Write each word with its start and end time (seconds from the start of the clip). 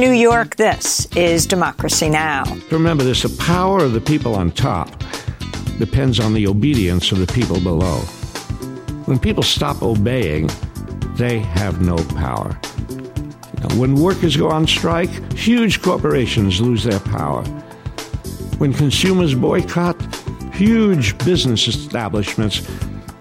New 0.00 0.10
York, 0.10 0.56
this 0.56 1.06
is 1.14 1.46
Democracy 1.46 2.10
Now! 2.10 2.42
Remember 2.72 3.04
this 3.04 3.22
the 3.22 3.36
power 3.40 3.78
of 3.78 3.92
the 3.92 4.00
people 4.00 4.34
on 4.34 4.50
top 4.50 4.88
depends 5.78 6.18
on 6.18 6.34
the 6.34 6.48
obedience 6.48 7.12
of 7.12 7.18
the 7.18 7.32
people 7.32 7.60
below. 7.60 7.98
When 9.06 9.20
people 9.20 9.44
stop 9.44 9.82
obeying, 9.82 10.50
they 11.14 11.38
have 11.38 11.80
no 11.80 11.96
power. 12.16 12.54
When 13.76 13.94
workers 13.94 14.36
go 14.36 14.50
on 14.50 14.66
strike, 14.66 15.32
huge 15.34 15.80
corporations 15.80 16.60
lose 16.60 16.82
their 16.82 17.00
power. 17.00 17.44
When 18.58 18.72
consumers 18.72 19.36
boycott, 19.36 19.96
huge 20.52 21.16
business 21.18 21.68
establishments 21.68 22.68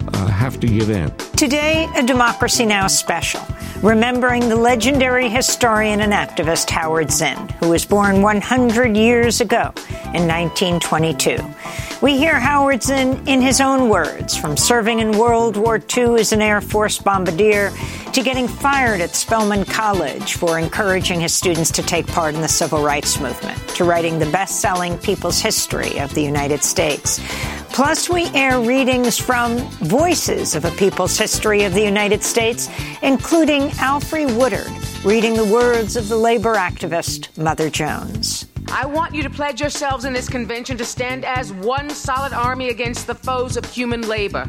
uh, 0.07 0.25
have 0.25 0.59
to 0.61 0.67
give 0.67 0.89
in. 0.89 1.13
Today, 1.37 1.89
a 1.95 2.03
Democracy 2.03 2.65
Now! 2.65 2.87
special 2.87 3.41
remembering 3.83 4.47
the 4.47 4.55
legendary 4.55 5.27
historian 5.27 5.99
and 5.99 6.13
activist 6.13 6.69
Howard 6.69 7.11
Zinn, 7.11 7.49
who 7.59 7.69
was 7.69 7.83
born 7.83 8.21
100 8.21 8.95
years 8.95 9.41
ago 9.41 9.73
in 10.13 10.25
1922. 10.25 11.37
We 12.01 12.17
hear 12.17 12.39
Howard 12.39 12.81
Zinn 12.81 13.21
in 13.27 13.41
his 13.41 13.59
own 13.59 13.89
words, 13.89 14.37
from 14.37 14.55
serving 14.55 14.99
in 14.99 15.17
World 15.17 15.57
War 15.57 15.81
II 15.97 16.15
as 16.15 16.31
an 16.31 16.41
Air 16.41 16.61
Force 16.61 16.97
bombardier 16.97 17.71
to 18.13 18.23
getting 18.23 18.47
fired 18.47 19.01
at 19.01 19.15
Spelman 19.15 19.65
College 19.65 20.35
for 20.35 20.57
encouraging 20.57 21.19
his 21.19 21.33
students 21.33 21.71
to 21.71 21.83
take 21.83 22.07
part 22.07 22.35
in 22.35 22.41
the 22.41 22.47
civil 22.47 22.83
rights 22.83 23.19
movement, 23.19 23.57
to 23.69 23.83
writing 23.83 24.17
the 24.17 24.29
best 24.31 24.61
selling 24.61 24.97
People's 24.99 25.41
History 25.41 25.99
of 25.99 26.13
the 26.13 26.21
United 26.21 26.63
States. 26.63 27.19
Plus, 27.73 28.07
we 28.07 28.27
air 28.35 28.61
readings 28.61 29.17
from 29.17 29.57
Voices 29.81 30.55
of 30.55 30.63
a 30.63 30.71
People's 30.71 31.17
History 31.23 31.63
of 31.63 31.73
the 31.73 31.81
United 31.81 32.21
States, 32.21 32.69
including 33.01 33.69
Alfre 33.79 34.25
Woodard 34.37 34.69
reading 35.05 35.35
the 35.35 35.45
words 35.45 35.95
of 35.95 36.09
the 36.09 36.17
labor 36.17 36.55
activist 36.55 37.37
Mother 37.37 37.69
Jones. 37.69 38.45
I 38.67 38.85
want 38.85 39.15
you 39.15 39.23
to 39.23 39.29
pledge 39.29 39.61
yourselves 39.61 40.03
in 40.03 40.11
this 40.11 40.27
convention 40.27 40.77
to 40.79 40.83
stand 40.83 41.23
as 41.23 41.53
one 41.53 41.89
solid 41.91 42.33
army 42.33 42.67
against 42.67 43.07
the 43.07 43.15
foes 43.15 43.55
of 43.55 43.63
human 43.63 44.01
labor. 44.01 44.43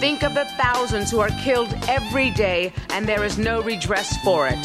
Think 0.00 0.22
of 0.22 0.34
the 0.34 0.44
thousands 0.58 1.10
who 1.10 1.18
are 1.18 1.30
killed 1.42 1.74
every 1.88 2.28
day, 2.32 2.74
and 2.90 3.08
there 3.08 3.24
is 3.24 3.38
no 3.38 3.62
redress 3.62 4.18
for 4.22 4.48
it. 4.48 4.58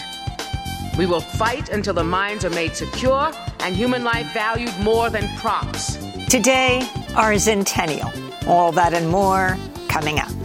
We 0.97 1.05
will 1.05 1.21
fight 1.21 1.69
until 1.69 1.93
the 1.93 2.03
mines 2.03 2.43
are 2.43 2.49
made 2.49 2.75
secure 2.75 3.31
and 3.61 3.73
human 3.73 4.03
life 4.03 4.33
valued 4.33 4.77
more 4.81 5.09
than 5.09 5.33
props. 5.37 5.95
Today, 6.29 6.85
our 7.15 7.39
centennial. 7.39 8.11
All 8.47 8.73
that 8.73 8.93
and 8.93 9.07
more 9.07 9.57
coming 9.87 10.19
up. 10.19 10.44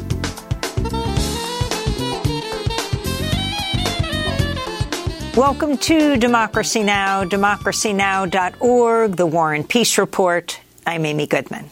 Welcome 5.40 5.78
to 5.78 6.18
Democracy 6.18 6.82
Now!, 6.82 7.24
democracynow.org, 7.24 9.16
the 9.16 9.24
War 9.24 9.54
and 9.54 9.66
Peace 9.66 9.96
Report. 9.96 10.60
I'm 10.86 11.06
Amy 11.06 11.26
Goodman. 11.26 11.70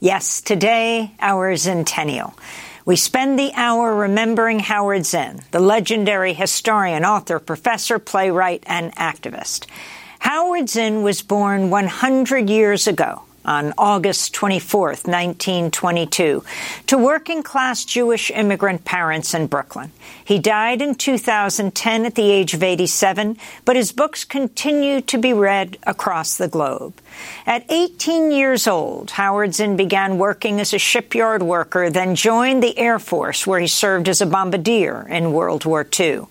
Yes, 0.00 0.40
today, 0.40 1.12
our 1.20 1.54
centennial. 1.58 2.32
We 2.86 2.96
spend 2.96 3.38
the 3.38 3.52
hour 3.56 3.94
remembering 3.94 4.60
Howard 4.60 5.04
Zinn, 5.04 5.42
the 5.50 5.60
legendary 5.60 6.32
historian, 6.32 7.04
author, 7.04 7.38
professor, 7.38 7.98
playwright, 7.98 8.64
and 8.66 8.90
activist. 8.96 9.66
Howard 10.20 10.70
Zinn 10.70 11.02
was 11.02 11.20
born 11.20 11.68
100 11.68 12.48
years 12.48 12.86
ago 12.86 13.23
on 13.44 13.74
August 13.76 14.34
24, 14.34 14.88
1922, 14.88 16.44
to 16.86 16.98
working 16.98 17.42
class 17.42 17.84
Jewish 17.84 18.30
immigrant 18.30 18.84
parents 18.84 19.34
in 19.34 19.46
Brooklyn. 19.46 19.92
He 20.24 20.38
died 20.38 20.80
in 20.80 20.94
2010 20.94 22.06
at 22.06 22.14
the 22.14 22.30
age 22.30 22.54
of 22.54 22.62
87, 22.62 23.36
but 23.64 23.76
his 23.76 23.92
books 23.92 24.24
continue 24.24 25.00
to 25.02 25.18
be 25.18 25.32
read 25.32 25.76
across 25.86 26.36
the 26.36 26.48
globe. 26.48 26.94
At 27.46 27.64
18 27.70 28.30
years 28.32 28.66
old, 28.66 29.12
Howard 29.12 29.54
Zinn 29.54 29.76
began 29.76 30.18
working 30.18 30.60
as 30.60 30.72
a 30.72 30.78
shipyard 30.78 31.42
worker, 31.42 31.90
then 31.90 32.14
joined 32.14 32.62
the 32.62 32.76
Air 32.78 32.98
Force, 32.98 33.46
where 33.46 33.60
he 33.60 33.66
served 33.66 34.08
as 34.08 34.20
a 34.20 34.26
bombardier 34.26 35.06
in 35.08 35.32
World 35.32 35.64
War 35.64 35.86
II. 35.98 36.22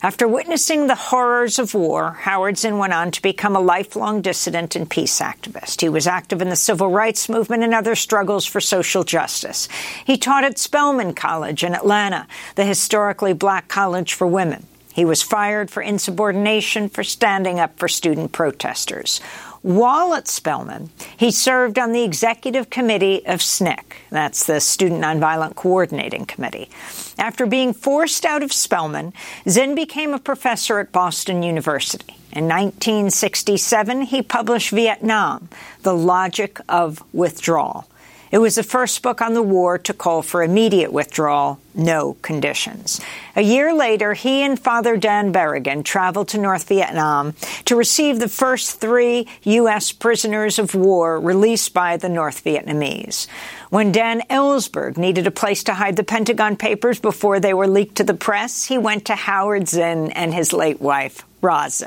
After 0.00 0.28
witnessing 0.28 0.86
the 0.86 0.94
horrors 0.94 1.58
of 1.58 1.74
war, 1.74 2.12
Howard 2.20 2.56
Zinn 2.56 2.78
went 2.78 2.92
on 2.92 3.10
to 3.10 3.22
become 3.22 3.56
a 3.56 3.60
lifelong 3.60 4.22
dissident 4.22 4.76
and 4.76 4.88
peace 4.88 5.20
activist. 5.20 5.80
He 5.80 5.88
was 5.88 6.06
active 6.06 6.40
in 6.40 6.50
the 6.50 6.56
civil 6.56 6.88
rights 6.88 7.28
movement 7.28 7.64
and 7.64 7.74
other 7.74 7.96
struggles 7.96 8.46
for 8.46 8.60
social 8.60 9.02
justice. 9.02 9.68
He 10.04 10.16
taught 10.16 10.44
at 10.44 10.56
Spelman 10.56 11.14
College 11.14 11.64
in 11.64 11.74
Atlanta, 11.74 12.28
the 12.54 12.64
historically 12.64 13.32
black 13.32 13.66
college 13.66 14.14
for 14.14 14.26
women. 14.26 14.66
He 14.92 15.04
was 15.04 15.22
fired 15.22 15.70
for 15.70 15.82
insubordination 15.82 16.88
for 16.88 17.02
standing 17.02 17.58
up 17.58 17.78
for 17.78 17.88
student 17.88 18.30
protesters. 18.30 19.20
While 19.62 20.14
at 20.14 20.28
Spelman, 20.28 20.90
he 21.16 21.30
served 21.30 21.78
on 21.78 21.92
the 21.92 22.04
executive 22.04 22.70
committee 22.70 23.26
of 23.26 23.40
SNCC, 23.40 23.80
that's 24.10 24.46
the 24.46 24.60
Student 24.60 25.02
Nonviolent 25.02 25.56
Coordinating 25.56 26.26
Committee. 26.26 26.70
After 27.18 27.44
being 27.44 27.72
forced 27.72 28.24
out 28.24 28.44
of 28.44 28.52
Spelman, 28.52 29.12
Zinn 29.48 29.74
became 29.74 30.14
a 30.14 30.20
professor 30.20 30.78
at 30.78 30.92
Boston 30.92 31.42
University. 31.42 32.14
In 32.30 32.44
1967, 32.44 34.02
he 34.02 34.22
published 34.22 34.70
Vietnam, 34.70 35.48
The 35.82 35.94
Logic 35.94 36.60
of 36.68 37.02
Withdrawal. 37.12 37.87
It 38.30 38.38
was 38.38 38.56
the 38.56 38.62
first 38.62 39.02
book 39.02 39.22
on 39.22 39.32
the 39.32 39.42
war 39.42 39.78
to 39.78 39.94
call 39.94 40.22
for 40.22 40.42
immediate 40.42 40.92
withdrawal, 40.92 41.60
no 41.74 42.16
conditions. 42.20 43.00
A 43.34 43.40
year 43.40 43.72
later, 43.72 44.12
he 44.12 44.42
and 44.42 44.58
Father 44.58 44.96
Dan 44.96 45.32
Berrigan 45.32 45.82
traveled 45.82 46.28
to 46.28 46.38
North 46.38 46.68
Vietnam 46.68 47.34
to 47.64 47.76
receive 47.76 48.18
the 48.18 48.28
first 48.28 48.80
three 48.80 49.26
U.S. 49.44 49.92
prisoners 49.92 50.58
of 50.58 50.74
war 50.74 51.18
released 51.18 51.72
by 51.72 51.96
the 51.96 52.08
North 52.08 52.44
Vietnamese. 52.44 53.28
When 53.70 53.92
Dan 53.92 54.22
Ellsberg 54.28 54.96
needed 54.96 55.26
a 55.26 55.30
place 55.30 55.64
to 55.64 55.74
hide 55.74 55.96
the 55.96 56.04
Pentagon 56.04 56.56
Papers 56.56 57.00
before 57.00 57.40
they 57.40 57.54
were 57.54 57.68
leaked 57.68 57.96
to 57.96 58.04
the 58.04 58.14
press, 58.14 58.66
he 58.66 58.76
went 58.76 59.06
to 59.06 59.14
Howard 59.14 59.68
Zinn 59.68 60.10
and 60.12 60.34
his 60.34 60.52
late 60.52 60.80
wife, 60.80 61.24
Roz 61.40 61.82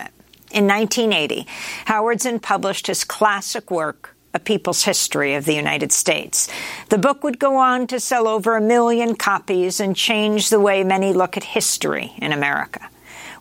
In 0.52 0.68
1980, 0.68 1.46
Howard 1.86 2.22
Zinn 2.22 2.40
published 2.40 2.88
his 2.88 3.04
classic 3.04 3.70
work, 3.70 4.11
a 4.34 4.40
People's 4.40 4.84
History 4.84 5.34
of 5.36 5.46
the 5.46 5.56
United 5.56 5.92
States. 5.92 6.50
The 6.90 6.98
book 6.98 7.24
would 7.24 7.40
go 7.40 7.58
on 7.58 7.88
to 7.88 8.00
sell 8.00 8.28
over 8.28 8.56
a 8.56 8.62
million 8.62 9.16
copies 9.16 9.80
and 9.80 9.96
change 9.96 10.50
the 10.50 10.60
way 10.60 10.84
many 10.84 11.14
look 11.14 11.38
at 11.38 11.44
history 11.44 12.14
in 12.18 12.32
America. 12.32 12.91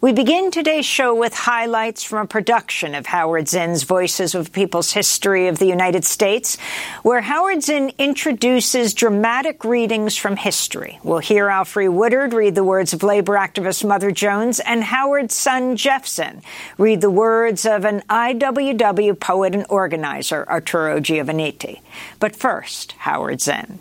We 0.03 0.15
begin 0.15 0.51
today's 0.51 0.87
show 0.87 1.15
with 1.15 1.35
highlights 1.35 2.03
from 2.03 2.25
a 2.25 2.27
production 2.27 2.95
of 2.95 3.05
Howard 3.05 3.49
Zinn's 3.49 3.83
Voices 3.83 4.35
of 4.35 4.51
People's 4.51 4.93
History 4.93 5.47
of 5.47 5.59
the 5.59 5.67
United 5.67 6.07
States, 6.07 6.57
where 7.03 7.21
Howard 7.21 7.63
Zinn 7.63 7.93
introduces 7.99 8.95
dramatic 8.95 9.63
readings 9.63 10.17
from 10.17 10.37
history. 10.37 10.99
We'll 11.03 11.19
hear 11.19 11.49
Alfre 11.49 11.93
Woodard 11.93 12.33
read 12.33 12.55
the 12.55 12.65
words 12.65 12.95
of 12.95 13.03
labor 13.03 13.35
activist 13.35 13.87
Mother 13.87 14.11
Jones 14.11 14.59
and 14.61 14.83
Howard's 14.83 15.35
son 15.35 15.77
Jeff 15.77 16.09
Zinn 16.09 16.41
read 16.79 17.03
the 17.03 17.11
words 17.11 17.67
of 17.67 17.85
an 17.85 18.01
IWW 18.09 19.21
poet 19.21 19.55
and 19.55 19.67
organizer, 19.69 20.49
Arturo 20.49 20.99
Giovannitti. 21.01 21.83
But 22.19 22.35
first, 22.35 22.93
Howard 22.93 23.43
Zinn. 23.43 23.81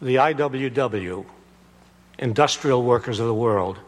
The 0.00 0.14
IWW, 0.14 1.26
Industrial 2.18 2.82
Workers 2.82 3.20
of 3.20 3.26
the 3.26 3.34
World, 3.34 3.80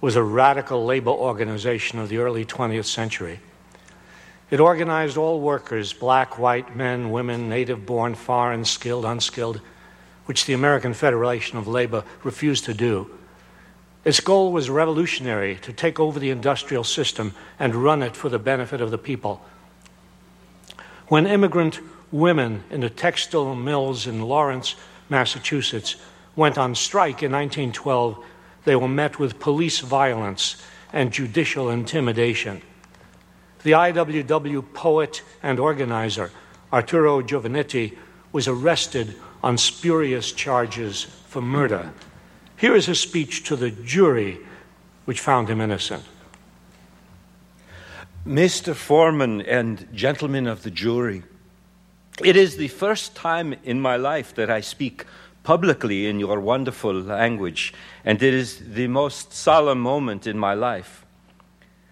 was 0.00 0.16
a 0.16 0.22
radical 0.22 0.84
labor 0.84 1.10
organization 1.10 1.98
of 1.98 2.08
the 2.08 2.18
early 2.18 2.44
20th 2.44 2.84
century. 2.84 3.40
It 4.50 4.60
organized 4.60 5.16
all 5.16 5.40
workers 5.40 5.92
black, 5.92 6.38
white, 6.38 6.76
men, 6.76 7.10
women, 7.10 7.48
native 7.48 7.84
born, 7.84 8.14
foreign, 8.14 8.64
skilled, 8.64 9.04
unskilled 9.04 9.60
which 10.28 10.44
the 10.44 10.52
American 10.52 10.92
Federation 10.92 11.56
of 11.56 11.66
Labor 11.66 12.04
refused 12.22 12.66
to 12.66 12.74
do. 12.74 13.10
Its 14.04 14.20
goal 14.20 14.52
was 14.52 14.68
revolutionary 14.68 15.56
to 15.56 15.72
take 15.72 15.98
over 15.98 16.20
the 16.20 16.28
industrial 16.28 16.84
system 16.84 17.34
and 17.58 17.74
run 17.74 18.02
it 18.02 18.14
for 18.14 18.28
the 18.28 18.38
benefit 18.38 18.82
of 18.82 18.90
the 18.90 18.98
people. 18.98 19.42
When 21.06 21.26
immigrant 21.26 21.80
women 22.12 22.62
in 22.68 22.82
the 22.82 22.90
textile 22.90 23.54
mills 23.54 24.06
in 24.06 24.20
Lawrence, 24.20 24.74
Massachusetts, 25.08 25.96
went 26.36 26.58
on 26.58 26.74
strike 26.74 27.22
in 27.22 27.32
1912, 27.32 28.22
they 28.68 28.76
were 28.76 28.86
met 28.86 29.18
with 29.18 29.40
police 29.40 29.80
violence 29.80 30.62
and 30.92 31.10
judicial 31.10 31.70
intimidation. 31.70 32.60
The 33.62 33.70
IWW 33.72 34.74
poet 34.74 35.22
and 35.42 35.58
organizer, 35.58 36.30
Arturo 36.70 37.22
Giovannitti, 37.22 37.96
was 38.30 38.46
arrested 38.46 39.16
on 39.42 39.56
spurious 39.56 40.32
charges 40.32 41.04
for 41.04 41.40
murder. 41.40 41.94
Here 42.58 42.76
is 42.76 42.84
his 42.84 43.00
speech 43.00 43.44
to 43.44 43.56
the 43.56 43.70
jury, 43.70 44.38
which 45.06 45.20
found 45.20 45.48
him 45.48 45.62
innocent. 45.62 46.04
Mr. 48.26 48.74
Foreman 48.74 49.40
and 49.40 49.88
gentlemen 49.94 50.46
of 50.46 50.62
the 50.62 50.70
jury, 50.70 51.22
it 52.22 52.36
is 52.36 52.58
the 52.58 52.68
first 52.68 53.16
time 53.16 53.54
in 53.64 53.80
my 53.80 53.96
life 53.96 54.34
that 54.34 54.50
I 54.50 54.60
speak 54.60 55.06
publicly 55.48 56.06
in 56.06 56.20
your 56.20 56.38
wonderful 56.40 56.92
language, 56.92 57.72
and 58.04 58.22
it 58.22 58.34
is 58.34 58.74
the 58.74 58.86
most 58.86 59.32
solemn 59.32 59.80
moment 59.80 60.26
in 60.26 60.38
my 60.38 60.52
life. 60.52 61.06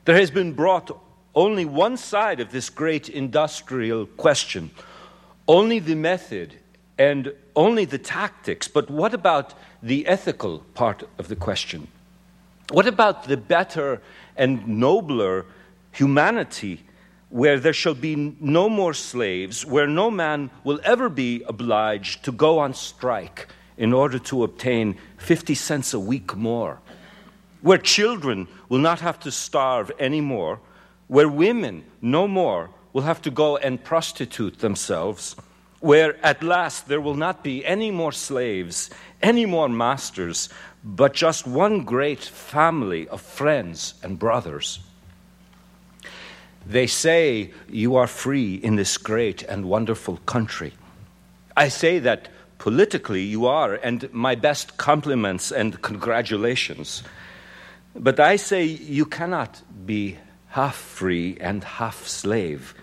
There 0.04 0.14
has 0.14 0.30
been 0.30 0.52
brought 0.52 0.90
only 1.34 1.64
one 1.64 1.96
side 1.96 2.38
of 2.38 2.50
this 2.50 2.68
great 2.68 3.08
industrial 3.08 4.04
question, 4.04 4.70
only 5.48 5.78
the 5.78 5.94
method 5.94 6.52
and 6.98 7.32
only 7.54 7.86
the 7.86 7.96
tactics. 7.96 8.68
But 8.68 8.90
what 8.90 9.14
about 9.14 9.54
the 9.82 10.06
ethical 10.06 10.58
part 10.74 11.04
of 11.18 11.28
the 11.28 11.36
question? 11.36 11.88
What 12.72 12.86
about 12.86 13.24
the 13.24 13.38
better 13.38 14.02
and 14.36 14.68
nobler 14.68 15.46
humanity 15.92 16.82
where 17.36 17.60
there 17.60 17.74
shall 17.74 17.94
be 17.94 18.34
no 18.40 18.66
more 18.66 18.94
slaves, 18.94 19.66
where 19.66 19.86
no 19.86 20.10
man 20.10 20.50
will 20.64 20.80
ever 20.84 21.10
be 21.10 21.42
obliged 21.42 22.24
to 22.24 22.32
go 22.32 22.58
on 22.58 22.72
strike 22.72 23.46
in 23.76 23.92
order 23.92 24.18
to 24.18 24.42
obtain 24.42 24.96
50 25.18 25.54
cents 25.54 25.92
a 25.92 26.00
week 26.00 26.34
more, 26.34 26.80
where 27.60 27.76
children 27.76 28.48
will 28.70 28.78
not 28.78 29.00
have 29.00 29.20
to 29.20 29.30
starve 29.30 29.92
anymore, 29.98 30.58
where 31.08 31.28
women 31.28 31.84
no 32.00 32.26
more 32.26 32.70
will 32.94 33.02
have 33.02 33.20
to 33.20 33.30
go 33.30 33.58
and 33.58 33.84
prostitute 33.84 34.60
themselves, 34.60 35.36
where 35.80 36.16
at 36.24 36.42
last 36.42 36.88
there 36.88 37.02
will 37.02 37.16
not 37.16 37.44
be 37.44 37.62
any 37.66 37.90
more 37.90 38.12
slaves, 38.12 38.88
any 39.20 39.44
more 39.44 39.68
masters, 39.68 40.48
but 40.82 41.12
just 41.12 41.46
one 41.46 41.84
great 41.84 42.24
family 42.24 43.06
of 43.08 43.20
friends 43.20 43.92
and 44.02 44.18
brothers. 44.18 44.85
They 46.68 46.88
say 46.88 47.52
you 47.68 47.94
are 47.96 48.08
free 48.08 48.54
in 48.56 48.76
this 48.76 48.98
great 48.98 49.42
and 49.44 49.66
wonderful 49.66 50.16
country. 50.26 50.72
I 51.56 51.68
say 51.68 52.00
that 52.00 52.28
politically 52.58 53.22
you 53.22 53.46
are, 53.46 53.74
and 53.74 54.12
my 54.12 54.34
best 54.34 54.76
compliments 54.76 55.52
and 55.52 55.80
congratulations. 55.80 57.04
But 57.94 58.18
I 58.18 58.36
say 58.36 58.64
you 58.64 59.06
cannot 59.06 59.62
be 59.86 60.18
half 60.48 60.74
free 60.74 61.36
and 61.40 61.62
half 61.62 62.06
slave. 62.06 62.74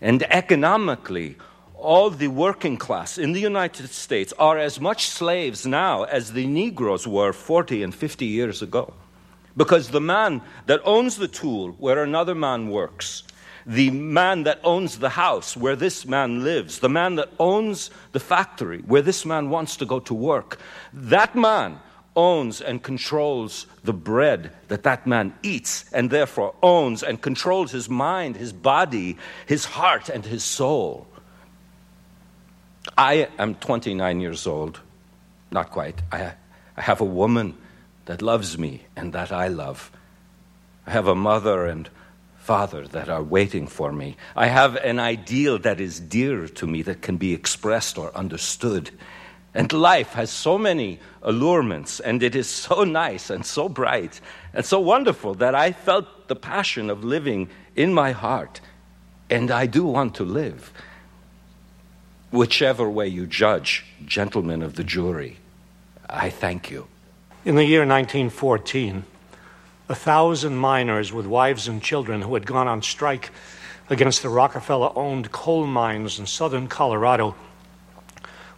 And 0.00 0.24
economically, 0.24 1.36
all 1.74 2.10
the 2.10 2.28
working 2.28 2.76
class 2.76 3.18
in 3.18 3.32
the 3.32 3.40
United 3.40 3.90
States 3.90 4.32
are 4.38 4.58
as 4.58 4.80
much 4.80 5.08
slaves 5.08 5.64
now 5.64 6.04
as 6.04 6.32
the 6.32 6.46
Negroes 6.46 7.06
were 7.06 7.32
40 7.32 7.82
and 7.82 7.94
50 7.94 8.26
years 8.26 8.62
ago. 8.62 8.94
Because 9.56 9.90
the 9.90 10.00
man 10.00 10.42
that 10.66 10.80
owns 10.84 11.16
the 11.16 11.28
tool 11.28 11.72
where 11.72 12.02
another 12.02 12.34
man 12.34 12.70
works, 12.70 13.22
the 13.66 13.90
man 13.90 14.44
that 14.44 14.60
owns 14.64 14.98
the 14.98 15.10
house 15.10 15.56
where 15.56 15.76
this 15.76 16.06
man 16.06 16.42
lives, 16.42 16.78
the 16.80 16.88
man 16.88 17.16
that 17.16 17.28
owns 17.38 17.90
the 18.12 18.20
factory 18.20 18.80
where 18.80 19.02
this 19.02 19.24
man 19.24 19.50
wants 19.50 19.76
to 19.76 19.86
go 19.86 20.00
to 20.00 20.14
work, 20.14 20.58
that 20.92 21.34
man 21.34 21.78
owns 22.16 22.60
and 22.60 22.82
controls 22.82 23.66
the 23.84 23.92
bread 23.92 24.52
that 24.68 24.82
that 24.82 25.06
man 25.06 25.34
eats, 25.42 25.90
and 25.92 26.10
therefore 26.10 26.54
owns 26.62 27.02
and 27.02 27.20
controls 27.20 27.70
his 27.70 27.88
mind, 27.88 28.36
his 28.36 28.52
body, 28.52 29.16
his 29.46 29.64
heart, 29.64 30.08
and 30.08 30.24
his 30.24 30.44
soul. 30.44 31.06
I 32.98 33.28
am 33.38 33.54
29 33.54 34.20
years 34.20 34.46
old, 34.46 34.80
not 35.50 35.70
quite. 35.70 36.02
I, 36.10 36.34
I 36.76 36.80
have 36.80 37.00
a 37.00 37.06
woman 37.06 37.56
that 38.06 38.22
loves 38.22 38.58
me 38.58 38.82
and 38.96 39.12
that 39.12 39.32
I 39.32 39.48
love. 39.48 39.90
I 40.86 40.90
have 40.90 41.06
a 41.06 41.14
mother 41.14 41.66
and 41.66 41.88
father 42.36 42.86
that 42.88 43.08
are 43.08 43.22
waiting 43.22 43.68
for 43.68 43.92
me. 43.92 44.16
I 44.34 44.46
have 44.48 44.76
an 44.76 44.98
ideal 44.98 45.58
that 45.60 45.80
is 45.80 46.00
dear 46.00 46.48
to 46.48 46.66
me 46.66 46.82
that 46.82 47.00
can 47.00 47.16
be 47.16 47.32
expressed 47.32 47.96
or 47.98 48.14
understood. 48.16 48.90
And 49.54 49.72
life 49.72 50.14
has 50.14 50.30
so 50.30 50.58
many 50.58 50.98
allurements, 51.22 52.00
and 52.00 52.22
it 52.22 52.34
is 52.34 52.48
so 52.48 52.84
nice 53.02 53.30
and 53.30 53.46
so 53.46 53.68
bright 53.68 54.20
and 54.52 54.64
so 54.64 54.80
wonderful 54.80 55.34
that 55.34 55.54
I 55.54 55.72
felt 55.72 56.28
the 56.28 56.36
passion 56.36 56.90
of 56.90 57.04
living 57.04 57.48
in 57.76 57.94
my 57.94 58.10
heart. 58.12 58.60
And 59.30 59.50
I 59.50 59.66
do 59.66 59.84
want 59.84 60.16
to 60.16 60.24
live. 60.24 60.72
Whichever 62.32 62.88
way 62.90 63.08
you 63.08 63.26
judge, 63.26 63.84
gentlemen 64.04 64.62
of 64.62 64.74
the 64.74 64.84
jury, 64.84 65.36
I 66.08 66.30
thank 66.30 66.70
you. 66.70 66.88
In 67.44 67.56
the 67.56 67.64
year 67.64 67.80
1914, 67.80 69.02
a 69.88 69.94
thousand 69.96 70.58
miners 70.58 71.12
with 71.12 71.26
wives 71.26 71.66
and 71.66 71.82
children 71.82 72.22
who 72.22 72.34
had 72.34 72.46
gone 72.46 72.68
on 72.68 72.82
strike 72.82 73.30
against 73.90 74.22
the 74.22 74.28
Rockefeller 74.28 74.92
owned 74.94 75.32
coal 75.32 75.66
mines 75.66 76.20
in 76.20 76.26
southern 76.26 76.68
Colorado 76.68 77.34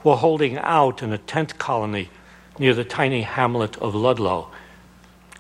were 0.03 0.17
holding 0.17 0.59
out 0.59 1.03
in 1.03 1.15
a 1.15 1.19
tent 1.19 1.57
colony 1.57 2.11
near 2.59 2.75
the 2.75 2.85
tiny 2.85 3.23
hamlet 3.23 3.79
of 3.79 3.95
Ludlow. 3.95 4.51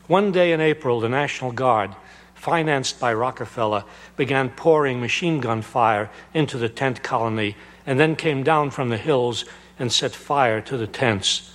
One 0.06 0.32
day 0.32 0.52
in 0.52 0.62
April, 0.62 1.00
the 1.00 1.10
National 1.10 1.52
Guard, 1.52 1.94
financed 2.34 2.98
by 2.98 3.12
Rockefeller, 3.12 3.84
began 4.16 4.48
pouring 4.48 5.02
machine 5.02 5.40
gun 5.40 5.60
fire 5.60 6.10
into 6.32 6.56
the 6.56 6.70
tent 6.70 7.02
colony 7.02 7.56
and 7.84 8.00
then 8.00 8.16
came 8.16 8.42
down 8.42 8.70
from 8.70 8.88
the 8.88 8.96
hills 8.96 9.44
and 9.78 9.92
set 9.92 10.12
fire 10.12 10.62
to 10.62 10.78
the 10.78 10.86
tents. 10.86 11.53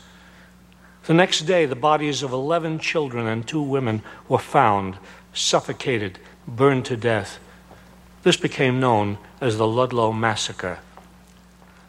The 1.10 1.16
next 1.16 1.48
day, 1.48 1.66
the 1.66 1.76
bodies 1.76 2.22
of 2.22 2.34
11 2.34 2.78
children 2.78 3.26
and 3.26 3.48
two 3.48 3.64
women 3.64 4.04
were 4.28 4.38
found, 4.38 5.00
suffocated, 5.34 6.20
burned 6.48 6.86
to 6.86 6.96
death. 6.96 7.40
This 8.22 8.38
became 8.38 8.80
known 8.80 9.18
as 9.42 9.58
the 9.58 9.66
Ludlow 9.66 10.12
Massacre. 10.12 10.78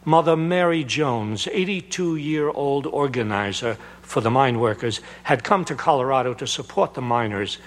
Mother 0.03 0.35
Mary 0.35 0.83
Jones, 0.83 1.47
82 1.51 2.15
year 2.15 2.49
old 2.49 2.87
organizer 2.87 3.77
for 4.01 4.21
the 4.21 4.31
mine 4.31 4.59
workers, 4.59 5.01
had 5.21 5.43
come 5.43 5.65
to 5.65 5.75
Colorado 5.75 6.33
to 6.33 6.47
support 6.47 6.95
the 6.95 7.01
miners. 7.03 7.59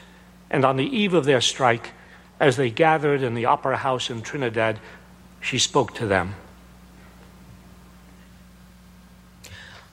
And 0.51 0.65
on 0.65 0.77
the 0.77 0.85
eve 0.85 1.15
of 1.15 1.25
their 1.25 1.41
strike, 1.41 1.93
as 2.41 2.57
they 2.57 2.71
gathered 2.71 3.23
in 3.23 3.35
the 3.35 3.45
Opera 3.45 3.77
House 3.77 4.11
in 4.11 4.23
Trinidad, 4.23 4.81
she 5.41 5.61
spoke 5.61 5.95
to 5.95 6.07
them. 6.09 6.35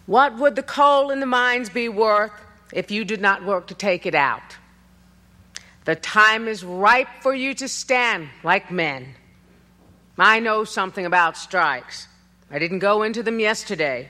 What 0.06 0.38
would 0.38 0.56
the 0.56 0.64
coal 0.64 1.12
in 1.12 1.20
the 1.20 1.26
mines 1.26 1.70
be 1.70 1.90
worth 1.90 2.34
if 2.74 2.92
you 2.92 3.06
did 3.06 3.22
not 3.22 3.46
work 3.46 3.68
to 3.68 3.74
take 3.74 4.06
it 4.06 4.16
out? 4.16 4.58
The 5.86 5.96
time 5.96 6.48
is 6.48 6.64
ripe 6.64 7.08
for 7.22 7.34
you 7.34 7.54
to 7.56 7.68
stand 7.68 8.30
like 8.44 8.72
men. 8.72 9.16
I 10.18 10.40
know 10.40 10.64
something 10.64 11.06
about 11.06 11.38
strikes. 11.38 12.08
I 12.50 12.60
didn't 12.60 12.80
go 12.80 13.04
into 13.04 13.24
them 13.24 13.40
yesterday. 13.40 14.10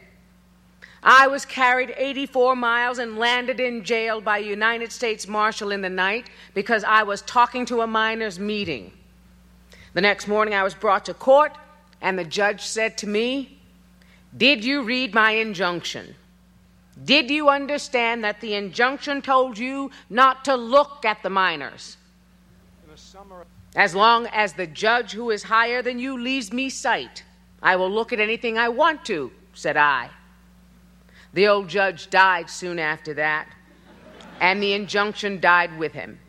I 1.03 1.27
was 1.27 1.45
carried 1.45 1.93
84 1.97 2.55
miles 2.55 2.99
and 2.99 3.17
landed 3.17 3.59
in 3.59 3.83
jail 3.83 4.21
by 4.21 4.39
a 4.39 4.41
United 4.41 4.91
States 4.91 5.27
Marshal 5.27 5.71
in 5.71 5.81
the 5.81 5.89
night 5.89 6.29
because 6.53 6.83
I 6.83 7.03
was 7.03 7.21
talking 7.23 7.65
to 7.67 7.81
a 7.81 7.87
miners' 7.87 8.39
meeting. 8.39 8.91
The 9.93 10.01
next 10.01 10.27
morning, 10.27 10.53
I 10.53 10.63
was 10.63 10.73
brought 10.75 11.05
to 11.05 11.13
court, 11.13 11.57
and 12.01 12.19
the 12.19 12.23
judge 12.23 12.61
said 12.61 12.97
to 12.99 13.07
me, 13.07 13.60
Did 14.35 14.63
you 14.63 14.83
read 14.83 15.13
my 15.13 15.31
injunction? 15.31 16.15
Did 17.03 17.29
you 17.29 17.49
understand 17.49 18.23
that 18.23 18.41
the 18.41 18.53
injunction 18.53 19.21
told 19.21 19.57
you 19.57 19.91
not 20.09 20.45
to 20.45 20.55
look 20.55 21.03
at 21.05 21.23
the 21.23 21.29
miners? 21.29 21.97
As 23.75 23.95
long 23.95 24.27
as 24.27 24.53
the 24.53 24.67
judge 24.67 25.13
who 25.13 25.31
is 25.31 25.43
higher 25.43 25.81
than 25.81 25.99
you 25.99 26.17
leaves 26.17 26.51
me 26.51 26.69
sight, 26.69 27.23
I 27.61 27.75
will 27.75 27.89
look 27.89 28.11
at 28.11 28.19
anything 28.19 28.57
I 28.57 28.69
want 28.69 29.05
to, 29.05 29.31
said 29.53 29.77
I. 29.77 30.09
The 31.33 31.47
old 31.47 31.69
judge 31.69 32.09
died 32.09 32.49
soon 32.49 32.79
after 32.79 33.13
that, 33.13 33.47
and 34.39 34.61
the 34.61 34.73
injunction 34.73 35.39
died 35.39 35.77
with 35.77 35.93
him. 35.93 36.19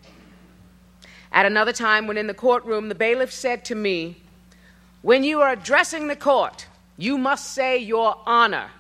At 1.33 1.47
another 1.47 1.73
time, 1.73 2.07
when 2.07 2.19
in 2.19 2.27
the 2.27 2.35
courtroom, 2.35 2.89
the 2.89 2.95
bailiff 2.95 3.33
said 3.33 3.65
to 3.67 3.75
me, 3.75 4.23
When 5.01 5.25
you 5.25 5.41
are 5.41 5.51
addressing 5.51 6.07
the 6.07 6.17
court, 6.17 6.67
you 6.97 7.19
must 7.19 7.53
say 7.55 7.79
your 7.79 8.17
honor. 8.27 8.71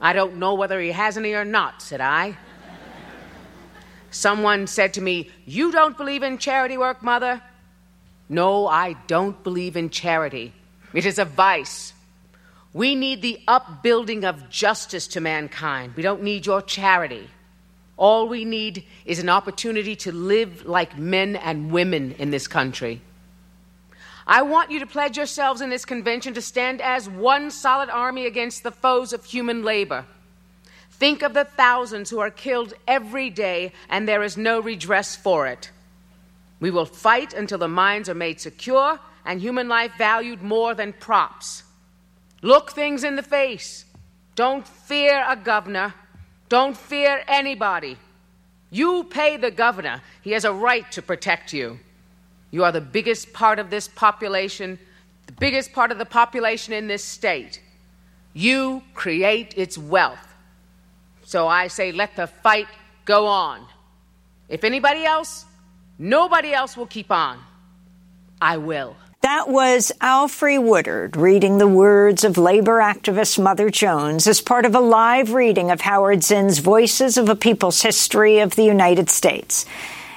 I 0.00 0.12
don't 0.12 0.36
know 0.36 0.54
whether 0.54 0.80
he 0.80 0.90
has 0.90 1.16
any 1.16 1.34
or 1.34 1.44
not, 1.44 1.82
said 1.82 2.00
I. 2.00 2.36
Someone 4.10 4.66
said 4.66 4.94
to 4.94 5.00
me, 5.00 5.30
You 5.46 5.72
don't 5.72 5.96
believe 5.96 6.22
in 6.22 6.38
charity 6.38 6.76
work, 6.76 7.02
mother? 7.02 7.40
No, 8.28 8.66
I 8.66 8.94
don't 9.06 9.42
believe 9.42 9.76
in 9.76 9.90
charity. 9.90 10.52
It 10.92 11.06
is 11.06 11.18
a 11.18 11.24
vice. 11.24 11.92
We 12.74 12.94
need 12.94 13.22
the 13.22 13.40
upbuilding 13.46 14.24
of 14.24 14.48
justice 14.48 15.06
to 15.08 15.20
mankind. 15.20 15.94
We 15.96 16.02
don't 16.02 16.22
need 16.22 16.46
your 16.46 16.62
charity. 16.62 17.28
All 17.96 18.28
we 18.28 18.44
need 18.44 18.84
is 19.04 19.18
an 19.18 19.28
opportunity 19.28 19.94
to 19.96 20.12
live 20.12 20.64
like 20.64 20.98
men 20.98 21.36
and 21.36 21.70
women 21.70 22.12
in 22.12 22.30
this 22.30 22.48
country. 22.48 23.00
I 24.26 24.42
want 24.42 24.70
you 24.70 24.78
to 24.80 24.86
pledge 24.86 25.16
yourselves 25.16 25.60
in 25.60 25.70
this 25.70 25.84
convention 25.84 26.34
to 26.34 26.42
stand 26.42 26.80
as 26.80 27.08
one 27.08 27.50
solid 27.50 27.90
army 27.90 28.26
against 28.26 28.62
the 28.62 28.70
foes 28.70 29.12
of 29.12 29.24
human 29.24 29.62
labor. 29.62 30.06
Think 30.90 31.22
of 31.22 31.34
the 31.34 31.44
thousands 31.44 32.10
who 32.10 32.20
are 32.20 32.30
killed 32.30 32.74
every 32.86 33.30
day, 33.30 33.72
and 33.88 34.06
there 34.06 34.22
is 34.22 34.36
no 34.36 34.60
redress 34.60 35.16
for 35.16 35.46
it. 35.46 35.70
We 36.60 36.70
will 36.70 36.86
fight 36.86 37.34
until 37.34 37.58
the 37.58 37.68
mines 37.68 38.08
are 38.08 38.14
made 38.14 38.40
secure 38.40 39.00
and 39.24 39.40
human 39.40 39.68
life 39.68 39.92
valued 39.98 40.42
more 40.42 40.74
than 40.74 40.92
props. 40.92 41.62
Look 42.42 42.72
things 42.72 43.04
in 43.04 43.16
the 43.16 43.22
face. 43.22 43.84
Don't 44.34 44.66
fear 44.66 45.24
a 45.26 45.36
governor. 45.36 45.94
Don't 46.48 46.76
fear 46.76 47.22
anybody. 47.28 47.96
You 48.70 49.04
pay 49.04 49.36
the 49.36 49.50
governor. 49.50 50.02
He 50.22 50.32
has 50.32 50.44
a 50.44 50.52
right 50.52 50.90
to 50.92 51.02
protect 51.02 51.52
you. 51.52 51.78
You 52.52 52.64
are 52.64 52.70
the 52.70 52.80
biggest 52.80 53.32
part 53.32 53.58
of 53.58 53.70
this 53.70 53.88
population, 53.88 54.78
the 55.26 55.32
biggest 55.32 55.72
part 55.72 55.90
of 55.90 55.98
the 55.98 56.04
population 56.04 56.72
in 56.74 56.86
this 56.86 57.04
state. 57.04 57.60
You 58.34 58.82
create 58.94 59.54
its 59.56 59.76
wealth. 59.76 60.34
So 61.24 61.48
I 61.48 61.68
say, 61.68 61.92
let 61.92 62.14
the 62.14 62.26
fight 62.26 62.68
go 63.04 63.26
on. 63.26 63.66
If 64.48 64.64
anybody 64.64 65.04
else, 65.04 65.46
nobody 65.98 66.52
else 66.52 66.76
will 66.76 66.86
keep 66.86 67.10
on. 67.10 67.38
I 68.40 68.58
will. 68.58 68.96
That 69.22 69.48
was 69.48 69.92
Alfre 70.00 70.62
Woodard 70.62 71.16
reading 71.16 71.56
the 71.56 71.68
words 71.68 72.24
of 72.24 72.36
labor 72.36 72.80
activist 72.80 73.40
Mother 73.42 73.70
Jones 73.70 74.26
as 74.26 74.40
part 74.40 74.66
of 74.66 74.74
a 74.74 74.80
live 74.80 75.32
reading 75.32 75.70
of 75.70 75.80
Howard 75.80 76.24
Zinn's 76.24 76.58
Voices 76.58 77.16
of 77.16 77.28
a 77.28 77.36
People's 77.36 77.80
History 77.80 78.40
of 78.40 78.56
the 78.56 78.64
United 78.64 79.08
States. 79.08 79.64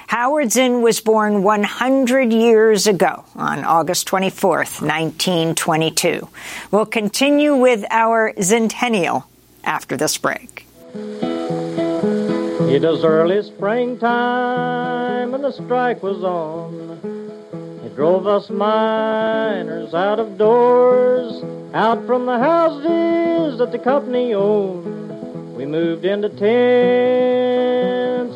Howard 0.08 0.52
Zinn 0.52 0.82
was 0.82 1.00
born 1.00 1.42
100 1.42 2.32
years 2.32 2.86
ago 2.86 3.24
on 3.34 3.64
August 3.64 4.06
24th, 4.06 4.80
1922. 4.80 6.28
We'll 6.70 6.86
continue 6.86 7.56
with 7.56 7.84
our 7.90 8.32
centennial 8.40 9.28
after 9.64 9.96
this 9.96 10.16
break. 10.16 10.64
It 10.94 12.82
was 12.82 13.02
early 13.04 13.42
springtime 13.42 15.34
and 15.34 15.42
the 15.42 15.50
strike 15.50 16.04
was 16.04 16.22
on 16.22 17.82
It 17.84 17.96
drove 17.96 18.28
us 18.28 18.48
miners 18.48 19.92
out 19.92 20.20
of 20.20 20.38
doors, 20.38 21.42
out 21.74 22.06
from 22.06 22.26
the 22.26 22.38
houses 22.38 23.58
that 23.58 23.72
the 23.72 23.78
company 23.80 24.34
owned. 24.34 25.56
We 25.56 25.66
moved 25.66 26.04
into 26.04 26.28
tents 26.28 26.46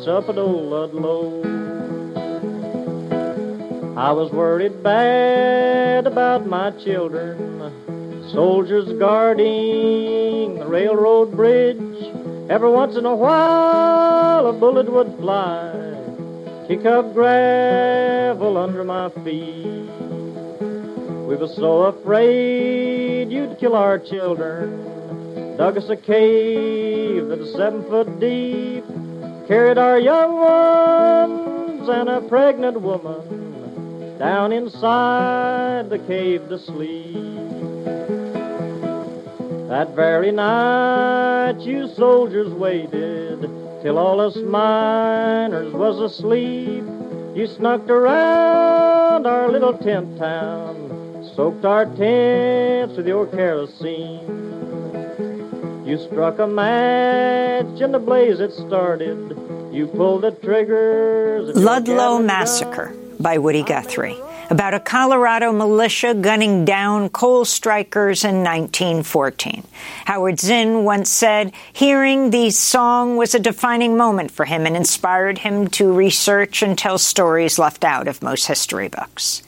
up 0.07 0.27
at 0.27 0.37
old 0.37 0.69
Ludlow. 0.69 1.60
I 4.01 4.13
was 4.13 4.31
worried 4.31 4.81
bad 4.81 6.07
about 6.07 6.47
my 6.47 6.71
children, 6.71 8.31
soldiers 8.31 8.91
guarding 8.97 10.55
the 10.57 10.65
railroad 10.65 11.35
bridge. 11.35 11.77
Every 12.49 12.71
once 12.71 12.95
in 12.95 13.05
a 13.05 13.15
while, 13.15 14.47
a 14.47 14.53
bullet 14.53 14.91
would 14.91 15.15
fly 15.19 15.71
kick 16.67 16.83
up 16.87 17.13
gravel 17.13 18.57
under 18.57 18.83
my 18.83 19.09
feet. 19.23 19.91
We 21.27 21.35
were 21.35 21.53
so 21.55 21.83
afraid 21.83 23.31
you'd 23.31 23.59
kill 23.59 23.75
our 23.75 23.99
children. 23.99 25.57
Dug 25.57 25.77
us 25.77 25.87
a 25.89 25.95
cave 25.95 27.27
that 27.27 27.37
was 27.37 27.53
seven 27.53 27.83
foot 27.83 28.19
deep. 28.19 28.83
Carried 29.47 29.77
our 29.77 29.99
young 29.99 30.37
ones 30.37 31.87
and 31.87 32.09
a 32.09 32.21
pregnant 32.27 32.81
woman 32.81 33.50
down 34.21 34.51
inside 34.51 35.89
the 35.89 35.97
cave 35.97 36.47
to 36.47 36.59
sleep. 36.59 37.15
That 39.67 39.95
very 39.95 40.31
night 40.31 41.55
you 41.61 41.87
soldiers 41.95 42.53
waited 42.53 43.41
till 43.81 43.97
all 43.97 44.21
us 44.21 44.35
miners 44.35 45.73
was 45.73 45.99
asleep. 45.99 46.83
You 47.35 47.47
snuck 47.47 47.89
around 47.89 49.25
our 49.25 49.49
little 49.49 49.75
tent 49.75 50.19
town, 50.19 51.27
soaked 51.35 51.65
our 51.65 51.85
tents 51.85 52.97
with 52.97 53.07
your 53.07 53.25
kerosene. 53.25 54.27
You 55.83 55.97
struck 55.97 56.37
a 56.37 56.45
match 56.45 57.81
and 57.81 57.91
the 57.91 57.97
blaze 57.97 58.39
it 58.39 58.53
started. 58.53 59.35
You 59.71 59.87
pulled 59.87 60.21
the 60.21 60.29
triggers. 60.29 61.55
Ludlow 61.55 62.19
Massacre 62.19 62.93
by 63.21 63.37
Woody 63.37 63.63
Guthrie 63.63 64.17
about 64.51 64.73
a 64.73 64.79
Colorado 64.81 65.53
militia 65.53 66.13
gunning 66.13 66.65
down 66.65 67.07
coal 67.07 67.45
strikers 67.45 68.25
in 68.25 68.43
1914. 68.43 69.63
Howard 70.05 70.41
Zinn 70.41 70.83
once 70.83 71.09
said, 71.09 71.53
hearing 71.71 72.31
the 72.31 72.49
song 72.49 73.15
was 73.15 73.33
a 73.33 73.39
defining 73.39 73.95
moment 73.95 74.29
for 74.29 74.43
him 74.43 74.65
and 74.65 74.75
inspired 74.75 75.37
him 75.37 75.69
to 75.69 75.93
research 75.93 76.61
and 76.61 76.77
tell 76.77 76.97
stories 76.97 77.57
left 77.57 77.85
out 77.85 78.09
of 78.09 78.21
most 78.21 78.47
history 78.47 78.89
books. 78.89 79.41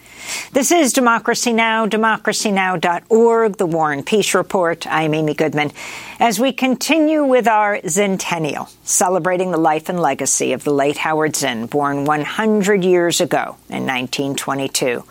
This 0.54 0.72
is 0.72 0.94
Democracy 0.94 1.52
Now!, 1.52 1.88
democracynow.org, 1.88 3.58
the 3.58 3.66
War 3.66 3.92
and 3.92 4.06
Peace 4.06 4.36
Report. 4.36 4.86
I'm 4.86 5.14
Amy 5.16 5.34
Goodman. 5.34 5.72
As 6.20 6.40
we 6.40 6.54
continue 6.54 7.24
with 7.24 7.48
our 7.48 7.80
Centennial, 7.88 8.70
celebrating 8.84 9.50
the 9.50 9.58
life 9.58 9.90
and 9.90 10.00
legacy 10.00 10.54
of 10.54 10.64
the 10.64 10.72
late 10.72 10.98
Howard 10.98 11.36
Zinn, 11.36 11.66
born 11.66 12.06
100 12.06 12.84
years 12.84 13.20
ago 13.20 13.58
in 13.68 13.88
1922. 13.88 15.04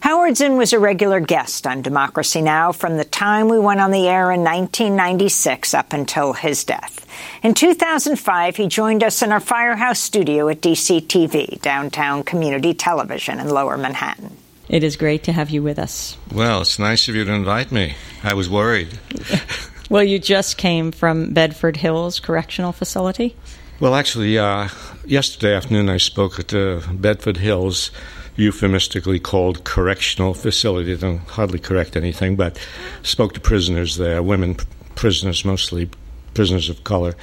Howard 0.00 0.36
Zinn 0.36 0.56
was 0.56 0.72
a 0.72 0.78
regular 0.78 1.20
guest 1.20 1.66
on 1.66 1.82
Democracy 1.82 2.40
Now! 2.40 2.72
from 2.72 2.96
the 2.96 3.04
time 3.04 3.48
we 3.48 3.58
went 3.58 3.80
on 3.80 3.90
the 3.90 4.08
air 4.08 4.32
in 4.32 4.40
1996 4.40 5.74
up 5.74 5.92
until 5.92 6.32
his 6.32 6.64
death. 6.64 7.04
In 7.42 7.52
2005, 7.52 8.56
he 8.56 8.68
joined 8.68 9.04
us 9.04 9.22
in 9.22 9.32
our 9.32 9.40
Firehouse 9.40 10.00
studio 10.00 10.48
at 10.48 10.62
DCTV, 10.62 11.60
downtown 11.60 12.22
community 12.22 12.72
television 12.72 13.38
in 13.38 13.50
lower 13.50 13.76
Manhattan. 13.76 14.36
It 14.68 14.84
is 14.84 14.96
great 14.96 15.24
to 15.24 15.32
have 15.32 15.50
you 15.50 15.62
with 15.62 15.78
us. 15.78 16.16
Well, 16.32 16.60
it's 16.60 16.78
nice 16.78 17.08
of 17.08 17.14
you 17.14 17.24
to 17.24 17.32
invite 17.32 17.72
me. 17.72 17.94
I 18.22 18.34
was 18.34 18.50
worried. 18.50 18.98
well, 19.90 20.04
you 20.04 20.18
just 20.18 20.58
came 20.58 20.92
from 20.92 21.32
Bedford 21.32 21.78
Hills 21.78 22.20
Correctional 22.20 22.72
Facility? 22.72 23.34
Well, 23.80 23.94
actually, 23.94 24.38
uh, 24.38 24.68
yesterday 25.06 25.54
afternoon 25.54 25.88
I 25.88 25.96
spoke 25.96 26.38
at 26.38 26.48
the 26.48 26.86
Bedford 26.92 27.38
Hills, 27.38 27.90
euphemistically 28.36 29.18
called 29.18 29.64
correctional 29.64 30.34
facility. 30.34 30.94
They 30.94 31.00
don't 31.00 31.18
hardly 31.28 31.58
correct 31.58 31.96
anything, 31.96 32.36
but 32.36 32.58
spoke 33.02 33.34
to 33.34 33.40
prisoners 33.40 33.96
there, 33.96 34.22
women 34.22 34.56
prisoners 34.94 35.44
mostly, 35.44 35.88
prisoners 36.34 36.68
of 36.68 36.84
color, 36.84 37.14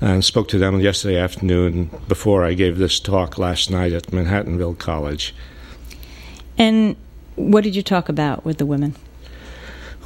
and 0.00 0.24
spoke 0.24 0.48
to 0.48 0.58
them 0.58 0.80
yesterday 0.80 1.18
afternoon 1.18 1.90
before 2.08 2.44
I 2.44 2.54
gave 2.54 2.78
this 2.78 3.00
talk 3.00 3.36
last 3.36 3.70
night 3.70 3.92
at 3.92 4.06
Manhattanville 4.06 4.78
College. 4.78 5.34
And 6.58 6.96
what 7.36 7.64
did 7.64 7.76
you 7.76 7.82
talk 7.82 8.08
about 8.08 8.44
with 8.44 8.58
the 8.58 8.66
women? 8.66 8.94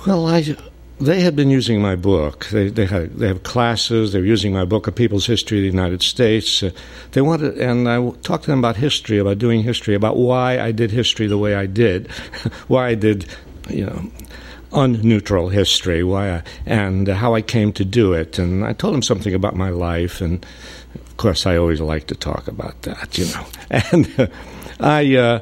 Well, 0.06 0.26
I 0.26 0.56
they 1.00 1.22
had 1.22 1.34
been 1.34 1.48
using 1.48 1.80
my 1.80 1.96
book. 1.96 2.46
They 2.46 2.68
they 2.68 2.84
had 2.84 3.16
they 3.16 3.28
have 3.28 3.42
classes. 3.42 4.12
They're 4.12 4.24
using 4.24 4.52
my 4.52 4.66
book, 4.66 4.86
A 4.86 4.92
People's 4.92 5.26
History 5.26 5.58
of 5.58 5.62
the 5.62 5.78
United 5.78 6.02
States. 6.02 6.62
Uh, 6.62 6.70
they 7.12 7.22
wanted, 7.22 7.58
and 7.58 7.88
I 7.88 8.10
talked 8.22 8.44
to 8.44 8.50
them 8.50 8.58
about 8.58 8.76
history, 8.76 9.18
about 9.18 9.38
doing 9.38 9.62
history, 9.62 9.94
about 9.94 10.16
why 10.16 10.60
I 10.60 10.72
did 10.72 10.90
history 10.90 11.26
the 11.26 11.38
way 11.38 11.54
I 11.54 11.66
did, 11.66 12.10
why 12.68 12.88
I 12.88 12.94
did, 12.94 13.26
you 13.68 13.86
know, 13.86 14.10
unneutral 14.72 15.50
history, 15.50 16.04
why 16.04 16.30
I, 16.30 16.42
and 16.66 17.08
how 17.08 17.34
I 17.34 17.40
came 17.40 17.72
to 17.74 17.84
do 17.84 18.12
it. 18.12 18.38
And 18.38 18.64
I 18.64 18.74
told 18.74 18.92
them 18.92 19.02
something 19.02 19.32
about 19.32 19.56
my 19.56 19.70
life, 19.70 20.20
and 20.20 20.44
of 20.94 21.16
course, 21.16 21.46
I 21.46 21.56
always 21.56 21.80
like 21.80 22.08
to 22.08 22.14
talk 22.14 22.46
about 22.46 22.82
that, 22.82 23.16
you 23.16 23.24
know. 23.26 23.46
And 23.92 24.20
uh, 24.20 24.26
I. 24.80 25.16
Uh, 25.16 25.40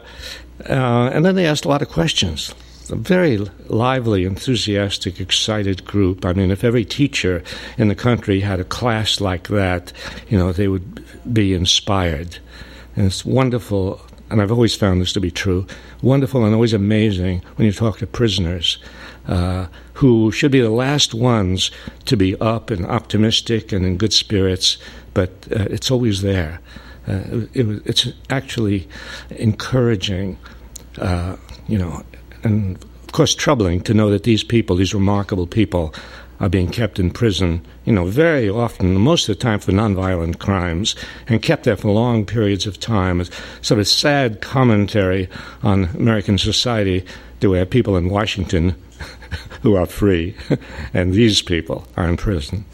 uh, 0.69 1.11
and 1.13 1.25
then 1.25 1.35
they 1.35 1.47
asked 1.47 1.65
a 1.65 1.69
lot 1.69 1.83
of 1.83 1.89
questions. 1.89 2.55
A 2.91 2.97
very 2.97 3.37
lively, 3.69 4.25
enthusiastic, 4.25 5.21
excited 5.21 5.85
group. 5.85 6.25
I 6.25 6.33
mean, 6.33 6.51
if 6.51 6.65
every 6.65 6.87
teacher 6.87 7.43
in 7.77 7.89
the 7.89 7.95
country 7.95 8.41
had 8.41 8.61
a 8.61 8.65
class 8.65 9.21
like 9.21 9.49
that, 9.49 9.93
you 10.29 10.39
know, 10.39 10.53
they 10.53 10.69
would 10.69 11.05
be 11.33 11.53
inspired. 11.53 12.39
And 12.97 13.07
it's 13.07 13.27
wonderful, 13.27 14.01
and 14.31 14.41
I've 14.41 14.51
always 14.51 14.75
found 14.75 15.03
this 15.03 15.13
to 15.13 15.21
be 15.21 15.31
true 15.31 15.67
wonderful 16.03 16.45
and 16.45 16.55
always 16.55 16.73
amazing 16.73 17.43
when 17.57 17.67
you 17.67 17.73
talk 17.73 17.99
to 17.99 18.07
prisoners. 18.07 18.79
Uh, 19.27 19.67
who 19.95 20.33
should 20.33 20.51
be 20.51 20.61
the 20.61 20.71
last 20.71 21.13
ones 21.13 21.71
to 22.07 22.17
be 22.17 22.35
up 22.41 22.71
and 22.71 22.87
optimistic 22.87 23.73
and 23.73 23.85
in 23.85 23.99
good 23.99 24.13
spirits, 24.13 24.79
but 25.13 25.29
uh, 25.55 25.67
it's 25.69 25.91
always 25.91 26.23
there. 26.23 26.61
Uh, 27.09 27.47
it, 27.55 27.83
it's 27.87 28.09
actually 28.29 28.87
encouraging, 29.31 30.39
uh, 30.99 31.37
you 31.67 31.79
know, 31.79 32.03
and 32.43 32.77
of 33.05 33.13
course 33.13 33.35
troubling 33.35 33.81
to 33.81 33.95
know 33.95 34.11
that 34.11 34.25
these 34.25 34.45
people, 34.45 34.77
these 34.77 34.95
remarkable 34.95 35.47
people, 35.47 35.95
are 36.41 36.49
being 36.49 36.71
kept 36.71 36.99
in 36.99 37.11
prison, 37.11 37.65
you 37.85 37.93
know, 37.93 38.05
very 38.05 38.49
often, 38.49 38.95
most 38.95 39.29
of 39.29 39.37
the 39.37 39.43
time 39.43 39.59
for 39.59 39.73
nonviolent 39.73 40.39
crimes, 40.39 40.95
and 41.27 41.43
kept 41.43 41.65
there 41.65 41.77
for 41.77 41.91
long 41.91 42.25
periods 42.25 42.67
of 42.67 42.79
time. 42.79 43.21
It's 43.21 43.31
sort 43.61 43.81
of 43.81 43.89
sad 43.89 44.41
commentary 44.41 45.29
on 45.63 45.85
American 45.97 46.39
society 46.39 47.05
that 47.41 47.51
we 47.51 47.59
have 47.59 47.71
people 47.71 47.97
in 47.97 48.09
Washington 48.09 48.75
who 49.63 49.75
are 49.75 49.87
free, 49.87 50.37
and 50.95 51.13
these 51.13 51.43
people 51.43 51.87
are 51.97 52.09
in 52.09 52.17
prison. 52.17 52.65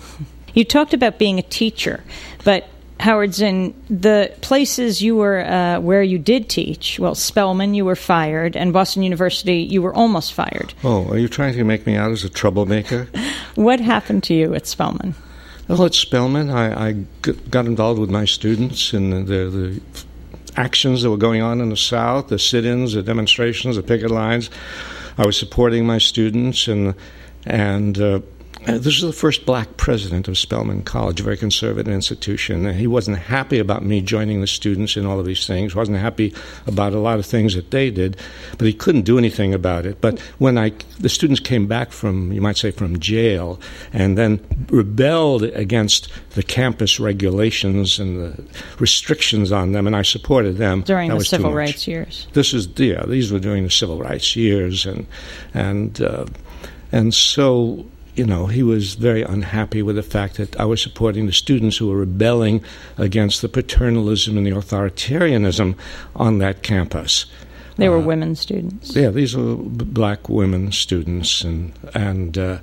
You 0.53 0.65
talked 0.65 0.93
about 0.95 1.19
being 1.19 1.39
a 1.39 1.43
teacher, 1.43 2.05
but 2.45 2.69
Howard 3.01 3.35
Zinn, 3.35 3.75
the 3.91 4.33
places 4.41 5.03
you 5.03 5.17
were 5.17 5.41
uh, 5.41 5.81
where 5.81 6.03
you 6.03 6.19
did 6.19 6.49
teach, 6.49 6.99
well, 6.99 7.15
Spelman, 7.15 7.75
you 7.75 7.85
were 7.85 7.97
fired, 7.97 8.57
and 8.57 8.73
Boston 8.73 9.03
University, 9.03 9.59
you 9.59 9.83
were 9.83 9.95
almost 9.95 10.33
fired. 10.33 10.73
Oh, 10.85 11.09
are 11.09 11.19
you 11.19 11.29
trying 11.29 11.55
to 11.55 11.65
make 11.65 11.87
me 11.87 11.97
out 11.97 12.13
as 12.13 12.25
a 12.25 12.29
troublemaker? 12.29 13.09
what 13.57 13.81
happened 13.81 14.23
to 14.25 14.35
you 14.35 14.55
at 14.55 14.67
Spelman? 14.67 15.15
Well, 15.69 15.85
at 15.85 15.95
Spelman, 15.95 16.51
I, 16.51 16.89
I 16.89 16.93
got 17.51 17.67
involved 17.67 17.99
with 17.99 18.11
my 18.11 18.27
students 18.27 18.93
in 18.93 19.11
the, 19.11 19.51
the 19.51 19.83
actions 20.57 21.03
that 21.03 21.11
were 21.11 21.17
going 21.17 21.43
on 21.43 21.61
in 21.61 21.71
the 21.71 21.77
South, 21.77 22.29
the 22.29 22.39
sit-ins, 22.39 22.93
the 22.93 23.03
demonstrations, 23.03 23.77
the 23.77 23.83
picket 23.83 24.11
lines. 24.11 24.51
I 25.17 25.27
was 25.27 25.37
supporting 25.37 25.87
my 25.87 25.99
students, 25.99 26.69
and 26.69 26.95
and 27.47 27.99
uh, 28.01 28.21
uh, 28.67 28.79
this 28.79 28.97
is 28.97 29.03
the 29.03 29.13
first 29.13 29.45
black 29.45 29.77
president 29.77 30.27
of 30.29 30.39
Spelman 30.39 30.83
College, 30.83 31.21
a 31.21 31.23
very 31.23 31.37
conservative 31.37 31.93
institution. 31.93 32.73
he 32.73 32.87
wasn't 32.87 33.19
happy 33.19 33.59
about 33.59 33.85
me 33.85 34.01
joining 34.01 34.41
the 34.41 34.47
students 34.47 34.97
in 34.97 35.05
all 35.05 35.21
of 35.21 35.27
these 35.27 35.47
things, 35.47 35.75
wasn't 35.75 35.99
happy 35.99 36.33
about 36.67 36.93
a 36.93 36.99
lot 36.99 37.19
of 37.19 37.27
things 37.27 37.55
that 37.55 37.71
they 37.71 37.91
did, 37.91 38.17
but 38.57 38.67
he 38.67 38.73
couldn't 38.73 39.03
do 39.03 39.19
anything 39.19 39.53
about 39.53 39.85
it. 39.85 40.01
But 40.01 40.19
when 40.39 40.57
I, 40.57 40.73
the 40.99 41.09
students 41.09 41.41
came 41.41 41.67
back 41.67 41.93
from, 41.93 42.33
you 42.33 42.41
might 42.41 42.57
say, 42.57 42.71
from 42.71 42.99
jail, 42.99 43.61
and 43.93 44.17
then 44.17 44.41
rebelled 44.71 45.43
against 45.43 46.09
the 46.31 46.43
campus 46.43 46.99
regulations 46.99 47.99
and 47.99 48.19
the 48.19 48.45
restrictions 48.79 49.53
on 49.53 49.73
them, 49.73 49.87
and 49.87 49.95
I 49.95 50.03
supported 50.03 50.57
them. 50.57 50.83
During 50.83 51.11
the 51.11 51.25
civil 51.25 51.53
rights 51.53 51.87
years. 51.87 52.29
This 52.33 52.55
is, 52.55 52.69
yeah, 52.77 53.05
these 53.07 53.31
were 53.31 53.41
during 53.41 53.65
the 53.65 53.71
civil 53.71 53.99
rights 53.99 54.37
years, 54.37 54.87
and, 54.87 55.07
and, 55.53 56.01
uh, 56.01 56.27
and 56.93 57.13
so 57.13 57.85
you 58.15 58.25
know, 58.25 58.47
he 58.47 58.63
was 58.63 58.95
very 58.95 59.23
unhappy 59.23 59.83
with 59.83 59.97
the 59.97 60.03
fact 60.03 60.37
that 60.37 60.59
I 60.59 60.65
was 60.65 60.81
supporting 60.81 61.27
the 61.27 61.33
students 61.33 61.77
who 61.77 61.89
were 61.89 61.97
rebelling 61.97 62.63
against 62.97 63.43
the 63.43 63.49
paternalism 63.49 64.37
and 64.37 64.47
the 64.47 64.53
authoritarianism 64.53 65.77
on 66.15 66.39
that 66.39 66.63
campus. 66.63 67.27
They 67.77 67.89
were 67.89 67.99
uh, 67.99 68.03
women 68.03 68.37
students. 68.37 68.95
Yeah, 68.95 69.11
these 69.11 69.37
were 69.37 69.57
black 69.57 70.29
women 70.29 70.71
students, 70.71 71.43
and 71.43 71.73
and 71.93 72.39
uh, 72.39 72.59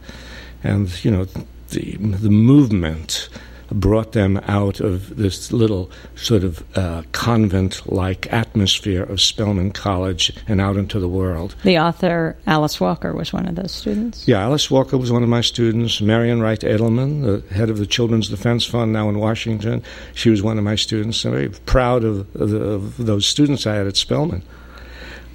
and 0.63 1.03
you 1.03 1.12
know, 1.12 1.25
the 1.70 1.98
the 1.98 2.29
movement 2.29 3.27
brought 3.71 4.11
them 4.11 4.37
out 4.47 4.79
of 4.79 5.15
this 5.15 5.51
little 5.51 5.89
sort 6.15 6.43
of 6.43 6.63
uh, 6.77 7.03
convent 7.11 7.91
like 7.91 8.31
atmosphere 8.31 9.03
of 9.03 9.21
Spelman 9.21 9.71
College 9.71 10.31
and 10.47 10.59
out 10.59 10.77
into 10.77 10.99
the 10.99 11.07
world. 11.07 11.55
The 11.63 11.79
author 11.79 12.37
Alice 12.47 12.79
Walker 12.79 13.13
was 13.13 13.33
one 13.33 13.47
of 13.47 13.55
those 13.55 13.71
students? 13.71 14.27
Yeah, 14.27 14.41
Alice 14.41 14.69
Walker 14.69 14.97
was 14.97 15.11
one 15.11 15.23
of 15.23 15.29
my 15.29 15.41
students. 15.41 16.01
Marian 16.01 16.41
Wright 16.41 16.59
Edelman, 16.59 17.23
the 17.23 17.53
head 17.53 17.69
of 17.69 17.77
the 17.77 17.85
Children's 17.85 18.29
Defense 18.29 18.65
Fund 18.65 18.93
now 18.93 19.09
in 19.09 19.19
Washington, 19.19 19.83
she 20.13 20.29
was 20.29 20.41
one 20.41 20.57
of 20.57 20.63
my 20.63 20.75
students. 20.75 21.23
I'm 21.25 21.31
very 21.31 21.49
proud 21.49 22.03
of, 22.03 22.35
of, 22.35 22.53
of 22.53 22.97
those 22.97 23.25
students 23.25 23.65
I 23.65 23.75
had 23.75 23.87
at 23.87 23.97
Spelman. 23.97 24.43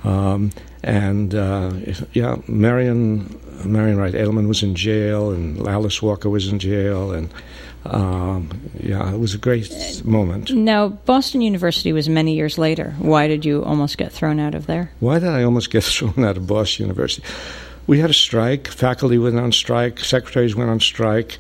Um, 0.05 0.52
and 0.83 1.35
uh, 1.35 1.73
yeah, 2.12 2.37
Marion 2.47 3.40
Marian 3.64 3.97
Wright 3.97 4.14
Edelman 4.14 4.47
was 4.47 4.62
in 4.62 4.75
jail, 4.75 5.31
and 5.31 5.66
Alice 5.66 6.00
Walker 6.02 6.31
was 6.31 6.49
in 6.49 6.59
jail, 6.59 7.12
and 7.12 7.33
um, 7.90 8.50
yeah, 8.81 9.12
it 9.12 9.19
was 9.19 9.35
a 9.35 9.38
great 9.38 10.02
moment. 10.05 10.50
Now, 10.50 10.88
Boston 10.88 11.40
University 11.40 11.93
was 11.93 12.09
many 12.09 12.35
years 12.35 12.59
later. 12.59 12.95
Why 12.99 13.28
did 13.28 13.45
you 13.45 13.64
almost 13.64 13.99
get 13.99 14.12
thrown 14.12 14.38
out 14.38 14.55
of 14.55 14.66
there? 14.66 14.90
Why 15.00 15.19
did 15.19 15.28
I 15.28 15.43
almost 15.43 15.71
get 15.71 15.85
thrown 15.85 16.25
out 16.25 16.37
of 16.37 16.47
Boston 16.47 16.85
University? 16.85 17.26
We 17.87 18.00
had 18.00 18.11
a 18.11 18.14
strike. 18.14 18.69
Faculty 18.69 19.19
went 19.19 19.38
on 19.38 19.52
strike. 19.52 20.00
Secretaries 20.00 20.57
went 20.57 20.71
on 20.71 20.81
strike. 20.81 21.38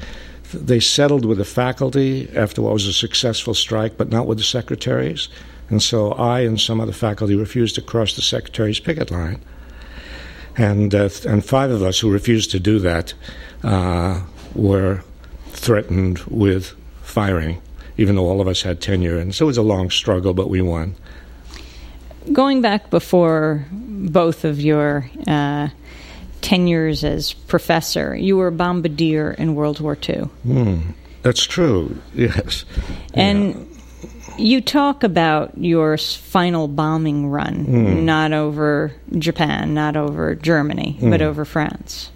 They 0.54 0.78
settled 0.78 1.24
with 1.24 1.38
the 1.38 1.44
faculty 1.44 2.28
after 2.36 2.62
what 2.62 2.72
was 2.72 2.86
a 2.86 2.92
successful 2.92 3.52
strike, 3.52 3.96
but 3.96 4.10
not 4.10 4.26
with 4.26 4.38
the 4.38 4.44
secretaries. 4.44 5.28
And 5.68 5.82
so 5.82 6.12
I 6.12 6.40
and 6.40 6.60
some 6.60 6.80
other 6.80 6.92
faculty 6.92 7.34
refused 7.34 7.74
to 7.74 7.82
cross 7.82 8.14
the 8.14 8.22
secretary's 8.22 8.78
picket 8.78 9.10
line. 9.10 9.40
And, 10.56 10.94
uh, 10.94 11.08
and 11.26 11.44
five 11.44 11.70
of 11.70 11.82
us 11.82 11.98
who 11.98 12.10
refused 12.10 12.52
to 12.52 12.60
do 12.60 12.78
that 12.78 13.12
uh, 13.64 14.22
were 14.54 15.02
threatened 15.56 16.18
with 16.28 16.74
firing, 17.02 17.60
even 17.96 18.16
though 18.16 18.26
all 18.28 18.40
of 18.40 18.48
us 18.48 18.62
had 18.62 18.80
tenure. 18.80 19.18
And 19.18 19.34
so 19.34 19.46
it 19.46 19.48
was 19.48 19.58
a 19.58 19.62
long 19.62 19.90
struggle, 19.90 20.34
but 20.34 20.48
we 20.48 20.60
won. 20.60 20.94
Going 22.32 22.60
back 22.60 22.90
before 22.90 23.66
both 23.70 24.44
of 24.44 24.60
your 24.60 25.08
uh, 25.26 25.68
tenures 26.40 27.04
as 27.04 27.32
professor, 27.32 28.16
you 28.16 28.36
were 28.36 28.48
a 28.48 28.52
bombardier 28.52 29.32
in 29.32 29.54
World 29.54 29.80
War 29.80 29.96
II. 29.96 30.28
Mm, 30.46 30.94
that's 31.22 31.44
true, 31.44 31.96
yes. 32.14 32.64
And 33.14 33.54
yeah 33.54 33.76
you 34.38 34.60
talk 34.60 35.02
about 35.02 35.56
your 35.56 35.96
final 35.96 36.68
bombing 36.68 37.28
run, 37.28 37.66
mm. 37.66 38.02
not 38.02 38.32
over 38.32 38.92
Japan, 39.18 39.74
not 39.74 39.96
over 39.96 40.34
Germany, 40.34 40.98
mm. 41.00 41.10
but 41.10 41.20
hmm. 41.20 41.26
over 41.26 41.44
France. 41.44 42.10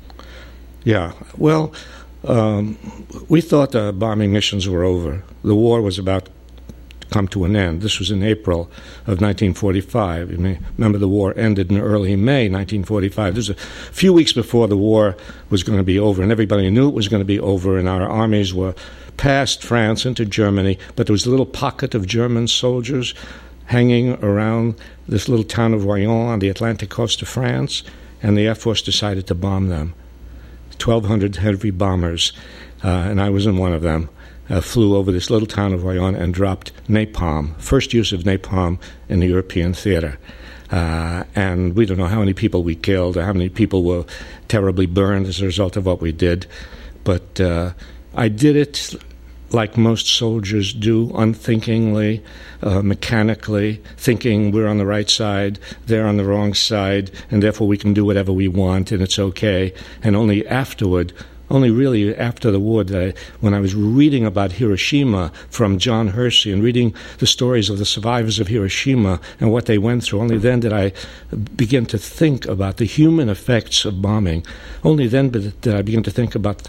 Yeah. 0.84 1.12
Well, 1.36 1.72
um, 2.24 2.78
we 3.28 3.40
thought 3.40 3.72
the 3.72 3.92
bombing 3.92 4.32
missions 4.32 4.68
were 4.68 4.84
over. 4.84 5.22
The 5.42 5.54
war 5.54 5.80
was 5.80 5.98
about 5.98 6.26
to 6.26 7.06
come 7.10 7.28
to 7.28 7.44
an 7.44 7.56
end. 7.56 7.82
This 7.82 7.98
was 7.98 8.10
in 8.10 8.22
April 8.22 8.62
of 9.06 9.20
1945. 9.20 10.30
You 10.30 10.38
may 10.38 10.58
remember 10.76 10.98
the 10.98 11.08
war 11.08 11.32
ended 11.36 11.70
in 11.70 11.80
early 11.80 12.16
May 12.16 12.48
1945. 12.48 13.34
This 13.34 13.48
was 13.48 13.56
a 13.56 13.60
few 13.92 14.12
weeks 14.12 14.32
before 14.32 14.68
the 14.68 14.76
war 14.76 15.16
was 15.48 15.62
going 15.62 15.78
to 15.78 15.84
be 15.84 15.98
over, 15.98 16.22
and 16.22 16.30
everybody 16.30 16.70
knew 16.70 16.88
it 16.88 16.94
was 16.94 17.08
going 17.08 17.20
to 17.20 17.24
be 17.24 17.40
over, 17.40 17.78
and 17.78 17.88
our 17.88 18.08
armies 18.08 18.52
were 18.54 18.74
past 19.16 19.62
France 19.62 20.06
into 20.06 20.24
Germany, 20.24 20.78
but 20.96 21.06
there 21.06 21.12
was 21.12 21.26
a 21.26 21.30
little 21.30 21.46
pocket 21.46 21.94
of 21.94 22.06
German 22.06 22.48
soldiers 22.48 23.14
hanging 23.66 24.12
around 24.24 24.74
this 25.06 25.28
little 25.28 25.44
town 25.44 25.74
of 25.74 25.84
Royan 25.84 26.08
on 26.08 26.38
the 26.38 26.48
Atlantic 26.48 26.90
coast 26.90 27.22
of 27.22 27.28
France, 27.28 27.82
and 28.22 28.36
the 28.36 28.46
Air 28.46 28.54
Force 28.54 28.82
decided 28.82 29.26
to 29.26 29.34
bomb 29.34 29.68
them. 29.68 29.94
1,200 30.84 31.36
heavy 31.36 31.70
bombers, 31.70 32.32
uh, 32.82 32.88
and 32.88 33.20
I 33.20 33.30
was 33.30 33.46
in 33.46 33.56
one 33.56 33.72
of 33.72 33.82
them, 33.82 34.08
uh, 34.48 34.60
flew 34.60 34.96
over 34.96 35.12
this 35.12 35.30
little 35.30 35.46
town 35.46 35.72
of 35.72 35.84
Royan 35.84 36.14
and 36.14 36.34
dropped 36.34 36.72
napalm, 36.88 37.58
first 37.60 37.92
use 37.94 38.12
of 38.12 38.22
napalm 38.22 38.78
in 39.08 39.20
the 39.20 39.28
European 39.28 39.74
theater. 39.74 40.18
Uh, 40.70 41.24
and 41.34 41.74
we 41.74 41.84
don't 41.84 41.98
know 41.98 42.06
how 42.06 42.20
many 42.20 42.32
people 42.32 42.62
we 42.62 42.76
killed 42.76 43.16
or 43.16 43.24
how 43.24 43.32
many 43.32 43.48
people 43.48 43.82
were 43.82 44.04
terribly 44.48 44.86
burned 44.86 45.26
as 45.26 45.40
a 45.40 45.44
result 45.44 45.76
of 45.76 45.84
what 45.84 46.00
we 46.00 46.12
did. 46.12 46.46
But 47.02 47.40
uh, 47.40 47.72
I 48.14 48.28
did 48.28 48.56
it 48.56 48.94
like 49.52 49.76
most 49.76 50.06
soldiers 50.06 50.72
do, 50.72 51.10
unthinkingly, 51.14 52.22
uh, 52.62 52.82
mechanically, 52.82 53.82
thinking 53.96 54.50
we're 54.50 54.66
on 54.66 54.78
the 54.78 54.86
right 54.86 55.10
side, 55.10 55.58
they're 55.86 56.06
on 56.06 56.16
the 56.16 56.24
wrong 56.24 56.54
side, 56.54 57.10
and 57.30 57.42
therefore 57.42 57.66
we 57.66 57.78
can 57.78 57.92
do 57.92 58.04
whatever 58.04 58.32
we 58.32 58.48
want 58.48 58.92
and 58.92 59.02
it's 59.02 59.18
okay. 59.18 59.72
And 60.02 60.14
only 60.14 60.46
afterward 60.46 61.12
only 61.50 61.70
really 61.70 62.14
after 62.16 62.50
the 62.50 62.60
war 62.60 62.84
that 62.84 63.08
I, 63.08 63.18
when 63.40 63.54
I 63.54 63.60
was 63.60 63.74
reading 63.74 64.24
about 64.24 64.52
Hiroshima 64.52 65.32
from 65.48 65.78
John 65.78 66.08
Hersey 66.08 66.52
and 66.52 66.62
reading 66.62 66.94
the 67.18 67.26
stories 67.26 67.68
of 67.68 67.78
the 67.78 67.84
survivors 67.84 68.38
of 68.38 68.48
Hiroshima 68.48 69.20
and 69.40 69.50
what 69.50 69.66
they 69.66 69.78
went 69.78 70.04
through, 70.04 70.20
only 70.20 70.38
then 70.38 70.60
did 70.60 70.72
I 70.72 70.92
begin 71.56 71.86
to 71.86 71.98
think 71.98 72.46
about 72.46 72.76
the 72.76 72.84
human 72.84 73.28
effects 73.28 73.84
of 73.84 74.00
bombing. 74.00 74.44
Only 74.84 75.08
then 75.08 75.30
did 75.30 75.66
I 75.68 75.82
begin 75.82 76.02
to 76.04 76.10
think 76.10 76.34
about 76.34 76.68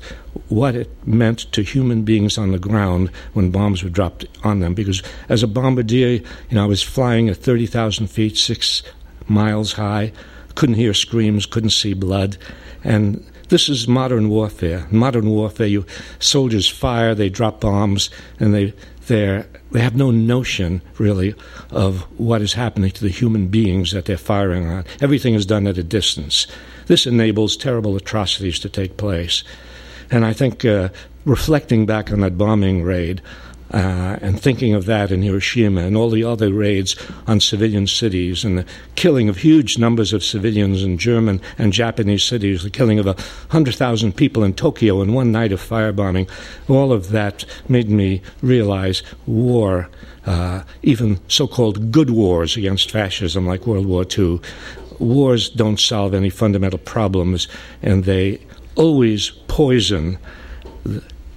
what 0.50 0.76
it 0.76 0.90
meant 1.06 1.52
to 1.52 1.62
human 1.62 2.04
beings 2.04 2.38
on 2.38 2.52
the 2.52 2.60
ground 2.60 3.12
when 3.34 3.52
bombs 3.52 3.84
were 3.84 3.90
dropped 3.90 4.26
on 4.44 4.60
them. 4.60 4.74
Because 4.74 5.04
as 5.30 5.44
a 5.44 5.48
bombardier, 5.48 6.10
you 6.10 6.26
know, 6.52 6.64
I 6.64 6.68
was 6.68 6.82
flying 6.82 7.30
at 7.30 7.38
30,000 7.38 8.08
feet, 8.08 8.38
six 8.38 8.82
miles 9.28 9.74
high, 9.74 10.12
couldn't 10.56 10.76
hear 10.76 10.94
screams, 10.94 11.46
couldn't 11.46 11.70
see 11.70 11.94
blood. 11.94 12.38
And 12.84 13.26
this 13.52 13.68
is 13.68 13.86
modern 13.86 14.30
warfare. 14.30 14.88
Modern 14.90 15.30
warfare, 15.30 15.68
you 15.68 15.86
soldiers 16.20 16.70
fire, 16.70 17.14
they 17.14 17.30
drop 17.30 17.60
bombs, 17.60 18.10
and 18.40 18.54
they 18.54 18.74
they 19.08 19.44
they 19.72 19.82
have 19.82 19.96
no 19.96 20.10
notion 20.10 20.82
really 20.98 21.36
of 21.70 22.04
what 22.18 22.42
is 22.42 22.54
happening 22.54 22.92
to 22.92 23.04
the 23.04 23.10
human 23.10 23.50
beings 23.50 23.92
that 23.92 24.06
they're 24.06 24.18
firing 24.18 24.68
on. 24.68 24.86
Everything 25.02 25.34
is 25.34 25.46
done 25.46 25.68
at 25.68 25.78
a 25.78 25.84
distance. 25.84 26.48
This 26.88 27.06
enables 27.06 27.58
terrible 27.58 27.98
atrocities 27.98 28.58
to 28.60 28.70
take 28.70 28.96
place. 28.96 29.44
And 30.10 30.26
I 30.26 30.32
think 30.32 30.64
uh, 30.64 30.90
reflecting 31.26 31.86
back 31.86 32.10
on 32.10 32.22
that 32.22 32.38
bombing 32.38 32.84
raid, 32.84 33.22
uh, 33.74 34.18
and 34.22 34.40
thinking 34.40 34.74
of 34.74 34.86
that 34.86 35.12
in 35.12 35.22
Hiroshima 35.22 35.82
and 35.82 35.96
all 35.96 36.10
the 36.10 36.24
other 36.24 36.54
raids 36.54 36.96
on 37.28 37.40
civilian 37.40 37.88
cities 37.88 38.44
and 38.44 38.58
the 38.58 38.66
killing 38.96 39.30
of 39.30 39.38
huge 39.38 39.78
numbers 39.78 40.12
of 40.12 40.24
civilians 40.24 40.84
in 40.84 40.98
German 40.98 41.42
and 41.58 41.72
Japanese 41.72 42.24
cities, 42.24 42.64
the 42.64 42.70
killing 42.70 43.00
of 43.00 43.08
a 43.08 43.16
hundred 43.50 43.76
thousand 43.76 44.18
people 44.18 44.44
in 44.44 44.54
Tokyo 44.54 45.02
in 45.02 45.14
one 45.14 45.32
night 45.32 45.52
of 45.52 45.62
firebombing, 45.62 46.30
all 46.68 46.92
of 46.92 47.10
that 47.10 47.46
made 47.70 47.90
me 47.90 48.22
realize 48.42 49.04
war. 49.26 49.90
Uh, 50.24 50.62
even 50.84 51.20
so-called 51.28 51.92
good 51.92 52.12
wars 52.12 52.56
against 52.56 52.92
fascism, 52.92 53.48
like 53.48 53.66
World 53.66 53.88
War 53.88 54.06
II, 54.06 54.40
wars 55.00 55.50
don't 55.50 55.80
solve 55.80 56.14
any 56.14 56.30
fundamental 56.30 56.78
problems, 56.78 57.48
and 57.82 58.04
they 58.04 58.40
always 58.76 59.32
poison 59.48 60.20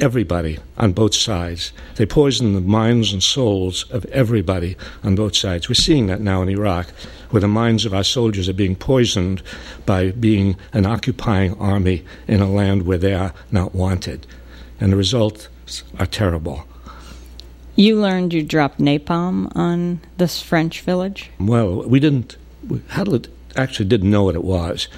everybody 0.01 0.59
on 0.77 0.93
both 0.93 1.15
sides. 1.15 1.73
They 1.97 2.07
poison 2.07 2.55
the 2.55 2.61
minds 2.61 3.13
and 3.13 3.23
souls 3.23 3.91
of 3.91 4.05
everybody 4.07 4.77
on 5.03 5.15
both 5.15 5.37
sides. 5.37 5.69
We're 5.69 5.75
seeing 5.75 6.07
that 6.09 6.21
now 6.21 6.43
in 6.43 6.49
Iraq, 6.49 6.89
where 7.31 7.41
the 7.41 7.49
minds 7.49 7.85
of 7.85 7.95
our 7.95 8.05
soldiers 8.05 8.49
are 8.49 8.55
being 8.55 8.77
poisoned 8.77 9.43
by 9.87 10.11
being 10.13 10.57
an 10.73 10.87
occupying 10.87 11.55
army 11.59 12.05
in 12.27 12.41
a 12.41 12.51
land 12.51 12.87
where 12.87 12.99
they 12.99 13.15
are 13.15 13.33
not 13.51 13.75
wanted. 13.75 14.27
And 14.81 14.93
the 14.93 14.97
results 14.97 15.49
are 15.99 16.07
terrible. 16.07 16.67
You 17.77 18.01
learned 18.01 18.33
you 18.33 18.43
dropped 18.43 18.79
napalm 18.79 19.51
on 19.57 20.01
this 20.17 20.41
French 20.41 20.81
village? 20.83 21.31
Well, 21.41 21.83
we 21.83 21.99
didn't. 21.99 22.37
Hadlet 22.91 23.29
actually 23.57 23.87
didn't 23.87 24.11
know 24.11 24.25
what 24.25 24.37
it 24.37 24.45
was. 24.45 24.89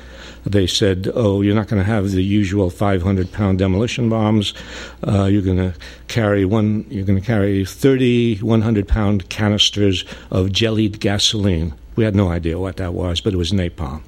They 0.47 0.67
said, 0.69 1.11
"Oh, 1.13 1.43
you're 1.43 1.57
not 1.57 1.67
going 1.67 1.83
to 1.83 1.91
have 1.91 2.13
the 2.13 2.23
usual 2.23 2.71
500 2.71 3.33
pound 3.33 3.59
demolition 3.59 4.09
bombs. 4.09 4.55
Uh, 5.07 5.25
you're 5.25 5.43
going 5.43 5.57
to 5.57 5.75
carry 6.07 6.45
one. 6.45 6.87
You're 6.89 7.05
going 7.05 7.21
to 7.21 7.27
carry 7.27 7.65
30 7.65 8.39
100 8.39 8.87
pound 8.89 9.29
canisters 9.29 10.05
of 10.31 10.53
jellied 10.53 11.01
gasoline." 11.01 11.75
We 11.97 12.05
had 12.05 12.15
no 12.15 12.29
idea 12.29 12.59
what 12.59 12.77
that 12.77 12.95
was, 12.95 13.21
but 13.21 13.33
it 13.33 13.39
was 13.39 13.53
napalm. 13.53 14.03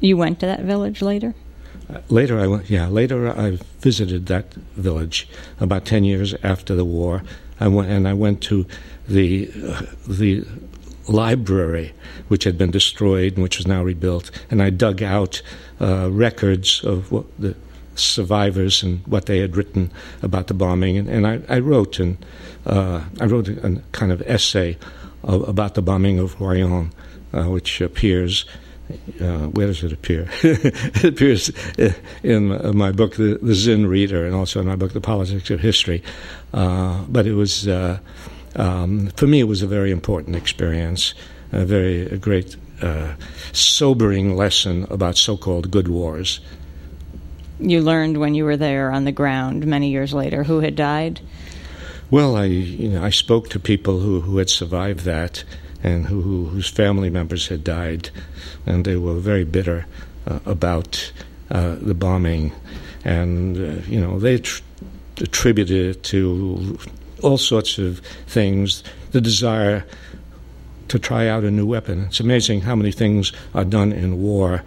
You 0.00 0.16
went 0.16 0.40
to 0.40 0.46
that 0.46 0.60
village 0.60 1.02
later. 1.02 1.34
Uh, 1.92 1.98
later, 2.08 2.38
I 2.38 2.46
went. 2.46 2.70
Yeah, 2.70 2.88
later 2.88 3.28
I 3.28 3.58
visited 3.80 4.26
that 4.26 4.52
village 4.76 5.28
about 5.58 5.84
10 5.84 6.04
years 6.04 6.34
after 6.42 6.74
the 6.74 6.84
war. 6.84 7.22
I 7.58 7.68
went 7.68 7.90
and 7.90 8.06
I 8.06 8.14
went 8.14 8.42
to 8.42 8.66
the 9.08 9.50
uh, 9.68 9.82
the 10.06 10.44
library, 11.08 11.92
which 12.28 12.44
had 12.44 12.56
been 12.56 12.70
destroyed 12.70 13.34
and 13.34 13.42
which 13.42 13.58
was 13.58 13.66
now 13.66 13.82
rebuilt, 13.82 14.30
and 14.50 14.62
I 14.62 14.70
dug 14.70 15.02
out 15.02 15.42
uh, 15.80 16.10
records 16.10 16.84
of 16.84 17.10
the 17.38 17.54
survivors 17.94 18.82
and 18.82 19.06
what 19.06 19.26
they 19.26 19.38
had 19.38 19.56
written 19.56 19.90
about 20.22 20.46
the 20.46 20.54
bombing, 20.54 20.96
and, 20.96 21.08
and 21.08 21.26
I, 21.26 21.40
I, 21.48 21.58
wrote 21.58 21.98
and 21.98 22.24
uh, 22.66 23.04
I 23.20 23.26
wrote 23.26 23.48
a, 23.48 23.82
kind 23.92 24.12
of 24.12 24.22
essay 24.22 24.78
of, 25.22 25.48
about 25.48 25.74
the 25.74 25.82
bombing 25.82 26.18
of 26.18 26.40
Royan, 26.40 26.92
uh, 27.32 27.44
which 27.44 27.80
appears. 27.80 28.44
Uh, 29.22 29.46
where 29.46 29.68
does 29.68 29.82
it 29.82 29.90
appear? 29.90 30.28
it 30.42 31.04
appears 31.04 31.50
in 32.22 32.76
my 32.76 32.92
book, 32.92 33.16
the, 33.16 33.38
the, 33.40 33.54
Zinn 33.54 33.86
Reader, 33.86 34.26
and 34.26 34.34
also 34.34 34.60
in 34.60 34.66
my 34.66 34.76
book, 34.76 34.92
The 34.92 35.00
Politics 35.00 35.48
of 35.48 35.60
History. 35.60 36.02
Uh, 36.52 37.02
but 37.08 37.26
it 37.26 37.32
was 37.32 37.66
um, 38.56 39.08
for 39.16 39.26
me, 39.26 39.40
it 39.40 39.48
was 39.48 39.62
a 39.62 39.66
very 39.66 39.90
important 39.90 40.36
experience, 40.36 41.14
a 41.52 41.64
very 41.64 42.06
a 42.06 42.16
great, 42.16 42.56
uh, 42.80 43.14
sobering 43.52 44.36
lesson 44.36 44.86
about 44.90 45.16
so-called 45.16 45.70
good 45.70 45.88
wars. 45.88 46.40
You 47.58 47.80
learned 47.80 48.18
when 48.18 48.34
you 48.34 48.44
were 48.44 48.56
there 48.56 48.90
on 48.90 49.04
the 49.04 49.12
ground 49.12 49.66
many 49.66 49.90
years 49.90 50.12
later 50.12 50.42
who 50.44 50.60
had 50.60 50.74
died. 50.74 51.20
Well, 52.10 52.36
I 52.36 52.44
you 52.44 52.88
know 52.90 53.02
I 53.02 53.10
spoke 53.10 53.48
to 53.50 53.60
people 53.60 54.00
who, 54.00 54.20
who 54.20 54.38
had 54.38 54.50
survived 54.50 55.00
that 55.04 55.44
and 55.82 56.06
who, 56.06 56.20
who 56.20 56.44
whose 56.46 56.68
family 56.68 57.10
members 57.10 57.48
had 57.48 57.64
died, 57.64 58.10
and 58.66 58.84
they 58.84 58.96
were 58.96 59.14
very 59.14 59.44
bitter 59.44 59.86
uh, 60.26 60.40
about 60.44 61.12
uh, 61.50 61.76
the 61.80 61.94
bombing, 61.94 62.52
and 63.04 63.56
uh, 63.56 63.82
you 63.88 64.00
know 64.00 64.18
they 64.18 64.38
tr- 64.38 64.62
attributed 65.18 65.96
it 65.96 66.02
to 66.04 66.78
all 67.22 67.38
sorts 67.38 67.78
of 67.78 68.00
things, 68.26 68.82
the 69.12 69.20
desire 69.20 69.84
to 70.88 70.98
try 70.98 71.26
out 71.28 71.44
a 71.44 71.50
new 71.50 71.66
weapon. 71.66 72.04
It's 72.04 72.20
amazing 72.20 72.62
how 72.62 72.76
many 72.76 72.92
things 72.92 73.32
are 73.54 73.64
done 73.64 73.92
in 73.92 74.20
war 74.20 74.62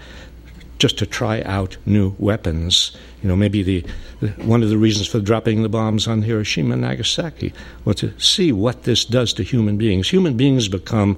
just 0.79 0.97
to 0.97 1.05
try 1.05 1.41
out 1.43 1.77
new 1.85 2.15
weapons. 2.17 2.95
You 3.21 3.29
know, 3.29 3.35
maybe 3.35 3.63
the, 3.63 3.85
the, 4.19 4.29
one 4.43 4.63
of 4.63 4.69
the 4.69 4.77
reasons 4.77 5.07
for 5.07 5.19
dropping 5.19 5.63
the 5.63 5.69
bombs 5.69 6.07
on 6.07 6.21
Hiroshima 6.21 6.73
and 6.73 6.81
Nagasaki 6.81 7.53
was 7.85 7.97
to 7.97 8.19
see 8.19 8.51
what 8.51 8.83
this 8.83 9.05
does 9.05 9.33
to 9.33 9.43
human 9.43 9.77
beings. 9.77 10.09
Human 10.09 10.35
beings 10.35 10.67
become 10.67 11.17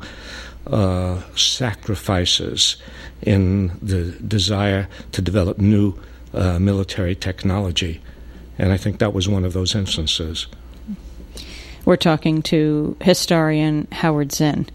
uh, 0.68 1.22
sacrifices 1.36 2.78
in 3.22 3.72
the 3.82 4.12
desire 4.28 4.88
to 5.14 5.22
develop 5.22 5.58
new 5.58 5.98
uh, 6.34 6.60
military 6.60 7.16
technology. 7.16 8.02
And 8.60 8.72
I 8.72 8.78
think 8.78 9.00
that 9.00 9.14
was 9.14 9.28
one 9.28 9.46
of 9.46 9.54
those 9.54 9.76
instances. 9.76 10.48
We're 11.88 11.96
talking 11.96 12.42
to 12.42 12.98
historian 13.00 13.88
Howard 13.94 14.34
Zinn 14.34 14.68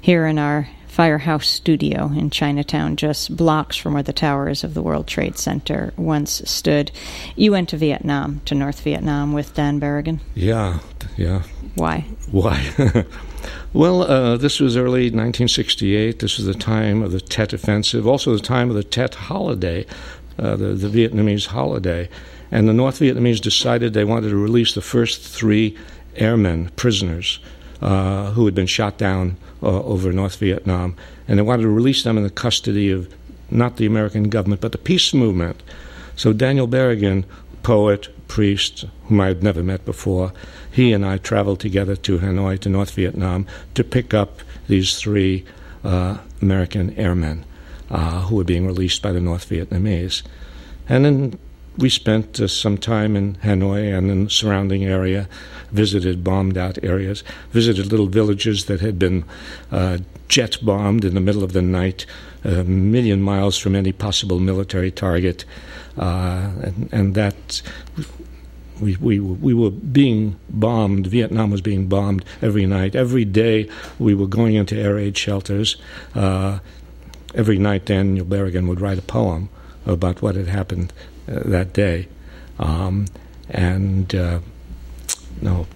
here 0.00 0.24
in 0.24 0.38
our 0.38 0.66
firehouse 0.86 1.46
studio 1.46 2.10
in 2.16 2.30
Chinatown, 2.30 2.96
just 2.96 3.36
blocks 3.36 3.76
from 3.76 3.92
where 3.92 4.02
the 4.02 4.14
towers 4.14 4.64
of 4.64 4.72
the 4.72 4.80
World 4.80 5.06
Trade 5.06 5.36
Center 5.36 5.92
once 5.98 6.40
stood. 6.46 6.92
You 7.36 7.52
went 7.52 7.68
to 7.68 7.76
Vietnam, 7.76 8.40
to 8.46 8.54
North 8.54 8.80
Vietnam, 8.80 9.34
with 9.34 9.52
Dan 9.52 9.78
Berrigan? 9.78 10.20
Yeah, 10.34 10.78
yeah. 11.18 11.42
Why? 11.74 12.06
Why? 12.30 12.72
well, 13.74 14.04
uh, 14.04 14.38
this 14.38 14.58
was 14.58 14.78
early 14.78 15.10
1968. 15.10 16.20
This 16.20 16.38
was 16.38 16.46
the 16.46 16.54
time 16.54 17.02
of 17.02 17.12
the 17.12 17.20
Tet 17.20 17.52
Offensive, 17.52 18.06
also 18.06 18.32
the 18.32 18.40
time 18.40 18.70
of 18.70 18.76
the 18.76 18.82
Tet 18.82 19.14
holiday, 19.14 19.84
uh, 20.38 20.56
the, 20.56 20.68
the 20.68 20.88
Vietnamese 20.88 21.48
holiday. 21.48 22.08
And 22.50 22.66
the 22.66 22.72
North 22.72 23.00
Vietnamese 23.00 23.42
decided 23.42 23.92
they 23.92 24.04
wanted 24.04 24.30
to 24.30 24.36
release 24.36 24.74
the 24.74 24.80
first 24.80 25.20
three 25.20 25.76
airmen, 26.18 26.70
prisoners, 26.76 27.38
uh, 27.80 28.30
who 28.32 28.44
had 28.46 28.54
been 28.54 28.66
shot 28.66 28.98
down 28.98 29.36
uh, 29.62 29.82
over 29.82 30.12
North 30.12 30.36
Vietnam, 30.36 30.96
and 31.28 31.38
they 31.38 31.42
wanted 31.42 31.62
to 31.62 31.68
release 31.68 32.02
them 32.02 32.16
in 32.16 32.24
the 32.24 32.30
custody 32.30 32.90
of 32.90 33.12
not 33.50 33.76
the 33.76 33.86
American 33.86 34.24
government, 34.28 34.60
but 34.60 34.72
the 34.72 34.78
peace 34.78 35.14
movement. 35.14 35.62
So 36.16 36.32
Daniel 36.32 36.66
Berrigan, 36.66 37.24
poet, 37.62 38.08
priest, 38.28 38.84
whom 39.04 39.20
I 39.20 39.28
had 39.28 39.42
never 39.42 39.62
met 39.62 39.84
before, 39.84 40.32
he 40.70 40.92
and 40.92 41.04
I 41.04 41.18
traveled 41.18 41.60
together 41.60 41.96
to 41.96 42.18
Hanoi, 42.18 42.58
to 42.60 42.68
North 42.68 42.92
Vietnam, 42.92 43.46
to 43.74 43.84
pick 43.84 44.12
up 44.14 44.40
these 44.68 44.98
three 44.98 45.44
uh, 45.84 46.18
American 46.42 46.94
airmen 46.98 47.44
uh, 47.90 48.22
who 48.22 48.36
were 48.36 48.44
being 48.44 48.66
released 48.66 49.02
by 49.02 49.12
the 49.12 49.20
North 49.20 49.48
Vietnamese. 49.48 50.22
And 50.88 51.04
then 51.04 51.38
we 51.78 51.88
spent 51.90 52.40
uh, 52.40 52.48
some 52.48 52.78
time 52.78 53.16
in 53.16 53.34
Hanoi 53.36 53.96
and 53.96 54.10
in 54.10 54.24
the 54.24 54.30
surrounding 54.30 54.84
area, 54.84 55.28
visited 55.72 56.24
bombed 56.24 56.56
out 56.56 56.82
areas, 56.82 57.22
visited 57.50 57.90
little 57.90 58.06
villages 58.06 58.66
that 58.66 58.80
had 58.80 58.98
been 58.98 59.24
uh, 59.70 59.98
jet 60.28 60.58
bombed 60.62 61.04
in 61.04 61.14
the 61.14 61.20
middle 61.20 61.44
of 61.44 61.52
the 61.52 61.62
night, 61.62 62.06
a 62.44 62.64
million 62.64 63.20
miles 63.20 63.58
from 63.58 63.76
any 63.76 63.92
possible 63.92 64.40
military 64.40 64.90
target. 64.90 65.44
Uh, 65.98 66.50
and, 66.62 66.88
and, 66.92 67.14
that 67.14 67.62
we, 68.80 68.96
we, 68.96 69.18
we 69.18 69.54
were 69.54 69.70
being 69.70 70.38
bombed. 70.50 71.06
Vietnam 71.06 71.50
was 71.50 71.62
being 71.62 71.86
bombed 71.86 72.22
every 72.42 72.66
night. 72.66 72.94
Every 72.94 73.24
day 73.24 73.68
we 73.98 74.14
were 74.14 74.26
going 74.26 74.54
into 74.54 74.76
air 74.76 74.96
raid 74.96 75.16
shelters. 75.16 75.76
Uh, 76.14 76.58
every 77.34 77.56
night 77.56 77.86
Daniel 77.86 78.26
Berrigan 78.26 78.68
would 78.68 78.80
write 78.80 78.98
a 78.98 79.02
poem 79.02 79.48
about 79.86 80.20
what 80.20 80.34
had 80.34 80.48
happened 80.48 80.92
that 81.26 81.72
day. 81.72 82.08
Um, 82.58 83.06
and 83.50 84.14
uh, 84.14 84.40
no. 85.40 85.66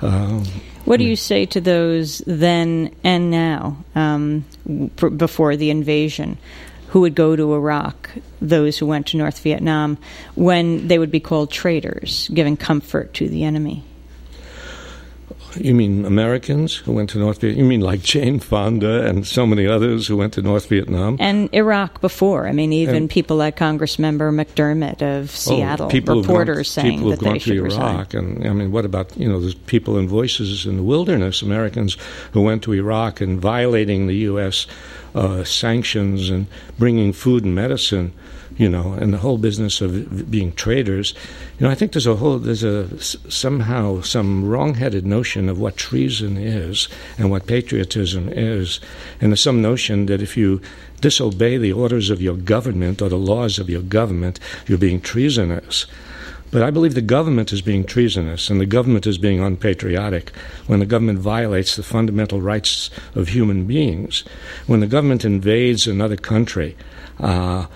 Um, 0.00 0.44
what 0.84 0.98
do 0.98 1.04
you 1.04 1.16
say 1.16 1.44
to 1.46 1.60
those 1.60 2.22
then 2.26 2.94
and 3.04 3.30
now, 3.30 3.84
um, 3.94 4.44
before 5.16 5.56
the 5.56 5.70
invasion, 5.70 6.38
who 6.88 7.00
would 7.00 7.14
go 7.14 7.36
to 7.36 7.54
Iraq, 7.54 8.10
those 8.40 8.78
who 8.78 8.86
went 8.86 9.08
to 9.08 9.16
North 9.16 9.40
Vietnam, 9.40 9.98
when 10.34 10.88
they 10.88 10.98
would 10.98 11.10
be 11.10 11.20
called 11.20 11.50
traitors, 11.50 12.30
giving 12.32 12.56
comfort 12.56 13.12
to 13.14 13.28
the 13.28 13.44
enemy? 13.44 13.84
You 15.56 15.74
mean 15.74 16.04
Americans 16.04 16.74
who 16.74 16.92
went 16.92 17.10
to 17.10 17.18
North 17.18 17.40
Vietnam? 17.40 17.62
You 17.62 17.68
mean 17.68 17.80
like 17.80 18.02
Jane 18.02 18.38
Fonda 18.38 19.06
and 19.06 19.26
so 19.26 19.46
many 19.46 19.66
others 19.66 20.06
who 20.06 20.16
went 20.16 20.34
to 20.34 20.42
North 20.42 20.68
Vietnam? 20.68 21.16
And 21.20 21.48
Iraq 21.52 22.00
before. 22.00 22.46
I 22.46 22.52
mean, 22.52 22.72
even 22.72 22.94
and, 22.94 23.10
people 23.10 23.36
like 23.36 23.56
Congressmember 23.56 24.32
McDermott 24.32 25.02
of 25.02 25.24
oh, 25.24 25.26
Seattle, 25.26 25.86
oh, 25.86 25.88
people 25.88 26.20
reporters 26.20 26.74
gone, 26.74 26.82
saying 26.82 26.98
people 26.98 27.10
that 27.10 27.20
they 27.20 27.38
should 27.38 27.56
to 27.56 27.66
Iraq. 27.66 28.14
And 28.14 28.46
I 28.46 28.52
mean, 28.52 28.72
what 28.72 28.84
about 28.84 29.16
you 29.16 29.28
know 29.28 29.40
the 29.40 29.54
people 29.66 29.96
and 29.96 30.08
Voices 30.08 30.66
in 30.66 30.76
the 30.76 30.82
Wilderness, 30.82 31.42
Americans 31.42 31.96
who 32.32 32.42
went 32.42 32.62
to 32.64 32.72
Iraq 32.72 33.20
and 33.20 33.40
violating 33.40 34.06
the 34.06 34.16
U.S. 34.16 34.66
Uh, 35.14 35.42
sanctions 35.44 36.30
and 36.30 36.46
bringing 36.78 37.12
food 37.12 37.44
and 37.44 37.54
medicine 37.54 38.12
you 38.58 38.68
know, 38.68 38.92
and 38.92 39.14
the 39.14 39.18
whole 39.18 39.38
business 39.38 39.80
of 39.80 40.30
being 40.30 40.52
traitors. 40.52 41.14
You 41.58 41.66
know, 41.66 41.70
I 41.70 41.76
think 41.76 41.92
there's 41.92 42.08
a 42.08 42.16
whole 42.16 42.38
there's 42.38 42.64
a 42.64 43.00
somehow 43.00 44.02
some 44.02 44.46
wrong-headed 44.46 45.06
notion 45.06 45.48
of 45.48 45.58
what 45.58 45.76
treason 45.76 46.36
is 46.36 46.88
and 47.16 47.30
what 47.30 47.46
patriotism 47.46 48.28
is, 48.28 48.80
and 49.20 49.30
there's 49.30 49.40
some 49.40 49.62
notion 49.62 50.06
that 50.06 50.20
if 50.20 50.36
you 50.36 50.60
disobey 51.00 51.56
the 51.56 51.72
orders 51.72 52.10
of 52.10 52.20
your 52.20 52.36
government 52.36 53.00
or 53.00 53.08
the 53.08 53.16
laws 53.16 53.60
of 53.60 53.70
your 53.70 53.82
government, 53.82 54.40
you're 54.66 54.76
being 54.76 55.00
treasonous. 55.00 55.86
But 56.50 56.62
I 56.62 56.70
believe 56.70 56.94
the 56.94 57.02
government 57.02 57.52
is 57.52 57.60
being 57.60 57.84
treasonous 57.84 58.48
and 58.48 58.60
the 58.60 58.66
government 58.66 59.06
is 59.06 59.18
being 59.18 59.38
unpatriotic 59.38 60.34
when 60.66 60.80
the 60.80 60.86
government 60.86 61.18
violates 61.18 61.76
the 61.76 61.82
fundamental 61.82 62.40
rights 62.40 62.90
of 63.14 63.28
human 63.28 63.66
beings. 63.66 64.24
When 64.66 64.80
the 64.80 64.86
government 64.86 65.26
invades 65.26 65.86
another 65.86 66.16
country, 66.16 66.74
uh, 67.20 67.66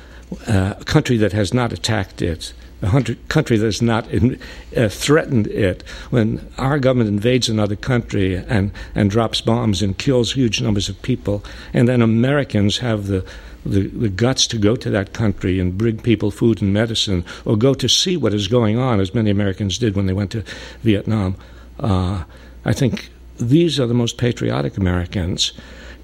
uh, 0.46 0.74
a 0.80 0.84
country 0.84 1.16
that 1.18 1.32
has 1.32 1.52
not 1.52 1.72
attacked 1.72 2.22
it, 2.22 2.52
a 2.82 3.16
country 3.28 3.56
that 3.56 3.64
has 3.66 3.82
not 3.82 4.10
in, 4.10 4.40
uh, 4.76 4.88
threatened 4.88 5.46
it, 5.46 5.82
when 6.10 6.40
our 6.58 6.78
government 6.78 7.08
invades 7.08 7.48
another 7.48 7.76
country 7.76 8.34
and, 8.36 8.72
and 8.94 9.10
drops 9.10 9.40
bombs 9.40 9.82
and 9.82 9.98
kills 9.98 10.32
huge 10.32 10.60
numbers 10.60 10.88
of 10.88 11.00
people, 11.02 11.44
and 11.72 11.88
then 11.88 12.02
Americans 12.02 12.78
have 12.78 13.06
the 13.06 13.24
the, 13.64 13.86
the 13.88 14.08
guts 14.08 14.48
to 14.48 14.58
go 14.58 14.74
to 14.74 14.90
that 14.90 15.12
country 15.12 15.60
and 15.60 15.78
bring 15.78 15.98
people 15.98 16.30
food 16.30 16.60
and 16.60 16.72
medicine, 16.72 17.24
or 17.44 17.56
go 17.56 17.74
to 17.74 17.88
see 17.88 18.16
what 18.16 18.34
is 18.34 18.48
going 18.48 18.76
on, 18.78 19.00
as 19.00 19.14
many 19.14 19.30
Americans 19.30 19.78
did 19.78 19.94
when 19.94 20.06
they 20.06 20.12
went 20.12 20.32
to 20.32 20.42
Vietnam. 20.82 21.36
Uh, 21.78 22.24
I 22.64 22.72
think 22.72 23.10
these 23.38 23.78
are 23.78 23.86
the 23.86 23.94
most 23.94 24.18
patriotic 24.18 24.76
Americans. 24.76 25.52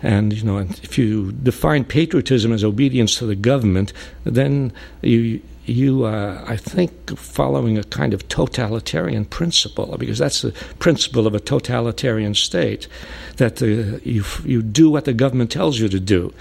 And 0.03 0.33
you 0.33 0.45
know, 0.45 0.59
if 0.59 0.97
you 0.97 1.33
define 1.33 1.85
patriotism 1.85 2.53
as 2.53 2.63
obedience 2.63 3.17
to 3.17 3.27
the 3.27 3.35
government, 3.35 3.93
then 4.25 4.73
you 5.03 5.41
you 5.69 6.05
uh, 6.05 6.45
I 6.47 6.57
think 6.57 7.17
following 7.19 7.77
a 7.77 7.85
kind 7.85 8.15
of 8.15 8.27
totalitarian 8.29 9.25
principle 9.25 9.97
because 9.99 10.19
that's 10.19 10.43
the 10.43 10.53
principle 10.79 11.27
of 11.27 11.35
a 11.35 11.41
totalitarian 11.41 12.35
state 12.35 12.89
that 13.37 13.63
uh, 13.63 13.99
you 14.05 14.25
you 14.45 14.63
do 14.63 14.91
what 14.91 15.05
the 15.05 15.13
government 15.13 15.51
tells 15.51 15.79
you 15.79 15.89
to 15.89 16.01
do. 16.01 16.33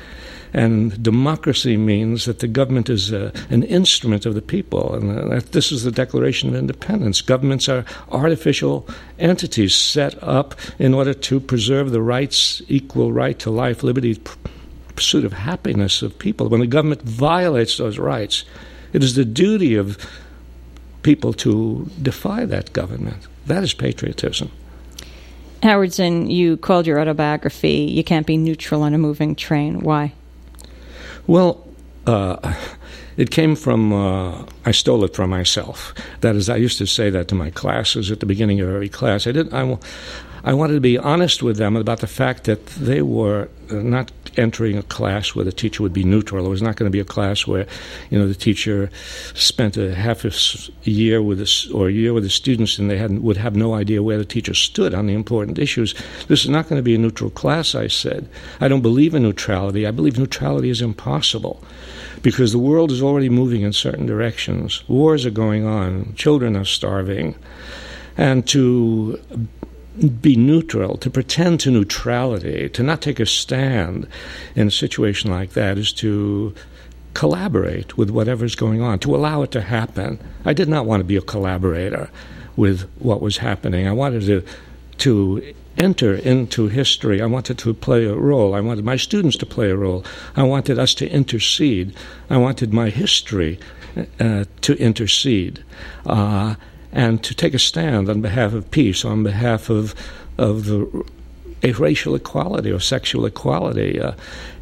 And 0.54 1.02
democracy 1.04 1.78
means 1.78 2.26
that 2.26 2.40
the 2.40 2.48
government 2.48 2.90
is 2.90 3.14
uh, 3.14 3.32
an 3.50 3.64
instrument 3.64 4.26
of 4.26 4.34
the 4.34 4.42
people. 4.42 4.94
And 4.94 5.20
uh, 5.20 5.36
that 5.36 5.52
this 5.52 5.72
is 5.72 5.84
the 5.84 5.92
Declaration 5.92 6.50
of 6.50 6.56
Independence. 6.56 7.22
Governments 7.22 7.68
are 7.68 7.86
artificial 8.10 8.88
entities 9.20 9.76
set 9.76 10.22
up 10.24 10.56
in 10.80 10.94
order 10.94 11.14
to 11.14 11.40
preserve 11.40 11.92
the 11.92 12.02
rights, 12.02 12.62
equal 12.68 13.12
right 13.12 13.38
to 13.40 13.50
life, 13.50 13.84
liberty, 13.84 14.20
pursuit 14.96 15.26
of 15.26 15.34
happiness 15.34 16.02
of 16.02 16.18
people. 16.18 16.50
When 16.50 16.62
the 16.62 16.68
government 16.68 17.04
violates 17.04 17.78
those 17.78 18.00
rights, 18.00 18.46
it 18.94 19.04
is 19.04 19.16
the 19.16 19.26
duty 19.26 19.76
of 19.76 19.98
people 21.04 21.34
to 21.34 21.90
defy 22.02 22.46
that 22.46 22.74
government. 22.74 23.28
That 23.46 23.64
is 23.64 23.74
patriotism. 23.74 24.52
Howard 25.64 25.94
Zinn, 25.94 26.30
you 26.30 26.58
called 26.58 26.86
your 26.86 27.00
autobiography 27.00 27.90
You 27.90 28.04
Can't 28.04 28.28
Be 28.28 28.38
Neutral 28.38 28.84
on 28.84 28.94
a 28.94 28.98
Moving 28.98 29.36
Train. 29.36 29.80
Why? 29.80 30.14
Well, 31.28 31.68
uh, 32.06 32.56
it 33.18 33.32
came 33.32 33.56
from, 33.56 33.92
uh, 33.92 34.46
I 34.66 34.72
stole 34.72 35.04
it 35.04 35.13
from 35.13 35.30
myself. 35.30 35.94
That 36.22 36.36
is, 36.36 36.50
I 36.50 36.56
used 36.56 36.78
to 36.78 36.86
say 36.86 37.10
that 37.10 37.28
to 37.28 37.36
my 37.36 37.50
classes 37.50 38.10
at 38.12 38.22
the 38.22 38.26
beginning 38.26 38.62
of 38.62 38.70
every 38.70 38.90
class. 38.90 39.28
I, 39.28 39.34
did, 39.34 39.54
I, 39.54 39.78
I 40.48 40.54
wanted 40.54 40.76
to 40.76 40.80
be 40.80 40.98
honest 40.98 41.44
with 41.44 41.58
them 41.58 41.76
about 41.76 42.00
the 42.00 42.08
fact 42.08 42.46
that 42.46 42.66
they 42.68 43.02
were 43.02 43.50
not 43.70 44.14
entering 44.38 44.78
a 44.78 44.84
class 44.84 45.36
where 45.36 45.44
the 45.44 45.52
teacher 45.52 45.84
would 45.84 45.92
be 45.92 46.06
neutral. 46.06 46.46
It 46.46 46.50
was 46.50 46.62
not 46.62 46.78
going 46.78 46.90
to 46.90 46.96
be 46.96 47.02
a 47.02 47.04
class 47.04 47.46
where, 47.46 47.68
you 48.10 48.18
know, 48.18 48.30
the 48.30 48.34
teacher 48.34 48.90
spent 49.34 49.76
a 49.76 49.94
half 49.94 50.24
a 50.24 50.32
year 50.90 51.22
with 51.22 51.42
us 51.42 51.70
or 51.72 51.90
a 51.90 51.92
year 51.92 52.14
with 52.14 52.24
the 52.24 52.30
students 52.30 52.80
and 52.80 52.90
they 52.90 52.98
had, 52.98 53.20
would 53.20 53.36
have 53.36 53.58
no 53.58 53.74
idea 53.74 54.02
where 54.02 54.18
the 54.18 54.24
teacher 54.24 54.54
stood 54.54 54.94
on 54.94 55.06
the 55.06 55.14
important 55.14 55.60
issues. 55.60 55.94
This 56.30 56.46
is 56.46 56.50
not 56.50 56.70
going 56.70 56.80
to 56.80 56.84
be 56.84 56.96
a 56.96 56.98
neutral 56.98 57.30
class, 57.30 57.76
I 57.76 57.88
said. 57.88 58.30
I 58.62 58.70
don't 58.70 58.80
believe 58.80 59.14
in 59.14 59.24
neutrality. 59.24 59.86
I 59.86 59.92
believe 59.92 60.18
neutrality 60.18 60.70
is 60.70 60.82
impossible 60.82 61.62
because 62.22 62.54
the 62.54 62.58
world 62.58 62.90
is 62.94 63.04
already 63.04 63.28
moving 63.28 63.64
in 63.64 63.74
certain 63.74 64.06
directions. 64.06 64.88
Wars 64.88 65.26
are 65.26 65.30
going 65.30 65.66
on, 65.66 66.14
children 66.16 66.56
are 66.56 66.64
starving. 66.64 67.36
And 68.16 68.48
to 68.48 69.20
be 70.22 70.36
neutral, 70.36 70.98
to 70.98 71.10
pretend 71.10 71.60
to 71.62 71.72
neutrality, 71.72 72.70
to 72.70 72.84
not 72.84 73.02
take 73.02 73.20
a 73.20 73.26
stand 73.26 74.08
in 74.56 74.68
a 74.68 74.72
situation 74.72 75.32
like 75.32 75.54
that 75.54 75.78
is 75.78 75.92
to 75.94 76.54
collaborate 77.14 77.98
with 77.98 78.10
whatever's 78.10 78.56
going 78.56 78.82
on, 78.82 79.00
to 79.00 79.16
allow 79.16 79.42
it 79.42 79.52
to 79.52 79.62
happen. 79.62 80.20
I 80.46 80.54
did 80.54 80.70
not 80.70 80.86
want 80.86 81.02
to 81.02 81.06
be 81.06 81.16
a 81.16 81.22
collaborator 81.22 82.10
with 82.56 82.90
what 83.00 83.22
was 83.22 83.38
happening. 83.38 83.88
I 83.88 83.92
wanted 83.92 84.22
to 84.24 84.44
to 85.00 85.54
enter 85.78 86.16
into 86.16 86.68
history. 86.68 87.22
I 87.22 87.28
wanted 87.28 87.58
to 87.60 87.74
play 87.74 88.06
a 88.06 88.16
role. 88.16 88.56
I 88.56 88.62
wanted 88.62 88.84
my 88.84 88.98
students 88.98 89.38
to 89.38 89.46
play 89.46 89.70
a 89.70 89.76
role. 89.76 90.04
I 90.36 90.44
wanted 90.44 90.80
us 90.80 90.94
to 90.96 91.10
intercede. 91.10 91.96
I 92.30 92.38
wanted 92.38 92.74
my 92.74 92.90
history 92.90 93.60
uh, 94.20 94.46
to 94.62 94.74
intercede. 94.80 95.64
Uh, 96.06 96.56
and 96.91 97.23
to 97.23 97.34
take 97.34 97.54
a 97.54 97.60
stand 97.60 98.10
on 98.10 98.21
behalf 98.21 98.54
of 98.54 98.69
peace, 98.71 99.06
on 99.06 99.23
behalf 99.23 99.69
of 99.69 99.93
of 100.38 100.65
the 100.65 101.06
racial 101.80 102.15
equality 102.15 102.71
or 102.71 102.80
sexual 102.80 103.26
equality. 103.26 104.00
Uh, 104.00 104.13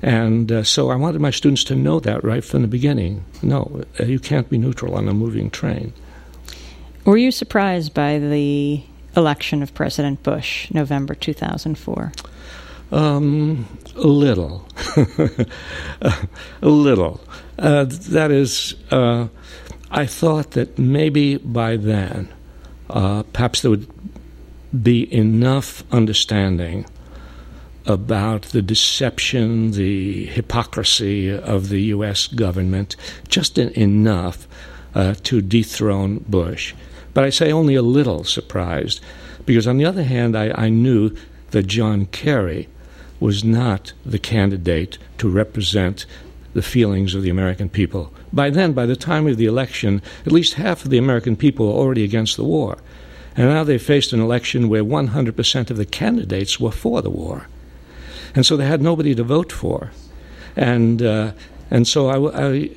and 0.01 0.51
uh, 0.51 0.63
so 0.63 0.89
I 0.89 0.95
wanted 0.95 1.21
my 1.21 1.31
students 1.31 1.63
to 1.65 1.75
know 1.75 1.99
that 1.99 2.23
right 2.23 2.43
from 2.43 2.61
the 2.61 2.67
beginning. 2.67 3.25
No, 3.41 3.83
uh, 3.99 4.05
you 4.05 4.19
can't 4.19 4.49
be 4.49 4.57
neutral 4.57 4.95
on 4.95 5.07
a 5.07 5.13
moving 5.13 5.49
train. 5.49 5.93
Were 7.03 7.17
you 7.17 7.31
surprised 7.31 7.93
by 7.93 8.17
the 8.17 8.81
election 9.15 9.61
of 9.61 9.73
President 9.73 10.23
Bush, 10.23 10.71
November 10.71 11.13
2004? 11.13 12.11
Um, 12.91 13.67
a 13.95 14.07
little. 14.07 14.67
a 14.95 15.47
little. 16.61 17.21
Uh, 17.57 17.85
that 17.85 18.31
is, 18.31 18.75
uh, 18.91 19.27
I 19.91 20.05
thought 20.05 20.51
that 20.51 20.77
maybe 20.77 21.37
by 21.37 21.77
then, 21.77 22.33
uh, 22.89 23.23
perhaps 23.33 23.61
there 23.61 23.71
would 23.71 23.87
be 24.83 25.13
enough 25.13 25.83
understanding 25.91 26.85
about 27.85 28.43
the 28.43 28.61
deception, 28.61 29.71
the 29.71 30.25
hypocrisy 30.25 31.31
of 31.31 31.69
the 31.69 31.81
U.S. 31.83 32.27
government, 32.27 32.95
just 33.27 33.57
in, 33.57 33.69
enough 33.69 34.47
uh, 34.95 35.13
to 35.23 35.41
dethrone 35.41 36.19
Bush. 36.27 36.73
But 37.13 37.23
I 37.23 37.29
say 37.29 37.51
only 37.51 37.75
a 37.75 37.81
little 37.81 38.23
surprised, 38.23 39.01
because 39.45 39.67
on 39.67 39.77
the 39.77 39.85
other 39.85 40.03
hand, 40.03 40.35
I, 40.35 40.51
I 40.55 40.69
knew 40.69 41.15
that 41.51 41.67
John 41.67 42.07
Kerry 42.07 42.67
was 43.19 43.43
not 43.43 43.93
the 44.05 44.19
candidate 44.19 44.97
to 45.19 45.29
represent 45.29 46.05
the 46.53 46.61
feelings 46.61 47.13
of 47.13 47.21
the 47.21 47.29
American 47.29 47.69
people. 47.69 48.13
By 48.35 48.49
then, 48.51 48.73
by 48.73 48.85
the 48.85 48.97
time 48.97 49.25
of 49.27 49.37
the 49.37 49.45
election, 49.45 50.01
at 50.25 50.31
least 50.31 50.55
half 50.55 50.83
of 50.83 50.91
the 50.91 50.97
American 50.97 51.35
people 51.35 51.67
were 51.67 51.79
already 51.79 52.03
against 52.03 52.35
the 52.35 52.43
war. 52.43 52.77
And 53.37 53.49
now 53.49 53.63
they 53.63 53.77
faced 53.77 54.13
an 54.13 54.19
election 54.19 54.69
where 54.69 54.83
100% 54.83 55.69
of 55.71 55.77
the 55.77 55.85
candidates 55.85 56.59
were 56.59 56.71
for 56.71 57.01
the 57.01 57.09
war. 57.09 57.47
And 58.35 58.45
so 58.45 58.57
they 58.57 58.65
had 58.65 58.81
nobody 58.81 59.15
to 59.15 59.23
vote 59.23 59.51
for. 59.51 59.91
And, 60.55 61.01
uh, 61.01 61.31
and 61.71 61.87
so, 61.87 62.07
I, 62.09 62.47
I 62.47 62.69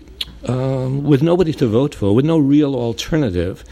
um, 0.47 1.03
with 1.03 1.23
nobody 1.23 1.53
to 1.55 1.66
vote 1.66 1.94
for, 1.94 2.14
with 2.14 2.25
no 2.25 2.38
real 2.38 2.75
alternative, 2.75 3.64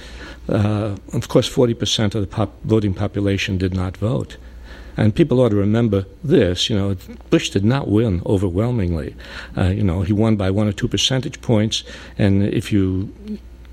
uh, 0.49 0.97
of 1.13 1.29
course, 1.29 1.49
40% 1.49 2.15
of 2.15 2.21
the 2.21 2.27
pop- 2.27 2.63
voting 2.65 2.95
population 2.95 3.59
did 3.59 3.75
not 3.75 3.97
vote. 3.97 4.37
And 4.97 5.15
people 5.15 5.41
ought 5.41 5.51
to 5.51 5.57
remember 5.57 6.07
this. 6.25 6.71
You 6.71 6.77
know, 6.77 6.97
Bush 7.31 7.51
did 7.51 7.65
not 7.65 7.89
win 7.89 8.23
overwhelmingly. 8.25 9.15
Uh, 9.57 9.65
you 9.65 9.83
know, 9.83 10.03
he 10.03 10.13
won 10.13 10.37
by 10.37 10.51
one 10.51 10.67
or 10.67 10.73
two 10.73 10.89
percentage 10.89 11.41
points. 11.43 11.85
And 12.19 12.43
if 12.43 12.73
you 12.73 13.13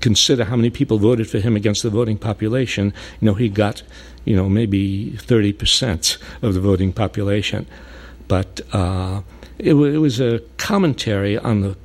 consider 0.00 0.44
how 0.44 0.56
many 0.56 0.68
people 0.68 0.98
voted 0.98 1.28
for 1.28 1.38
him 1.38 1.56
against 1.56 1.82
the 1.82 1.90
voting 1.90 2.18
population, 2.18 2.92
you 3.20 3.26
know, 3.26 3.34
he 3.34 3.48
got, 3.48 3.82
you 4.24 4.36
know, 4.36 4.48
maybe 4.48 5.12
30% 5.12 6.18
of 6.42 6.52
the 6.52 6.60
voting 6.60 6.92
population. 6.92 7.66
But 8.28 8.60
uh, 8.72 9.22
it, 9.58 9.70
w- 9.70 9.94
it, 9.94 9.98
was 9.98 10.20
a 10.20 10.40
commentary 10.58 11.38
on 11.38 11.62
the, 11.62 11.76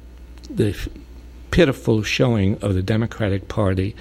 the 0.50 0.90
pitiful 1.52 2.04
showing 2.04 2.62
of 2.62 2.74
the 2.74 2.82
Democratic 2.82 3.48
Party 3.48 3.96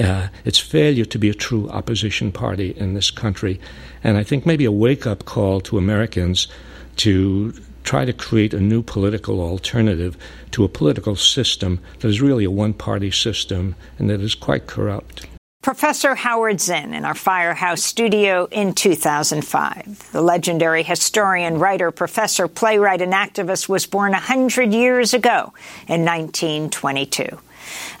uh, 0.00 0.28
its 0.44 0.58
failure 0.58 1.04
to 1.04 1.18
be 1.18 1.28
a 1.28 1.34
true 1.34 1.68
opposition 1.70 2.32
party 2.32 2.74
in 2.76 2.94
this 2.94 3.10
country. 3.10 3.60
And 4.02 4.16
I 4.16 4.22
think 4.22 4.46
maybe 4.46 4.64
a 4.64 4.72
wake 4.72 5.06
up 5.06 5.24
call 5.24 5.60
to 5.62 5.78
Americans 5.78 6.48
to 6.96 7.52
try 7.84 8.04
to 8.04 8.12
create 8.12 8.52
a 8.52 8.60
new 8.60 8.82
political 8.82 9.40
alternative 9.40 10.16
to 10.50 10.64
a 10.64 10.68
political 10.68 11.16
system 11.16 11.80
that 12.00 12.08
is 12.08 12.20
really 12.20 12.44
a 12.44 12.50
one 12.50 12.74
party 12.74 13.10
system 13.10 13.74
and 13.98 14.10
that 14.10 14.20
is 14.20 14.34
quite 14.34 14.66
corrupt. 14.66 15.26
Professor 15.62 16.14
Howard 16.14 16.60
Zinn 16.60 16.94
in 16.94 17.04
our 17.04 17.14
Firehouse 17.14 17.82
studio 17.82 18.46
in 18.50 18.74
2005. 18.74 20.12
The 20.12 20.22
legendary 20.22 20.82
historian, 20.82 21.58
writer, 21.58 21.90
professor, 21.90 22.46
playwright, 22.46 23.02
and 23.02 23.12
activist 23.12 23.68
was 23.68 23.84
born 23.84 24.12
100 24.12 24.72
years 24.72 25.14
ago 25.14 25.52
in 25.88 26.04
1922. 26.04 27.38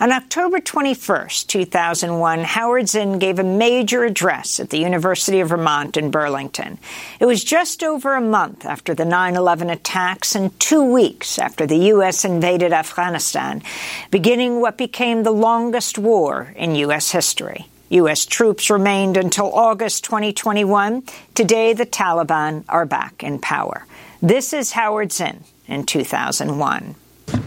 On 0.00 0.12
October 0.12 0.60
21, 0.60 1.28
2001, 1.46 2.40
Howard 2.40 2.88
Zinn 2.88 3.18
gave 3.18 3.38
a 3.38 3.44
major 3.44 4.04
address 4.04 4.60
at 4.60 4.70
the 4.70 4.78
University 4.78 5.40
of 5.40 5.48
Vermont 5.48 5.96
in 5.96 6.10
Burlington. 6.10 6.78
It 7.18 7.26
was 7.26 7.42
just 7.42 7.82
over 7.82 8.14
a 8.14 8.20
month 8.20 8.64
after 8.64 8.94
the 8.94 9.04
9 9.04 9.34
11 9.34 9.70
attacks 9.70 10.34
and 10.34 10.58
two 10.60 10.84
weeks 10.84 11.38
after 11.38 11.66
the 11.66 11.78
U.S. 11.92 12.24
invaded 12.24 12.72
Afghanistan, 12.72 13.62
beginning 14.10 14.60
what 14.60 14.78
became 14.78 15.22
the 15.22 15.32
longest 15.32 15.98
war 15.98 16.52
in 16.56 16.74
U.S. 16.76 17.10
history. 17.10 17.66
U.S. 17.90 18.26
troops 18.26 18.70
remained 18.70 19.16
until 19.16 19.52
August 19.52 20.04
2021. 20.04 21.02
Today, 21.34 21.72
the 21.72 21.86
Taliban 21.86 22.64
are 22.68 22.84
back 22.84 23.22
in 23.22 23.38
power. 23.38 23.86
This 24.20 24.52
is 24.52 24.72
Howard 24.72 25.12
Zinn 25.12 25.44
in 25.66 25.84
2001 25.84 26.94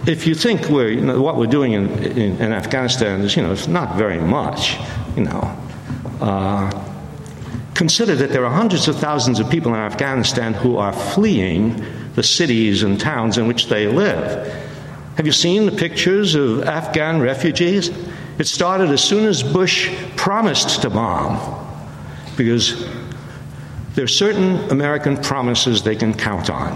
if 0.06 0.28
you 0.28 0.36
think 0.36 0.70
we're, 0.70 0.90
you 0.90 1.02
know, 1.02 1.22
what 1.22 1.38
we're 1.38 1.48
doing 1.48 1.74
in, 1.74 1.90
in, 2.04 2.42
in, 2.42 2.54
Afghanistan 2.54 3.22
is, 3.22 3.36
you 3.36 3.44
know, 3.44 3.52
it's 3.52 3.68
not 3.68 3.98
very 3.98 4.20
much, 4.20 4.78
you 5.16 5.24
know. 5.24 5.58
Uh, 6.20 6.88
consider 7.74 8.16
that 8.16 8.30
there 8.30 8.46
are 8.46 8.54
hundreds 8.54 8.88
of 8.88 8.98
thousands 8.98 9.40
of 9.40 9.50
people 9.50 9.74
in 9.74 9.80
Afghanistan 9.80 10.54
who 10.54 10.78
are 10.78 10.94
fleeing 10.94 11.84
the 12.16 12.24
cities 12.24 12.84
and 12.84 13.00
towns 13.00 13.38
in 13.38 13.48
which 13.48 13.68
they 13.68 13.88
live. 13.88 14.48
Have 15.18 15.26
you 15.26 15.32
seen 15.32 15.66
the 15.66 15.72
pictures 15.72 16.36
of 16.36 16.64
Afghan 16.64 17.22
refugees? 17.22 17.90
It 18.38 18.48
started 18.48 18.90
as 18.90 19.04
soon 19.04 19.26
as 19.26 19.44
Bush 19.44 19.94
promised 20.16 20.82
to 20.82 20.90
bomb, 20.90 21.40
because 22.38 22.88
there 23.94 24.04
are 24.04 24.08
certain 24.08 24.58
American 24.70 25.18
promises 25.18 25.84
they 25.84 25.96
can 25.96 26.14
count 26.14 26.50
on, 26.50 26.74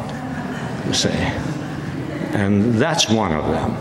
you 0.87 0.93
see. 0.93 1.54
And 2.35 2.73
that's 2.73 3.09
one 3.09 3.31
of 3.31 3.45
them. 3.49 3.77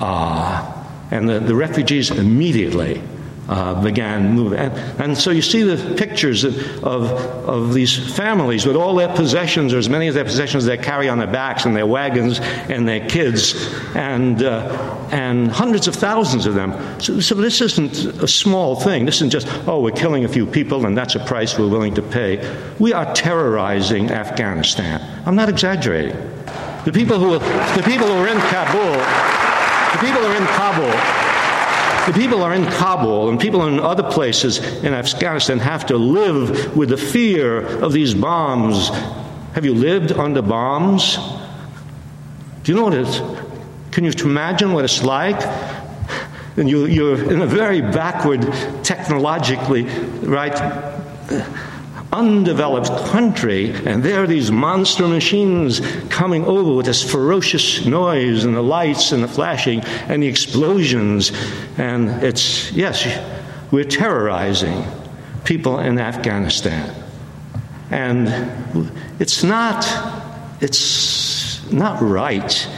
Uh, 0.00 0.84
and 1.10 1.28
the, 1.28 1.40
the 1.40 1.54
refugees 1.56 2.12
immediately 2.12 3.02
uh, 3.48 3.82
began 3.82 4.32
moving. 4.32 4.60
And, 4.60 5.00
and, 5.00 5.18
so 5.18 5.32
you 5.32 5.42
see 5.42 5.64
the 5.64 5.96
pictures 5.96 6.44
of, 6.44 6.56
of, 6.84 7.10
of, 7.48 7.74
these 7.74 8.14
families 8.16 8.64
with 8.64 8.76
all 8.76 8.94
their 8.94 9.12
possessions, 9.12 9.74
or 9.74 9.78
as 9.78 9.88
many 9.88 10.06
of 10.06 10.14
their 10.14 10.24
possessions 10.24 10.64
they 10.64 10.78
carry 10.78 11.08
on 11.08 11.18
their 11.18 11.26
backs, 11.26 11.64
and 11.64 11.74
their 11.74 11.86
wagons, 11.86 12.38
and 12.40 12.86
their 12.86 13.06
kids, 13.08 13.54
and, 13.96 14.44
uh, 14.44 15.08
and 15.10 15.50
hundreds 15.50 15.88
of 15.88 15.96
thousands 15.96 16.46
of 16.46 16.54
them. 16.54 16.72
So, 17.00 17.18
so, 17.18 17.34
this 17.34 17.60
isn't 17.60 18.22
a 18.22 18.28
small 18.28 18.76
thing. 18.76 19.04
This 19.04 19.16
isn't 19.16 19.30
just, 19.30 19.48
oh, 19.66 19.80
we're 19.80 19.90
killing 19.90 20.24
a 20.24 20.28
few 20.28 20.46
people, 20.46 20.86
and 20.86 20.96
that's 20.96 21.16
a 21.16 21.24
price 21.24 21.58
we're 21.58 21.68
willing 21.68 21.94
to 21.96 22.02
pay. 22.02 22.38
We 22.78 22.92
are 22.92 23.12
terrorizing 23.12 24.12
Afghanistan. 24.12 25.02
I'm 25.26 25.34
not 25.34 25.48
exaggerating. 25.48 26.31
The 26.84 26.92
people 26.92 27.18
who, 27.18 27.38
the 27.38 27.82
people 27.84 28.06
who 28.08 28.14
are 28.14 28.28
in 28.28 28.38
Kabul, 28.38 28.92
the 29.92 29.98
people 30.04 30.24
are 30.26 30.36
in 30.36 30.46
Kabul, 30.46 31.32
the 32.12 32.18
people 32.18 32.42
are 32.42 32.52
in 32.54 32.64
Kabul 32.64 33.28
and 33.28 33.38
people 33.38 33.68
in 33.68 33.78
other 33.78 34.02
places 34.02 34.58
in 34.82 34.92
Afghanistan 34.92 35.60
have 35.60 35.86
to 35.86 35.96
live 35.96 36.76
with 36.76 36.88
the 36.88 36.96
fear 36.96 37.60
of 37.80 37.92
these 37.92 38.12
bombs. 38.12 38.88
Have 39.54 39.64
you 39.64 39.74
lived 39.74 40.10
under 40.10 40.42
bombs? 40.42 41.18
Do 42.64 42.72
you 42.72 42.74
know 42.74 42.84
what 42.84 42.94
it 42.94 43.06
is? 43.06 43.20
Can 43.92 44.02
you 44.02 44.12
imagine 44.24 44.72
what 44.72 44.84
it's 44.84 45.04
like? 45.04 45.40
And 46.56 46.68
you, 46.68 46.86
you're 46.86 47.32
in 47.32 47.42
a 47.42 47.46
very 47.46 47.80
backward, 47.80 48.42
technologically, 48.82 49.84
right? 50.22 50.56
Undeveloped 52.12 52.88
country, 53.10 53.70
and 53.70 54.02
there 54.02 54.22
are 54.22 54.26
these 54.26 54.50
monster 54.50 55.08
machines 55.08 55.80
coming 56.10 56.44
over 56.44 56.74
with 56.74 56.86
this 56.86 57.02
ferocious 57.02 57.86
noise 57.86 58.44
and 58.44 58.54
the 58.54 58.62
lights 58.62 59.12
and 59.12 59.24
the 59.24 59.28
flashing 59.28 59.80
and 60.08 60.22
the 60.22 60.26
explosions. 60.26 61.32
And 61.78 62.22
it's, 62.22 62.70
yes, 62.72 63.06
we're 63.70 63.84
terrorizing 63.84 64.84
people 65.44 65.78
in 65.78 65.98
Afghanistan. 65.98 66.94
And 67.90 68.90
it's 69.18 69.42
not, 69.42 69.86
it's 70.60 71.70
not 71.72 72.00
right 72.02 72.68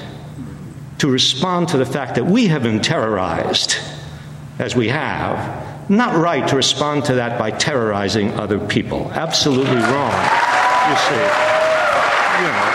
to 0.99 1.09
respond 1.09 1.69
to 1.69 1.77
the 1.77 1.87
fact 1.87 2.15
that 2.15 2.25
we 2.25 2.47
have 2.47 2.63
been 2.63 2.81
terrorized 2.81 3.77
as 4.59 4.77
we 4.77 4.89
have 4.89 5.64
not 5.89 6.17
right 6.17 6.47
to 6.49 6.57
respond 6.57 7.05
to 7.07 7.15
that 7.15 7.39
by 7.39 7.51
terrorizing 7.51 8.33
other 8.33 8.59
people. 8.59 9.11
Absolutely 9.13 9.77
wrong. 9.77 10.13
You 10.89 10.97
see. 10.97 11.15
You 12.41 12.49
know. 12.49 12.71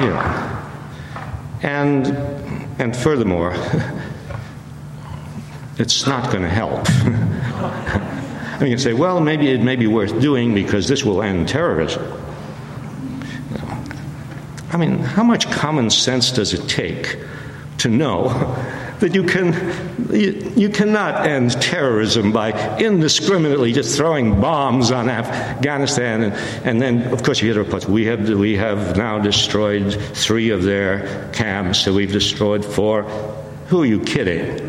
Yeah. 0.00 0.44
And 1.62 2.06
and 2.78 2.96
furthermore, 2.96 3.54
it's 5.78 6.06
not 6.06 6.30
going 6.30 6.42
to 6.42 6.48
help. 6.48 6.88
I 8.58 8.60
mean, 8.60 8.70
you 8.70 8.76
can 8.76 8.82
say, 8.82 8.92
well, 8.92 9.20
maybe 9.20 9.48
it 9.48 9.62
may 9.62 9.76
be 9.76 9.86
worth 9.86 10.20
doing 10.20 10.54
because 10.54 10.86
this 10.86 11.04
will 11.04 11.22
end 11.22 11.48
terrorism. 11.48 12.02
I 14.70 14.76
mean, 14.76 14.98
how 14.98 15.22
much 15.22 15.50
common 15.50 15.88
sense 15.90 16.30
does 16.30 16.52
it 16.52 16.68
take 16.68 17.18
to 17.78 17.88
know 17.88 18.28
that 19.00 19.14
you 19.14 19.22
can 19.22 19.52
you, 20.12 20.52
you, 20.56 20.68
cannot 20.68 21.26
end 21.26 21.52
terrorism 21.62 22.32
by 22.32 22.78
indiscriminately 22.78 23.72
just 23.72 23.96
throwing 23.96 24.40
bombs 24.40 24.90
on 24.90 25.08
Afghanistan 25.08 26.24
and, 26.24 26.34
and 26.66 26.82
then 26.82 27.12
of 27.12 27.22
course 27.22 27.40
you 27.40 27.46
hear 27.46 27.54
the 27.54 27.60
reports. 27.60 27.86
We 27.86 28.06
have 28.06 28.28
we 28.28 28.56
have 28.56 28.96
now 28.96 29.18
destroyed 29.18 29.94
three 30.14 30.50
of 30.50 30.64
their 30.64 31.30
camps 31.32 31.80
so 31.80 31.94
we've 31.94 32.12
destroyed 32.12 32.64
four. 32.64 33.04
Who 33.68 33.82
are 33.82 33.86
you 33.86 34.00
kidding? 34.00 34.68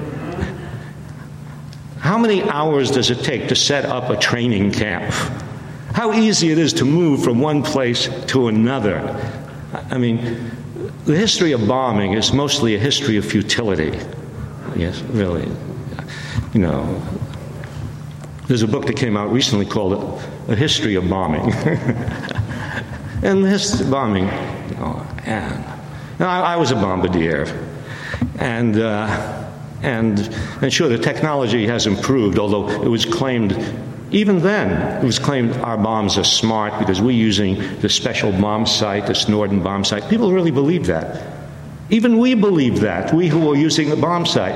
How 1.97 2.17
many 2.17 2.43
hours 2.43 2.91
does 2.91 3.09
it 3.09 3.23
take 3.23 3.49
to 3.49 3.55
set 3.55 3.85
up 3.85 4.09
a 4.09 4.17
training 4.17 4.71
camp? 4.71 5.13
How 5.93 6.13
easy 6.13 6.51
it 6.51 6.57
is 6.57 6.73
to 6.73 6.85
move 6.85 7.23
from 7.23 7.39
one 7.39 7.63
place 7.63 8.07
to 8.27 8.47
another 8.47 9.38
I 9.91 9.97
mean, 9.97 10.51
the 11.05 11.15
history 11.15 11.51
of 11.51 11.67
bombing 11.67 12.13
is 12.13 12.31
mostly 12.31 12.75
a 12.75 12.79
history 12.79 13.17
of 13.17 13.25
futility. 13.25 13.97
Yes, 14.75 15.01
really. 15.01 15.49
You 16.53 16.61
know, 16.61 17.01
there's 18.47 18.63
a 18.63 18.67
book 18.67 18.85
that 18.85 18.95
came 18.95 19.17
out 19.17 19.31
recently 19.31 19.65
called 19.65 20.21
A 20.47 20.55
History 20.55 20.95
of 20.95 21.09
Bombing. 21.09 21.53
and 23.23 23.43
this 23.43 23.81
bombing, 23.83 24.27
oh, 24.79 25.05
and 25.25 25.63
I, 26.19 26.53
I, 26.53 26.55
was 26.57 26.71
a 26.71 26.75
bombardier. 26.75 27.45
And, 28.39 28.77
uh, 28.77 29.51
and, 29.81 30.19
and 30.61 30.73
sure, 30.73 30.89
the 30.89 30.97
technology 30.97 31.65
has 31.67 31.87
improved, 31.87 32.39
although 32.39 32.69
it 32.81 32.87
was 32.87 33.05
claimed 33.05 33.51
even 34.11 34.39
then, 34.39 35.01
it 35.03 35.05
was 35.05 35.19
claimed 35.19 35.55
our 35.57 35.77
bombs 35.77 36.17
are 36.17 36.23
smart 36.23 36.79
because 36.79 36.99
we're 36.99 37.11
using 37.11 37.79
the 37.79 37.89
special 37.89 38.31
bomb 38.31 38.65
sight, 38.65 39.05
the 39.05 39.25
Norden 39.29 39.61
bomb 39.61 39.83
sight. 39.83 40.09
People 40.09 40.31
really 40.31 40.51
believe 40.51 40.87
that. 40.87 41.37
Even 41.91 42.17
we 42.17 42.33
believe 42.33 42.79
that, 42.81 43.13
we 43.13 43.27
who 43.27 43.51
are 43.51 43.55
using 43.55 43.89
the 43.89 43.95
bomb 43.95 44.25
sight. 44.25 44.55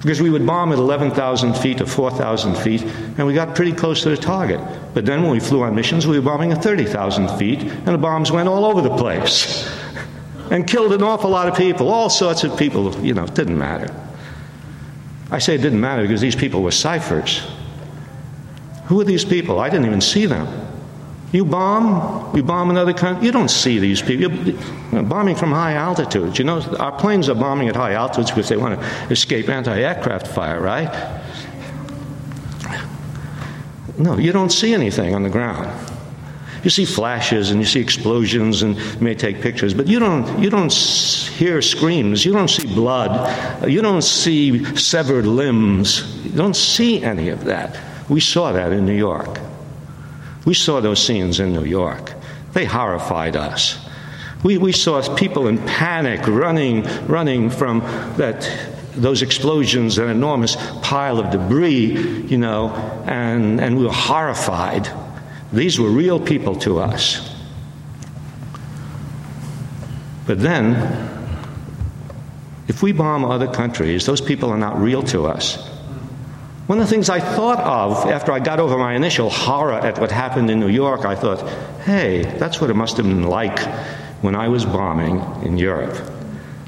Because 0.00 0.20
we 0.20 0.30
would 0.30 0.44
bomb 0.44 0.72
at 0.72 0.78
11,000 0.78 1.54
feet 1.54 1.80
or 1.80 1.86
4,000 1.86 2.56
feet, 2.56 2.82
and 2.82 3.24
we 3.24 3.34
got 3.34 3.54
pretty 3.54 3.72
close 3.72 4.02
to 4.02 4.08
the 4.08 4.16
target. 4.16 4.60
But 4.94 5.06
then 5.06 5.22
when 5.22 5.30
we 5.30 5.38
flew 5.38 5.62
on 5.62 5.76
missions, 5.76 6.08
we 6.08 6.18
were 6.18 6.24
bombing 6.24 6.50
at 6.50 6.62
30,000 6.62 7.38
feet, 7.38 7.60
and 7.60 7.86
the 7.86 7.98
bombs 7.98 8.32
went 8.32 8.48
all 8.48 8.64
over 8.64 8.80
the 8.80 8.96
place 8.96 9.72
and 10.50 10.66
killed 10.66 10.92
an 10.92 11.04
awful 11.04 11.30
lot 11.30 11.46
of 11.46 11.56
people, 11.56 11.88
all 11.88 12.10
sorts 12.10 12.42
of 12.42 12.58
people. 12.58 12.92
You 13.04 13.14
know, 13.14 13.24
it 13.24 13.34
didn't 13.34 13.58
matter. 13.58 13.94
I 15.32 15.38
say 15.38 15.54
it 15.54 15.62
didn't 15.62 15.80
matter 15.80 16.02
because 16.02 16.20
these 16.20 16.36
people 16.36 16.62
were 16.62 16.70
ciphers. 16.70 17.42
Who 18.84 19.00
are 19.00 19.04
these 19.04 19.24
people? 19.24 19.60
I 19.60 19.70
didn't 19.70 19.86
even 19.86 20.02
see 20.02 20.26
them. 20.26 20.46
You 21.32 21.46
bomb, 21.46 22.36
you 22.36 22.42
bomb 22.42 22.68
another 22.68 22.92
country, 22.92 23.24
you 23.24 23.32
don't 23.32 23.50
see 23.50 23.78
these 23.78 24.02
people. 24.02 24.34
You're 24.92 25.02
bombing 25.02 25.34
from 25.34 25.50
high 25.50 25.72
altitudes. 25.72 26.38
You 26.38 26.44
know, 26.44 26.60
our 26.78 26.92
planes 26.92 27.30
are 27.30 27.34
bombing 27.34 27.68
at 27.68 27.76
high 27.76 27.94
altitudes 27.94 28.30
because 28.30 28.50
they 28.50 28.58
want 28.58 28.78
to 28.78 28.86
escape 29.10 29.48
anti 29.48 29.80
aircraft 29.80 30.28
fire, 30.28 30.60
right? 30.60 31.20
No, 33.96 34.18
you 34.18 34.32
don't 34.32 34.52
see 34.52 34.74
anything 34.74 35.14
on 35.14 35.22
the 35.22 35.30
ground. 35.30 35.91
You 36.62 36.70
see 36.70 36.84
flashes 36.84 37.50
and 37.50 37.60
you 37.60 37.66
see 37.66 37.80
explosions 37.80 38.62
and 38.62 38.76
you 38.76 39.00
may 39.00 39.14
take 39.14 39.40
pictures, 39.40 39.74
but 39.74 39.88
you 39.88 39.98
don't, 39.98 40.38
you 40.38 40.48
don't 40.48 40.72
hear 40.72 41.60
screams. 41.60 42.24
You 42.24 42.32
don't 42.32 42.48
see 42.48 42.72
blood. 42.72 43.68
You 43.68 43.82
don't 43.82 44.02
see 44.02 44.64
severed 44.76 45.26
limbs. 45.26 46.24
You 46.24 46.32
don't 46.32 46.56
see 46.56 47.02
any 47.02 47.30
of 47.30 47.44
that. 47.44 47.78
We 48.08 48.20
saw 48.20 48.52
that 48.52 48.72
in 48.72 48.86
New 48.86 48.96
York. 48.96 49.40
We 50.44 50.54
saw 50.54 50.80
those 50.80 51.04
scenes 51.04 51.40
in 51.40 51.52
New 51.52 51.64
York. 51.64 52.12
They 52.52 52.64
horrified 52.64 53.36
us. 53.36 53.78
We, 54.44 54.58
we 54.58 54.72
saw 54.72 55.00
people 55.14 55.46
in 55.46 55.58
panic 55.58 56.26
running, 56.26 56.82
running 57.06 57.50
from 57.50 57.80
that 58.16 58.48
those 58.94 59.22
explosions, 59.22 59.98
an 59.98 60.10
enormous 60.10 60.56
pile 60.82 61.18
of 61.18 61.30
debris, 61.30 62.24
you 62.26 62.36
know, 62.36 62.70
and, 63.06 63.60
and 63.60 63.78
we 63.78 63.84
were 63.84 63.92
horrified. 63.92 64.88
These 65.52 65.78
were 65.78 65.90
real 65.90 66.18
people 66.18 66.54
to 66.56 66.78
us. 66.78 67.28
But 70.26 70.40
then, 70.40 71.10
if 72.68 72.82
we 72.82 72.92
bomb 72.92 73.24
other 73.24 73.52
countries, 73.52 74.06
those 74.06 74.20
people 74.20 74.50
are 74.50 74.56
not 74.56 74.78
real 74.80 75.02
to 75.04 75.26
us. 75.26 75.68
One 76.68 76.78
of 76.78 76.86
the 76.86 76.90
things 76.90 77.10
I 77.10 77.20
thought 77.20 77.58
of 77.58 78.10
after 78.10 78.32
I 78.32 78.38
got 78.38 78.60
over 78.60 78.78
my 78.78 78.94
initial 78.94 79.28
horror 79.28 79.74
at 79.74 79.98
what 79.98 80.10
happened 80.10 80.48
in 80.48 80.60
New 80.60 80.68
York, 80.68 81.04
I 81.04 81.14
thought, 81.14 81.46
hey, 81.80 82.22
that's 82.38 82.60
what 82.60 82.70
it 82.70 82.74
must 82.74 82.96
have 82.96 83.06
been 83.06 83.24
like 83.24 83.58
when 84.22 84.36
I 84.36 84.48
was 84.48 84.64
bombing 84.64 85.20
in 85.44 85.58
Europe. 85.58 85.98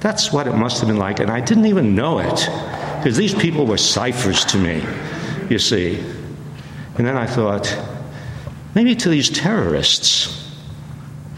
That's 0.01 0.32
what 0.32 0.47
it 0.47 0.55
must 0.55 0.80
have 0.80 0.89
been 0.89 0.99
like, 0.99 1.20
and 1.20 1.30
I 1.30 1.41
didn't 1.41 1.66
even 1.66 1.95
know 1.95 2.18
it, 2.18 2.51
because 2.99 3.16
these 3.16 3.35
people 3.35 3.64
were 3.64 3.78
ciphers 3.78 4.45
to 4.47 4.59
me, 4.59 4.85
you 5.49 5.59
see. 5.59 6.01
And 6.99 7.07
then 7.07 7.16
I 7.16 7.26
thought, 7.26 7.66
Maybe 8.75 8.95
to 8.97 9.09
these 9.09 9.31
terrorists, 9.31 10.51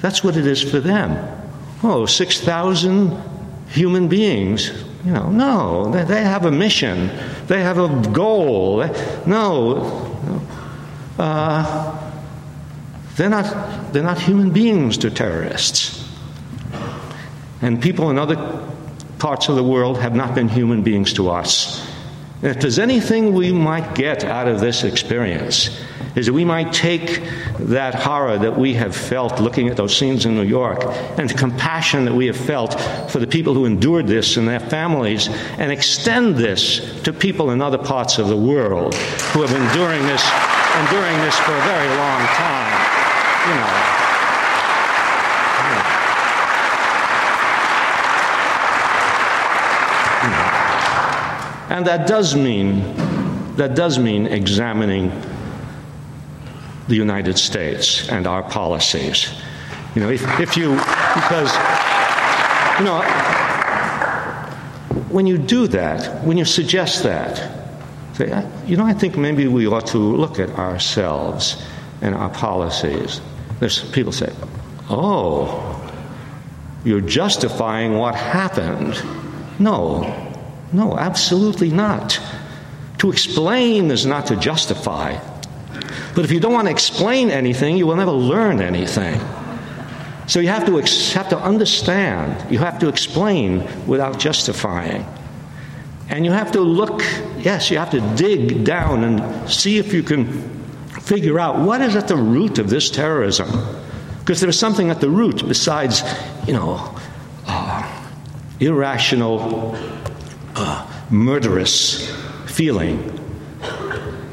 that's 0.00 0.24
what 0.24 0.36
it 0.36 0.46
is 0.46 0.62
for 0.62 0.80
them. 0.80 1.42
Oh, 1.82 2.06
6,000 2.06 3.22
human 3.68 4.08
beings. 4.08 4.70
You 5.04 5.12
know, 5.12 5.30
no, 5.30 5.90
they, 5.90 6.04
they 6.04 6.22
have 6.22 6.46
a 6.46 6.50
mission, 6.50 7.10
they 7.46 7.62
have 7.62 7.78
a 7.78 8.10
goal. 8.10 8.84
No, 9.26 10.42
uh, 11.18 12.02
they're 13.16 13.30
not, 13.30 13.92
they're 13.92 14.02
not 14.02 14.20
human 14.20 14.50
beings 14.50 14.98
to 14.98 15.10
terrorists. 15.10 16.04
And 17.62 17.80
people 17.80 18.10
in 18.10 18.18
other 18.18 18.36
parts 19.18 19.48
of 19.48 19.56
the 19.56 19.64
world 19.64 19.98
have 19.98 20.14
not 20.14 20.34
been 20.34 20.48
human 20.48 20.82
beings 20.82 21.12
to 21.14 21.30
us. 21.30 21.86
If 22.42 22.60
there's 22.60 22.78
anything 22.78 23.32
we 23.32 23.52
might 23.52 23.94
get 23.94 24.24
out 24.24 24.46
of 24.46 24.60
this 24.60 24.84
experience, 24.84 25.82
is 26.16 26.26
that 26.26 26.32
we 26.32 26.44
might 26.44 26.72
take 26.72 27.22
that 27.58 27.94
horror 27.94 28.38
that 28.38 28.58
we 28.58 28.74
have 28.74 28.96
felt 28.96 29.40
looking 29.40 29.68
at 29.68 29.76
those 29.76 29.96
scenes 29.96 30.24
in 30.24 30.34
New 30.34 30.42
York 30.42 30.82
and 31.18 31.28
the 31.28 31.34
compassion 31.34 32.04
that 32.06 32.14
we 32.14 32.26
have 32.26 32.36
felt 32.36 32.80
for 33.10 33.18
the 33.18 33.26
people 33.26 33.52
who 33.54 33.66
endured 33.66 34.06
this 34.06 34.36
and 34.36 34.48
their 34.48 34.60
families 34.60 35.28
and 35.58 35.70
extend 35.70 36.36
this 36.36 37.02
to 37.02 37.12
people 37.12 37.50
in 37.50 37.60
other 37.60 37.78
parts 37.78 38.18
of 38.18 38.28
the 38.28 38.36
world 38.36 38.94
who 38.94 39.42
have 39.42 39.50
been 39.50 39.62
enduring 39.68 40.02
this, 40.06 40.24
enduring 40.80 41.18
this 41.18 41.38
for 41.40 41.52
a 41.52 41.62
very 41.62 41.88
long 41.96 42.20
time. 42.36 43.48
You 43.48 43.54
know. 43.54 44.05
And 51.76 51.86
that 51.88 52.06
does 52.06 52.34
mean 52.34 52.80
that 53.56 53.74
does 53.74 53.98
mean 53.98 54.26
examining 54.26 55.12
the 56.88 56.94
United 56.94 57.36
States 57.36 58.08
and 58.08 58.26
our 58.26 58.42
policies. 58.42 59.30
You 59.94 60.00
know, 60.00 60.08
if, 60.08 60.22
if 60.40 60.56
you 60.56 60.70
because 60.70 61.52
you 62.78 62.84
know 62.86 63.02
when 65.10 65.26
you 65.26 65.36
do 65.36 65.66
that, 65.66 66.24
when 66.24 66.38
you 66.38 66.46
suggest 66.46 67.02
that, 67.02 67.36
say, 68.14 68.32
uh, 68.32 68.48
you 68.64 68.78
know, 68.78 68.86
I 68.86 68.94
think 68.94 69.18
maybe 69.18 69.46
we 69.46 69.66
ought 69.66 69.88
to 69.88 69.98
look 69.98 70.38
at 70.40 70.48
ourselves 70.58 71.62
and 72.00 72.14
our 72.14 72.30
policies. 72.30 73.20
There's 73.60 73.84
people 73.90 74.12
say, 74.12 74.32
"Oh, 74.88 75.92
you're 76.86 77.02
justifying 77.02 77.98
what 77.98 78.14
happened." 78.14 78.98
No, 79.58 80.25
no, 80.72 80.98
absolutely 80.98 81.70
not. 81.70 82.20
To 82.98 83.10
explain 83.10 83.90
is 83.90 84.06
not 84.06 84.26
to 84.26 84.36
justify. 84.36 85.18
But 86.14 86.24
if 86.24 86.32
you 86.32 86.40
don't 86.40 86.52
want 86.52 86.66
to 86.66 86.72
explain 86.72 87.30
anything, 87.30 87.76
you 87.76 87.86
will 87.86 87.96
never 87.96 88.12
learn 88.12 88.60
anything. 88.60 89.20
So 90.26 90.40
you 90.40 90.48
have 90.48 90.66
to, 90.66 90.78
ex- 90.80 91.12
have 91.12 91.28
to 91.28 91.38
understand, 91.38 92.50
you 92.50 92.58
have 92.58 92.78
to 92.80 92.88
explain 92.88 93.68
without 93.86 94.18
justifying. 94.18 95.06
And 96.08 96.24
you 96.24 96.32
have 96.32 96.52
to 96.52 96.60
look, 96.60 97.02
yes, 97.38 97.70
you 97.70 97.78
have 97.78 97.90
to 97.90 98.00
dig 98.16 98.64
down 98.64 99.04
and 99.04 99.50
see 99.50 99.78
if 99.78 99.92
you 99.92 100.02
can 100.02 100.26
figure 101.00 101.38
out 101.38 101.58
what 101.58 101.80
is 101.80 101.94
at 101.94 102.08
the 102.08 102.16
root 102.16 102.58
of 102.58 102.70
this 102.70 102.90
terrorism. 102.90 103.48
Because 104.20 104.40
there's 104.40 104.58
something 104.58 104.90
at 104.90 105.00
the 105.00 105.10
root 105.10 105.46
besides, 105.46 106.02
you 106.46 106.52
know, 106.52 106.98
uh, 107.46 108.10
irrational 108.58 109.76
uh, 110.56 110.90
murderous 111.10 112.10
feeling. 112.46 113.12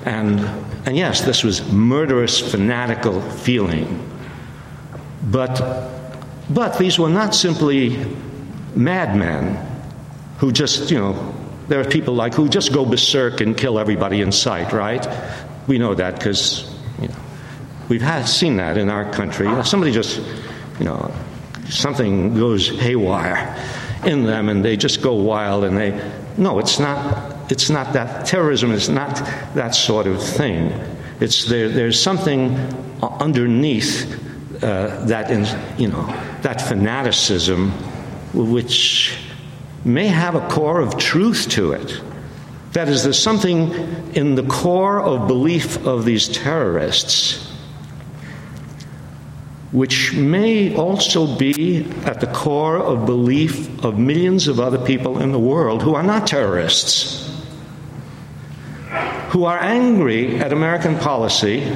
And, 0.06 0.40
and 0.86 0.98
yes, 0.98 1.22
this 1.22 1.44
was 1.44 1.70
murderous, 1.72 2.40
fanatical 2.40 3.22
feeling. 3.22 4.10
But, 5.24 5.62
but 6.50 6.78
these 6.78 6.98
were 6.98 7.10
not 7.10 7.36
simply 7.36 8.06
madmen 8.76 9.58
who 10.38 10.52
just, 10.52 10.90
you 10.92 10.98
know, 10.98 11.36
there 11.68 11.80
are 11.80 11.86
people 11.86 12.14
like 12.14 12.34
who 12.34 12.50
just 12.50 12.74
go 12.74 12.86
berserk 12.86 13.40
and 13.40 13.56
kill 13.56 13.80
everybody 13.80 14.22
in 14.22 14.32
sight, 14.32 14.74
right? 14.74 15.06
We 15.68 15.78
know 15.78 15.94
that 15.96 16.16
because 16.16 16.70
you 17.02 17.08
know, 17.08 17.16
we've 17.88 18.02
had, 18.02 18.26
seen 18.26 18.58
that 18.58 18.78
in 18.78 18.90
our 18.90 19.10
country. 19.12 19.48
You 19.48 19.56
know, 19.56 19.62
somebody 19.62 19.92
just, 19.92 20.22
you 20.80 20.86
know, 20.86 21.14
something 21.70 22.36
goes 22.36 22.68
haywire 22.68 23.56
in 24.06 24.24
them 24.24 24.49
and 24.49 24.64
they 24.64 24.78
just 24.78 25.01
go 25.01 25.14
wild 25.14 25.64
and 25.64 25.78
they 25.78 25.91
no 26.38 26.60
it's 26.60 26.80
not 26.80 27.51
it's 27.51 27.70
not 27.70 27.93
that 27.93 28.26
terrorism 28.26 28.72
is 28.72 28.89
not 28.89 29.16
that 29.54 29.76
sort 29.76 30.08
of 30.08 30.22
thing. 30.22 30.72
It's 31.20 31.45
there 31.45 31.70
there's 31.70 32.01
something 32.01 32.56
underneath 33.01 34.20
uh, 34.64 35.06
that 35.06 35.30
in, 35.30 35.45
you 35.80 35.89
know 35.89 36.06
that 36.41 36.62
fanaticism 36.62 37.72
which 38.34 39.18
may 39.86 40.08
have 40.08 40.36
a 40.36 40.47
core 40.47 40.80
of 40.80 40.97
truth 40.97 41.49
to 41.49 41.74
it. 41.74 42.01
That 42.72 42.89
is 42.89 43.04
there's 43.04 43.22
something 43.22 43.72
in 44.14 44.36
the 44.36 44.43
core 44.43 44.99
of 45.01 45.28
belief 45.28 45.86
of 45.86 46.06
these 46.06 46.28
terrorists 46.28 47.53
which 49.74 50.14
may 50.14 50.76
also 50.76 51.26
be 51.36 51.84
at 52.06 52.22
the 52.22 52.28
core 52.28 52.78
of 52.78 53.08
belief 53.08 53.84
of 53.84 53.98
millions 53.98 54.48
of 54.48 54.60
other 54.60 54.78
people 54.78 55.20
in 55.20 55.32
the 55.32 55.40
world 55.40 55.82
who 55.82 55.96
are 55.96 56.04
not 56.04 56.28
terrorists, 56.28 57.44
who 59.30 59.46
are 59.46 59.58
angry 59.58 60.38
at 60.38 60.54
American 60.54 60.96
policy, 61.00 61.68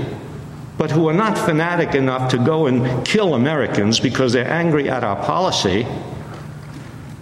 but 0.78 0.92
who 0.92 1.10
are 1.10 1.14
not 1.14 1.40
fanatic 1.40 1.96
enough 1.96 2.30
to 2.30 2.38
go 2.38 2.68
and 2.68 3.04
kill 3.04 3.34
Americans 3.34 4.00
because 4.00 4.32
they're 4.32 4.48
angry 4.48 4.88
at 4.88 5.04
our 5.04 5.16
policy, 5.26 5.88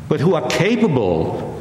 but 0.09 0.19
who 0.19 0.35
are 0.35 0.45
capable 0.49 1.53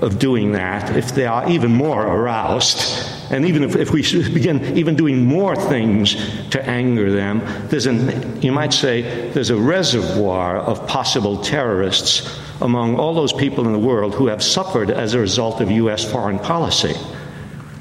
of 0.00 0.18
doing 0.18 0.52
that 0.52 0.96
if 0.96 1.14
they 1.14 1.26
are 1.26 1.46
even 1.50 1.70
more 1.70 2.06
aroused. 2.06 3.11
And 3.32 3.46
even 3.46 3.64
if, 3.64 3.74
if 3.76 3.90
we 3.90 4.02
begin 4.30 4.76
even 4.76 4.94
doing 4.94 5.24
more 5.24 5.56
things 5.56 6.14
to 6.50 6.62
anger 6.68 7.10
them, 7.10 7.40
there's 7.68 7.86
an, 7.86 8.42
you 8.42 8.52
might 8.52 8.74
say, 8.74 9.30
there's 9.30 9.48
a 9.48 9.56
reservoir 9.56 10.58
of 10.58 10.86
possible 10.86 11.38
terrorists 11.38 12.40
among 12.60 12.96
all 12.96 13.14
those 13.14 13.32
people 13.32 13.66
in 13.66 13.72
the 13.72 13.78
world 13.78 14.14
who 14.14 14.26
have 14.26 14.42
suffered 14.42 14.90
as 14.90 15.14
a 15.14 15.18
result 15.18 15.62
of 15.62 15.70
U.S. 15.70 16.04
foreign 16.04 16.38
policy. 16.38 16.94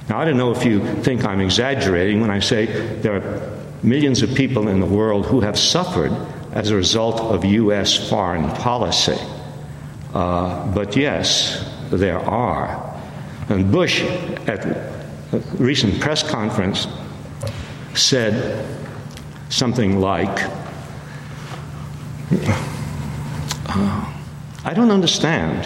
Now, 0.08 0.20
I 0.20 0.26
don't 0.26 0.38
know 0.38 0.52
if 0.52 0.66
you 0.66 0.86
think 1.04 1.26
I'm 1.26 1.41
exaggerating 1.41 2.22
when 2.22 2.32
I 2.32 2.39
say 2.39 2.66
there 2.66 3.18
are 3.18 3.60
millions 3.84 4.22
of 4.22 4.34
people 4.34 4.70
in 4.70 4.80
the 4.80 4.86
world 4.86 5.26
who 5.26 5.41
have 5.41 5.60
suffered 5.60 6.12
as 6.54 6.70
a 6.70 6.76
result 6.76 7.20
of 7.20 7.43
U.S. 7.43 8.10
foreign 8.10 8.49
policy. 8.52 9.18
Uh, 10.14 10.74
but 10.74 10.95
yes, 10.95 11.70
there 11.91 12.20
are. 12.20 12.99
And 13.49 13.72
Bush, 13.72 14.02
at 14.47 14.91
recent 15.57 15.99
press 15.99 16.23
conference, 16.23 16.88
said 17.93 18.65
something 19.49 19.99
like, 19.99 20.43
uh, 23.67 24.13
I 24.63 24.73
don't 24.73 24.91
understand 24.91 25.65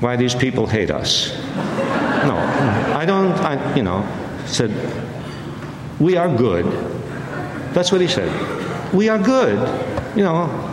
why 0.00 0.16
these 0.16 0.34
people 0.34 0.66
hate 0.66 0.90
us. 0.90 1.36
No, 2.26 2.36
I 2.94 3.04
don't, 3.06 3.32
I, 3.32 3.74
you 3.74 3.82
know, 3.82 4.06
said, 4.46 4.70
we 5.98 6.16
are 6.16 6.34
good. 6.34 6.66
That's 7.72 7.92
what 7.92 8.00
he 8.00 8.08
said. 8.08 8.30
We 8.92 9.08
are 9.08 9.18
good. 9.18 9.58
You 10.16 10.24
know, 10.24 10.72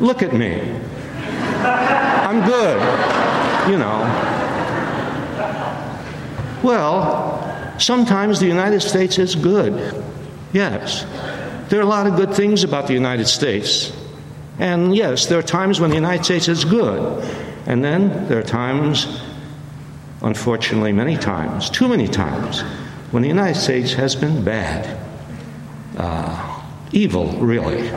look 0.00 0.22
at 0.22 0.32
me. 0.32 0.60
I'm 1.62 2.46
good 2.46 2.80
you 3.68 3.76
know. 3.76 4.29
Well, 6.62 7.78
sometimes 7.78 8.40
the 8.40 8.46
United 8.46 8.80
States 8.80 9.18
is 9.18 9.34
good. 9.34 10.04
Yes. 10.52 11.04
There 11.68 11.78
are 11.78 11.82
a 11.82 11.86
lot 11.86 12.06
of 12.06 12.16
good 12.16 12.34
things 12.34 12.64
about 12.64 12.86
the 12.86 12.94
United 12.94 13.26
States. 13.26 13.92
And 14.58 14.94
yes, 14.94 15.26
there 15.26 15.38
are 15.38 15.42
times 15.42 15.80
when 15.80 15.90
the 15.90 15.96
United 15.96 16.24
States 16.24 16.48
is 16.48 16.64
good. 16.64 17.24
And 17.66 17.84
then 17.84 18.28
there 18.28 18.38
are 18.38 18.42
times, 18.42 19.20
unfortunately, 20.22 20.92
many 20.92 21.16
times, 21.16 21.70
too 21.70 21.88
many 21.88 22.08
times, 22.08 22.62
when 23.10 23.22
the 23.22 23.28
United 23.28 23.58
States 23.58 23.92
has 23.94 24.16
been 24.16 24.44
bad. 24.44 24.98
Uh, 25.96 26.62
evil, 26.92 27.26
really 27.38 27.90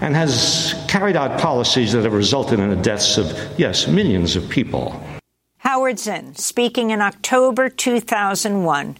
and 0.00 0.14
has 0.14 0.74
carried 0.88 1.16
out 1.16 1.40
policies 1.40 1.92
that 1.92 2.04
have 2.04 2.12
resulted 2.12 2.58
in 2.60 2.68
the 2.68 2.76
deaths 2.76 3.16
of, 3.16 3.38
yes, 3.58 3.86
millions 3.86 4.36
of 4.36 4.48
people. 4.48 5.02
Howard 5.74 5.98
Zinn, 5.98 6.36
speaking 6.36 6.90
in 6.90 7.00
October 7.00 7.68
2001, 7.68 8.96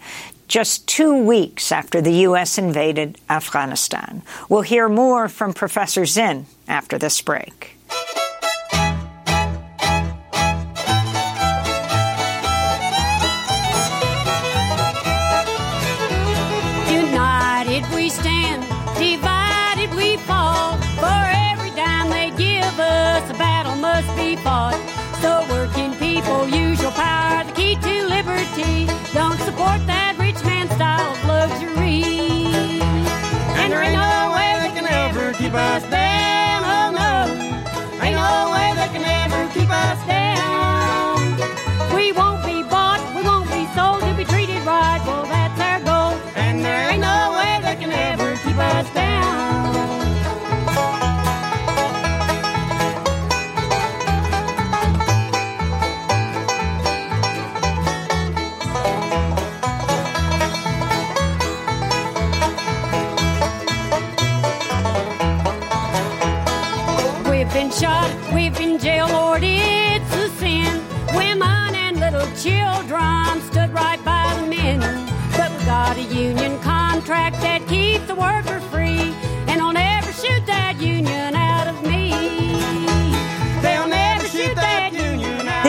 just 0.49 0.89
two 0.89 1.17
weeks 1.23 1.71
after 1.71 2.01
the 2.01 2.13
U.S. 2.27 2.59
invaded 2.59 3.17
Afghanistan. 3.31 4.23
We'll 4.49 4.63
hear 4.63 4.89
more 4.89 5.29
from 5.29 5.55
Professor 5.55 6.05
Zinn 6.05 6.47
after 6.67 6.99
this 6.99 7.23
break. 7.23 7.77
United 16.91 17.85
we 17.95 18.09
stand, 18.09 18.63
divided 18.99 19.95
we 19.95 20.17
fall. 20.17 20.77
For 20.99 21.23
every 21.53 21.71
dime 21.77 22.11
they 22.11 22.33
give 22.37 22.81
us, 22.81 23.31
a 23.31 23.35
battle 23.35 23.77
must 23.77 24.17
be 24.17 24.35
fought. 24.35 24.84
Use 26.47 26.81
your 26.83 26.91
power, 26.93 27.45
the 27.45 27.53
key 27.53 27.75
to 27.77 28.07
liberty. 28.07 28.87
Don't 29.13 29.39
support 29.41 29.81
that 29.87 30.15
rich 30.19 30.43
man 30.45 30.69
style 30.71 31.13
of 31.13 31.25
luxury. 31.25 32.05
And 33.59 33.73
there 33.73 33.83
ain't 33.83 33.95
no 33.95 34.33
way 34.37 34.51
they 34.61 34.73
can 34.77 34.87
ever 34.87 35.33
keep 35.33 35.55
us 35.55 35.83
down. 35.91 36.61
Oh 36.77 36.91
no, 36.93 37.15
ain't 38.05 38.17
no 38.17 38.53
way 38.53 38.69
they 38.77 38.91
can 38.93 39.05
ever 39.25 39.41
keep 39.55 39.71
us 39.71 40.01
down. 40.07 41.17
We 41.97 42.13
won't 42.13 42.45
be 42.45 42.63
bought, 42.69 43.01
we 43.17 43.23
won't 43.23 43.49
be 43.51 43.65
sold 43.75 44.01
to 44.03 44.15
be 44.15 44.25
treated 44.25 44.63
right. 44.65 45.01
Well, 45.07 45.25
that's 45.25 45.61
our 45.61 45.81
goal. 45.81 46.19
And 46.37 46.65
there 46.65 46.91
ain't 46.91 47.01
no 47.01 47.37
way 47.39 47.61
they 47.63 47.77
can 47.81 47.93
ever 47.93 48.37
keep 48.45 48.59
us 48.59 48.91
down. 48.93 49.14
Been 67.55 67.71
shot, 67.71 68.11
we've 68.35 68.59
been 68.59 68.81
jailed, 68.81 69.13
Lord, 69.13 69.43
it's 69.45 70.17
a 70.17 70.29
sin. 70.41 70.83
Women 71.15 71.73
and 71.77 72.01
little 72.01 72.27
children 72.35 73.41
stood 73.43 73.71
right 73.71 74.05
by 74.05 74.37
the 74.41 74.49
men. 74.49 74.81
But 75.37 75.53
we 75.57 75.65
got 75.65 75.97
a 75.97 76.03
union 76.03 76.59
contract 76.63 77.37
that 77.43 77.65
keeps 77.69 78.09
the 78.09 78.17
worker 78.17 78.59
free. 78.73 78.84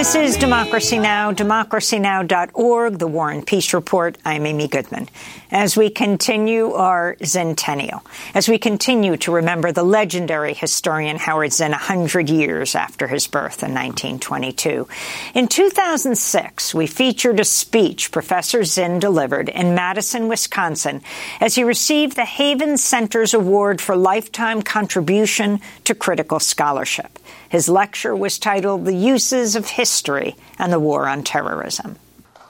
This 0.06 0.14
is. 0.14 0.38
Democracy 0.38 1.00
Now!, 1.00 1.32
democracynow.org, 1.32 3.00
the 3.00 3.08
War 3.08 3.32
and 3.32 3.48
Peace 3.48 3.74
Report. 3.74 4.16
I'm 4.24 4.46
Amy 4.46 4.68
Goodman. 4.68 5.10
As 5.50 5.76
we 5.76 5.90
continue 5.90 6.74
our 6.74 7.18
centennial, 7.24 8.04
as 8.36 8.48
we 8.48 8.60
continue 8.60 9.18
to 9.18 9.32
remember 9.32 9.72
the 9.72 9.82
legendary 9.82 10.54
historian 10.54 11.18
Howard 11.18 11.54
Zinn 11.54 11.72
100 11.72 12.30
years 12.30 12.76
after 12.76 13.08
his 13.08 13.26
birth 13.26 13.64
in 13.64 13.74
1922. 13.74 14.88
In 15.34 15.48
2006, 15.48 16.76
we 16.76 16.86
featured 16.86 17.40
a 17.40 17.46
speech 17.46 18.12
Professor 18.12 18.64
Zinn 18.64 19.00
delivered 19.00 19.50
in 19.50 19.74
Madison, 19.74 20.28
Wisconsin, 20.28 21.02
as 21.42 21.56
he 21.56 21.64
received 21.64 22.16
the 22.16 22.26
Havens 22.26 22.84
Center's 22.84 23.34
Award 23.34 23.82
for 23.82 23.96
Lifetime 23.96 24.62
Contribution 24.62 25.60
to 25.86 25.96
Critical 25.96 26.40
Scholarship. 26.40 27.18
His 27.50 27.70
lecture 27.70 28.16
was 28.16 28.40
titled 28.40 28.86
The 28.86 28.96
Uses 28.96 29.56
of 29.56 29.70
History 29.70 30.36
and 30.58 30.72
the 30.72 30.80
War 30.80 31.08
on 31.08 31.24
Terrorism. 31.24 31.98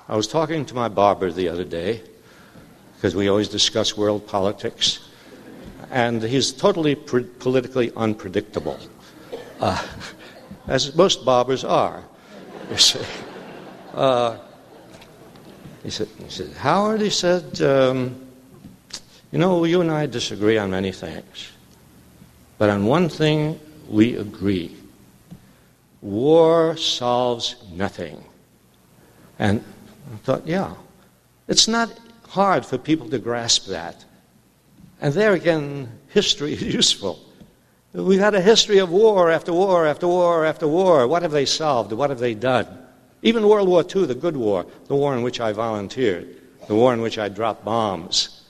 I 0.07 0.15
was 0.15 0.27
talking 0.27 0.65
to 0.65 0.75
my 0.75 0.87
barber 0.87 1.31
the 1.31 1.49
other 1.49 1.63
day 1.63 2.01
because 2.95 3.15
we 3.15 3.27
always 3.27 3.49
discuss 3.49 3.97
world 3.97 4.25
politics, 4.27 4.99
and 5.91 6.23
he's 6.23 6.51
totally 6.51 6.95
pr- 6.95 7.19
politically 7.39 7.91
unpredictable, 7.95 8.79
uh, 9.59 9.83
as 10.67 10.95
most 10.95 11.25
barbers 11.25 11.63
are. 11.63 12.03
You 12.71 12.77
see. 12.77 13.05
Uh, 13.93 14.37
he 15.83 15.91
said, 15.91 16.07
he 16.17 16.29
said, 16.29 16.51
Howard, 16.57 17.01
he 17.01 17.11
said, 17.11 17.61
um, 17.61 18.27
you 19.31 19.37
know, 19.37 19.65
you 19.65 19.81
and 19.81 19.91
I 19.91 20.07
disagree 20.07 20.57
on 20.57 20.71
many 20.71 20.91
things, 20.91 21.51
but 22.57 22.69
on 22.69 22.85
one 22.87 23.07
thing 23.07 23.59
we 23.87 24.15
agree. 24.15 24.75
War 26.05 26.77
solves 26.77 27.55
nothing. 27.73 28.23
And 29.39 29.63
I 30.13 30.17
thought, 30.17 30.45
yeah, 30.45 30.75
it's 31.47 31.67
not 31.67 31.89
hard 32.27 32.63
for 32.63 32.77
people 32.77 33.09
to 33.09 33.17
grasp 33.17 33.65
that. 33.69 34.05
And 35.01 35.15
there 35.15 35.33
again, 35.33 35.89
history 36.09 36.53
is 36.53 36.61
useful. 36.81 37.19
We've 37.91 38.19
had 38.19 38.35
a 38.35 38.41
history 38.41 38.77
of 38.77 38.91
war 38.91 39.31
after 39.31 39.51
war 39.51 39.87
after 39.87 40.07
war 40.07 40.45
after 40.45 40.67
war. 40.67 41.07
What 41.07 41.23
have 41.23 41.31
they 41.31 41.47
solved? 41.47 41.91
What 41.91 42.11
have 42.11 42.19
they 42.19 42.35
done? 42.35 42.67
Even 43.23 43.47
World 43.47 43.67
War 43.67 43.83
II, 43.83 44.05
the 44.05 44.13
good 44.13 44.37
war, 44.37 44.67
the 44.85 44.95
war 44.95 45.15
in 45.15 45.23
which 45.23 45.39
I 45.39 45.53
volunteered, 45.53 46.27
the 46.67 46.75
war 46.75 46.93
in 46.93 47.01
which 47.01 47.17
I 47.17 47.29
dropped 47.29 47.65
bombs, 47.65 48.43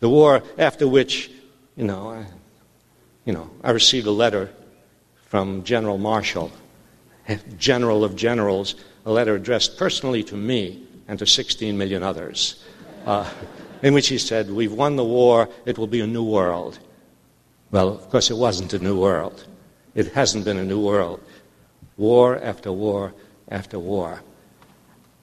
the 0.00 0.08
war 0.08 0.42
after 0.56 0.88
which, 0.88 1.30
you 1.76 1.84
know, 1.84 2.08
I, 2.12 2.24
you 3.26 3.34
know, 3.34 3.50
I 3.62 3.72
received 3.72 4.06
a 4.06 4.10
letter 4.10 4.48
from 5.26 5.64
General 5.64 5.98
Marshall, 5.98 6.50
General 7.58 8.04
of 8.04 8.16
Generals, 8.16 8.74
a 9.06 9.12
letter 9.12 9.34
addressed 9.34 9.78
personally 9.78 10.22
to 10.24 10.36
me 10.36 10.86
and 11.08 11.18
to 11.18 11.26
16 11.26 11.76
million 11.76 12.02
others, 12.02 12.64
uh, 13.06 13.28
in 13.82 13.94
which 13.94 14.08
he 14.08 14.18
said, 14.18 14.50
We've 14.50 14.72
won 14.72 14.96
the 14.96 15.04
war, 15.04 15.48
it 15.64 15.78
will 15.78 15.86
be 15.86 16.00
a 16.00 16.06
new 16.06 16.24
world. 16.24 16.78
Well, 17.70 17.88
of 17.88 18.08
course, 18.10 18.30
it 18.30 18.36
wasn't 18.36 18.72
a 18.72 18.78
new 18.78 18.98
world. 18.98 19.46
It 19.94 20.12
hasn't 20.12 20.44
been 20.44 20.58
a 20.58 20.64
new 20.64 20.80
world. 20.80 21.20
War 21.96 22.38
after 22.38 22.72
war 22.72 23.14
after 23.48 23.78
war. 23.78 24.22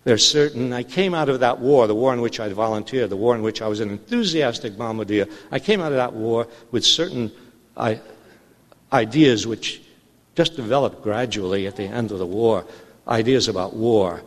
There's 0.04 0.28
certain, 0.28 0.74
I 0.74 0.84
came 0.84 1.14
out 1.14 1.30
of 1.30 1.42
that 1.42 1.60
war, 1.60 1.86
the 1.86 1.96
war 1.96 2.14
in 2.14 2.22
which 2.22 2.40
I'd 2.40 2.54
volunteered, 2.54 3.10
the 3.12 3.18
war 3.18 3.36
in 3.36 3.44
which 3.44 3.62
I 3.62 3.68
was 3.68 3.80
an 3.80 3.92
enthusiastic 3.92 4.76
bombardier. 4.78 5.28
I 5.52 5.60
came 5.60 5.80
out 5.80 5.92
of 5.92 5.98
that 5.98 6.14
war 6.14 6.48
with 6.72 6.84
certain 6.84 7.32
I, 7.78 8.02
ideas 8.92 9.46
which 9.46 9.81
just 10.36 10.56
developed 10.56 11.04
gradually 11.04 11.68
at 11.68 11.76
the 11.76 11.84
end 11.86 12.12
of 12.12 12.20
the 12.20 12.26
war 12.26 12.66
ideas 13.08 13.48
about 13.48 13.76
war. 13.76 14.22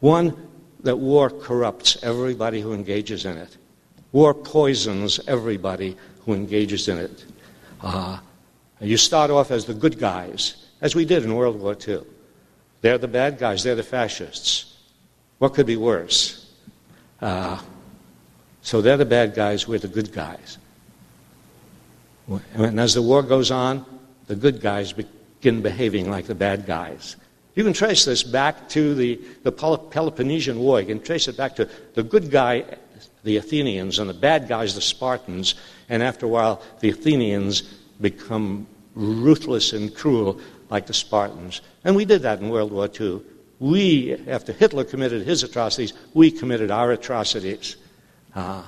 One, 0.00 0.48
that 0.84 0.96
war 0.96 1.30
corrupts 1.30 1.98
everybody 2.02 2.60
who 2.60 2.72
engages 2.72 3.24
in 3.24 3.36
it. 3.36 3.56
War 4.12 4.32
poisons 4.32 5.20
everybody 5.26 5.96
who 6.24 6.34
engages 6.34 6.88
in 6.88 6.98
it. 6.98 7.24
Uh, 7.80 8.18
you 8.80 8.96
start 8.96 9.30
off 9.30 9.50
as 9.50 9.64
the 9.64 9.74
good 9.74 9.98
guys, 9.98 10.66
as 10.80 10.94
we 10.94 11.04
did 11.04 11.24
in 11.24 11.34
World 11.34 11.60
War 11.60 11.76
II. 11.86 12.02
They're 12.80 12.98
the 12.98 13.08
bad 13.08 13.38
guys, 13.38 13.64
they're 13.64 13.74
the 13.74 13.82
fascists. 13.82 14.76
What 15.38 15.54
could 15.54 15.66
be 15.66 15.76
worse? 15.76 16.52
Uh, 17.20 17.60
so 18.62 18.80
they're 18.80 18.96
the 18.96 19.04
bad 19.04 19.34
guys, 19.34 19.66
we're 19.66 19.78
the 19.78 19.88
good 19.88 20.12
guys. 20.12 20.58
And 22.54 22.78
as 22.78 22.94
the 22.94 23.02
war 23.02 23.22
goes 23.22 23.50
on, 23.50 23.84
the 24.28 24.36
good 24.36 24.60
guys 24.60 24.92
begin 24.92 25.62
behaving 25.62 26.10
like 26.10 26.26
the 26.26 26.34
bad 26.34 26.66
guys. 26.66 27.16
You 27.54 27.64
can 27.64 27.72
trace 27.72 28.04
this 28.04 28.22
back 28.22 28.68
to 28.70 28.94
the, 28.94 29.20
the 29.42 29.50
Peloponnesian 29.50 30.60
War. 30.60 30.80
You 30.80 30.86
can 30.86 31.02
trace 31.02 31.26
it 31.26 31.36
back 31.36 31.56
to 31.56 31.68
the 31.94 32.04
good 32.04 32.30
guy, 32.30 32.64
the 33.24 33.36
Athenians, 33.36 33.98
and 33.98 34.08
the 34.08 34.14
bad 34.14 34.46
guys, 34.46 34.76
the 34.76 34.80
Spartans. 34.80 35.56
And 35.88 36.02
after 36.02 36.26
a 36.26 36.28
while, 36.28 36.62
the 36.78 36.90
Athenians 36.90 37.62
become 38.00 38.68
ruthless 38.94 39.72
and 39.72 39.92
cruel 39.92 40.40
like 40.70 40.86
the 40.86 40.94
Spartans. 40.94 41.60
And 41.82 41.96
we 41.96 42.04
did 42.04 42.22
that 42.22 42.40
in 42.40 42.48
World 42.48 42.70
War 42.70 42.88
II. 42.88 43.22
We, 43.58 44.14
after 44.28 44.52
Hitler 44.52 44.84
committed 44.84 45.26
his 45.26 45.42
atrocities, 45.42 45.94
we 46.14 46.30
committed 46.30 46.70
our 46.70 46.92
atrocities. 46.92 47.76
Uh, 48.34 48.62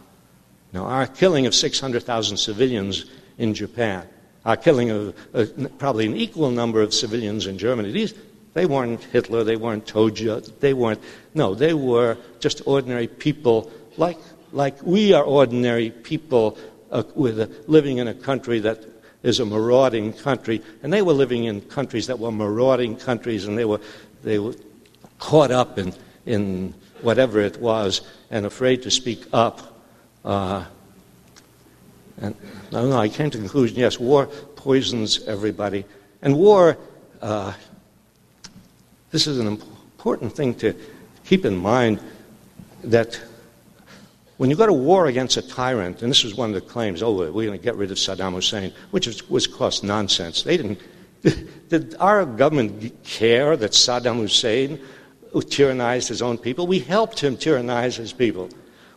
now, 0.73 0.87
our 0.87 1.07
killing 1.07 1.47
of 1.47 1.55
600,000 1.55 2.37
civilians 2.37 3.05
in 3.39 3.55
Japan, 3.55 4.09
our 4.45 4.57
killing 4.57 4.91
of 4.91 5.14
uh, 5.34 5.47
probably 5.78 6.07
an 6.07 6.16
equal 6.16 6.51
number 6.51 6.80
of 6.80 6.95
civilians 6.95 7.47
in 7.47 7.59
Germany, 7.59 7.93
these, 7.93 8.14
they 8.55 8.66
weren't 8.66 9.03
Hitler, 9.05 9.45
they 9.45 9.57
weren't 9.57 9.86
Tojo, 9.86 10.41
they 10.61 10.72
weren't, 10.72 11.01
no, 11.34 11.55
they 11.55 11.74
were 11.74 12.16
just 12.41 12.62
ordinary 12.66 13.07
people 13.07 13.70
like, 13.97 14.18
like 14.53 14.82
we 14.82 15.12
are 15.12 15.24
ordinary 15.24 15.91
people 15.91 16.59
uh, 16.91 17.03
with 17.14 17.38
a, 17.38 17.51
living 17.66 17.99
in 17.99 18.09
a 18.09 18.14
country 18.14 18.59
that 18.61 18.84
is 19.22 19.38
a 19.38 19.45
marauding 19.45 20.12
country, 20.12 20.62
and 20.82 20.93
they 20.93 21.03
were 21.03 21.12
living 21.12 21.45
in 21.45 21.61
countries 21.61 22.07
that 22.07 22.18
were 22.18 22.32
marauding 22.32 22.97
countries, 22.97 23.47
and 23.47 23.57
they 23.59 23.66
were, 23.66 23.80
they 24.22 24.38
were 24.38 24.55
caught 25.18 25.51
up 25.51 25.78
in, 25.78 25.93
in 26.24 26.74
whatever 27.03 27.41
it 27.41 27.61
was 27.61 28.01
and 28.30 28.47
afraid 28.47 28.82
to 28.82 28.91
speak 28.91 29.24
up. 29.32 29.82
Uh, 30.24 30.64
and 32.21 32.35
no, 32.73 32.89
no, 32.89 32.99
I 32.99 33.09
came 33.09 33.31
to 33.31 33.39
the 33.39 33.45
conclusion 33.45 33.79
yes, 33.79 33.99
war 33.99 34.27
poisons 34.27 35.27
everybody. 35.27 35.85
And 36.23 36.37
war, 36.37 36.77
uh, 37.23 37.53
this 39.11 39.27
is 39.27 39.39
an 39.39 39.47
important 39.47 40.35
thing 40.35 40.55
to 40.57 40.75
keep 41.25 41.45
in 41.45 41.57
mind 41.57 42.01
that 42.85 43.21
when 44.37 44.49
you 44.49 44.57
go 44.57 44.66
to 44.66 44.73
war 44.73 45.07
against 45.07 45.37
a 45.37 45.43
tyrant, 45.43 46.03
and 46.03 46.11
this 46.11 46.25
was 46.25 46.35
one 46.35 46.49
of 46.49 46.55
the 46.55 46.62
claims, 46.62 47.03
oh, 47.03 47.12
we're 47.12 47.47
going 47.47 47.59
to 47.59 47.59
get 47.59 47.77
rid 47.77 47.91
of 47.91 47.99
Saddam 47.99 48.33
Hussein, 48.33 48.73
which 48.91 49.07
was, 49.07 49.29
was 49.29 49.47
cost 49.47 49.85
nonsense. 49.85 50.43
They 50.43 50.57
didn't. 50.57 50.81
Did 51.68 51.95
our 52.01 52.25
government 52.25 53.05
care 53.05 53.57
that 53.57 53.73
Saddam 53.73 54.16
Hussein 54.16 54.81
tyrannized 55.35 56.09
his 56.09 56.23
own 56.23 56.39
people? 56.39 56.66
We 56.66 56.79
helped 56.79 57.21
him 57.21 57.37
tyrannize 57.37 57.97
his 57.97 58.14
people. 58.14 58.49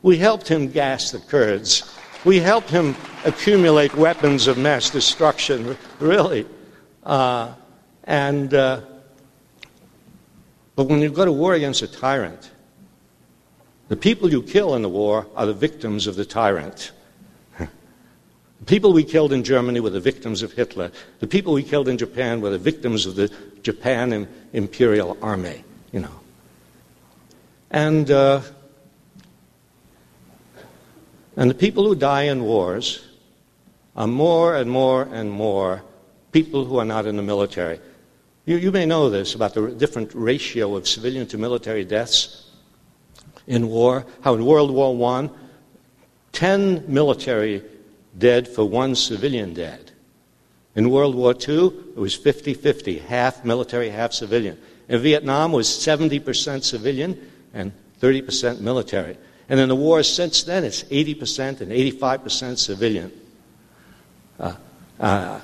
We 0.01 0.17
helped 0.17 0.47
him 0.47 0.69
gas 0.71 1.11
the 1.11 1.19
Kurds. 1.19 1.93
We 2.25 2.39
helped 2.39 2.69
him 2.69 2.95
accumulate 3.25 3.95
weapons 3.95 4.47
of 4.47 4.57
mass 4.57 4.89
destruction, 4.89 5.77
really. 5.99 6.45
Uh, 7.03 7.53
and 8.05 8.53
uh, 8.53 8.81
But 10.75 10.85
when 10.85 11.01
you 11.01 11.09
go 11.09 11.25
to 11.25 11.31
war 11.31 11.53
against 11.53 11.81
a 11.81 11.87
tyrant, 11.87 12.51
the 13.89 13.95
people 13.95 14.31
you 14.31 14.41
kill 14.41 14.75
in 14.75 14.81
the 14.81 14.89
war 14.89 15.27
are 15.35 15.45
the 15.45 15.53
victims 15.53 16.07
of 16.07 16.15
the 16.15 16.25
tyrant. 16.25 16.91
the 17.59 18.65
people 18.65 18.93
we 18.93 19.03
killed 19.03 19.33
in 19.33 19.43
Germany 19.43 19.79
were 19.79 19.91
the 19.91 19.99
victims 19.99 20.41
of 20.41 20.53
Hitler. 20.53 20.91
The 21.19 21.27
people 21.27 21.53
we 21.53 21.63
killed 21.63 21.87
in 21.87 21.97
Japan 21.97 22.41
were 22.41 22.49
the 22.49 22.57
victims 22.57 23.05
of 23.05 23.15
the 23.15 23.31
Japan 23.61 24.27
Imperial 24.53 25.17
Army, 25.21 25.63
you 25.91 25.99
know. 25.99 26.19
And, 27.69 28.09
uh, 28.09 28.41
and 31.35 31.49
the 31.49 31.55
people 31.55 31.85
who 31.85 31.95
die 31.95 32.23
in 32.23 32.43
wars 32.43 33.05
are 33.95 34.07
more 34.07 34.55
and 34.55 34.69
more 34.69 35.03
and 35.03 35.31
more 35.31 35.83
people 36.31 36.65
who 36.65 36.77
are 36.77 36.85
not 36.85 37.05
in 37.05 37.15
the 37.15 37.23
military. 37.23 37.79
You, 38.45 38.57
you 38.57 38.71
may 38.71 38.85
know 38.85 39.09
this 39.09 39.35
about 39.35 39.53
the 39.53 39.71
different 39.71 40.11
ratio 40.13 40.75
of 40.75 40.87
civilian 40.87 41.27
to 41.27 41.37
military 41.37 41.85
deaths 41.85 42.51
in 43.47 43.67
war, 43.69 44.05
how 44.21 44.33
in 44.33 44.45
World 44.45 44.71
War 44.71 45.19
I, 45.19 45.29
10 46.33 46.85
military 46.87 47.63
dead 48.17 48.47
for 48.47 48.65
one 48.65 48.95
civilian 48.95 49.53
dead. 49.53 49.91
In 50.75 50.89
World 50.89 51.15
War 51.15 51.33
II, 51.33 51.67
it 51.67 51.97
was 51.97 52.15
50 52.15 52.53
50, 52.53 52.99
half 52.99 53.45
military, 53.45 53.89
half 53.89 54.11
civilian. 54.13 54.59
In 54.89 55.01
Vietnam, 55.01 55.53
it 55.53 55.57
was 55.57 55.67
70% 55.67 56.63
civilian 56.63 57.31
and 57.53 57.71
30% 58.01 58.59
military. 58.59 59.17
And 59.49 59.59
in 59.59 59.69
the 59.69 59.75
wars 59.75 60.11
since 60.11 60.43
then, 60.43 60.63
it's 60.63 60.83
80% 60.83 61.61
and 61.61 61.71
85% 61.71 62.57
civilian. 62.57 63.11
Uh, 64.39 64.55
uh, 64.99 65.39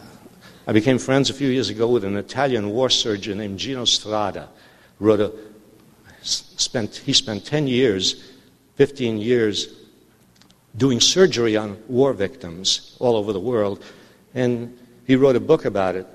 I 0.65 0.71
became 0.71 0.99
friends 0.99 1.29
a 1.29 1.33
few 1.33 1.49
years 1.49 1.69
ago 1.69 1.87
with 1.87 2.03
an 2.03 2.15
Italian 2.15 2.69
war 2.69 2.89
surgeon 2.89 3.39
named 3.39 3.59
Gino 3.59 3.85
Strada. 3.85 4.49
Wrote 4.99 5.19
a, 5.19 5.33
spent, 6.21 6.97
he 6.97 7.13
spent 7.13 7.45
10 7.45 7.67
years, 7.67 8.31
15 8.75 9.17
years 9.17 9.75
doing 10.77 10.99
surgery 10.99 11.57
on 11.57 11.77
war 11.87 12.13
victims 12.13 12.95
all 12.99 13.15
over 13.15 13.33
the 13.33 13.39
world. 13.39 13.83
And 14.33 14.77
he 15.07 15.15
wrote 15.15 15.35
a 15.35 15.39
book 15.39 15.65
about 15.65 15.95
it 15.95 16.07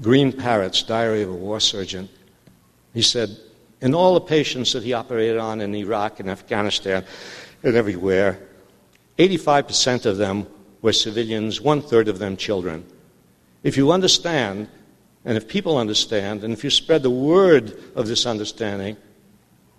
Green 0.00 0.32
Parrots, 0.32 0.82
Diary 0.82 1.22
of 1.22 1.30
a 1.30 1.34
War 1.34 1.60
Surgeon. 1.60 2.08
He 2.92 3.02
said, 3.02 3.36
in 3.80 3.94
all 3.94 4.14
the 4.14 4.20
patients 4.20 4.72
that 4.72 4.82
he 4.82 4.92
operated 4.92 5.38
on 5.38 5.60
in 5.60 5.74
Iraq 5.74 6.20
and 6.20 6.30
Afghanistan 6.30 7.04
and 7.62 7.76
everywhere, 7.76 8.38
85% 9.18 10.06
of 10.06 10.16
them 10.16 10.46
were 10.82 10.92
civilians, 10.92 11.60
one 11.60 11.82
third 11.82 12.08
of 12.08 12.18
them 12.18 12.36
children. 12.36 12.86
If 13.62 13.76
you 13.76 13.90
understand, 13.92 14.68
and 15.24 15.36
if 15.36 15.48
people 15.48 15.78
understand, 15.78 16.44
and 16.44 16.52
if 16.52 16.64
you 16.64 16.70
spread 16.70 17.02
the 17.02 17.10
word 17.10 17.78
of 17.94 18.06
this 18.06 18.26
understanding, 18.26 18.96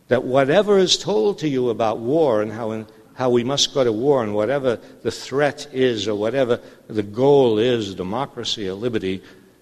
that 0.09 0.23
whatever 0.23 0.77
is 0.77 0.97
told 0.97 1.39
to 1.39 1.47
you 1.47 1.69
about 1.69 1.99
war 1.99 2.41
and 2.41 2.51
how, 2.51 2.71
in, 2.71 2.87
how 3.15 3.29
we 3.29 3.43
must 3.43 3.73
go 3.73 3.83
to 3.83 3.91
war 3.91 4.23
and 4.23 4.33
whatever 4.33 4.79
the 5.03 5.11
threat 5.11 5.67
is 5.71 6.07
or 6.07 6.15
whatever 6.15 6.59
the 6.87 7.03
goal 7.03 7.57
is, 7.57 7.95
democracy 7.95 8.67
or 8.67 8.73
liberty, 8.73 9.21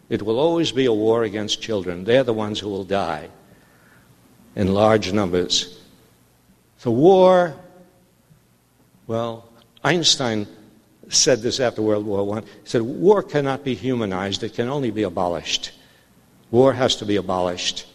it 0.09 0.21
will 0.21 0.39
always 0.39 0.71
be 0.71 0.85
a 0.85 0.93
war 0.93 1.23
against 1.23 1.61
children. 1.61 2.03
They're 2.03 2.23
the 2.23 2.33
ones 2.33 2.59
who 2.59 2.69
will 2.69 2.83
die 2.83 3.29
in 4.55 4.73
large 4.73 5.11
numbers. 5.11 5.79
So, 6.77 6.91
war, 6.91 7.55
well, 9.07 9.47
Einstein 9.83 10.47
said 11.09 11.41
this 11.41 11.59
after 11.59 11.81
World 11.81 12.05
War 12.05 12.37
I. 12.37 12.41
He 12.41 12.47
said, 12.63 12.81
War 12.81 13.21
cannot 13.21 13.63
be 13.63 13.75
humanized, 13.75 14.43
it 14.43 14.53
can 14.53 14.69
only 14.69 14.91
be 14.91 15.03
abolished. 15.03 15.71
War 16.51 16.73
has 16.73 16.95
to 16.97 17.05
be 17.05 17.17
abolished, 17.17 17.87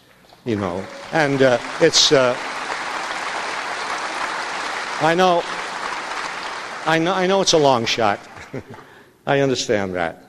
you 0.45 0.57
know. 0.57 0.85
And 1.13 1.43
uh, 1.43 1.59
it's. 1.81 2.13
Uh, 2.13 2.37
I 5.03 5.15
know. 5.15 5.43
I 6.85 6.99
know, 6.99 7.15
I 7.15 7.27
know 7.27 7.41
it's 7.41 7.53
a 7.53 7.59
long 7.59 7.85
shot. 7.85 8.21
I 9.27 9.41
understand 9.41 9.95
that. 9.95 10.25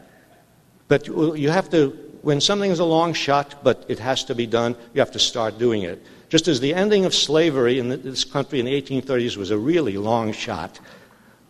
But 0.87 1.07
you 1.07 1.49
have 1.49 1.69
to, 1.71 1.89
when 2.21 2.41
something 2.41 2.69
is 2.69 2.79
a 2.79 2.85
long 2.85 3.13
shot, 3.13 3.63
but 3.63 3.85
it 3.87 3.99
has 3.99 4.23
to 4.25 4.35
be 4.35 4.45
done, 4.45 4.75
you 4.93 4.99
have 4.99 5.11
to 5.11 5.19
start 5.19 5.57
doing 5.57 5.83
it. 5.83 6.03
Just 6.31 6.47
as 6.47 6.61
the 6.61 6.73
ending 6.73 7.03
of 7.03 7.13
slavery 7.13 7.77
in 7.77 7.89
this 7.89 8.23
country 8.23 8.61
in 8.61 8.65
the 8.65 8.81
1830s 8.81 9.35
was 9.35 9.51
a 9.51 9.57
really 9.57 9.97
long 9.97 10.31
shot, 10.31 10.79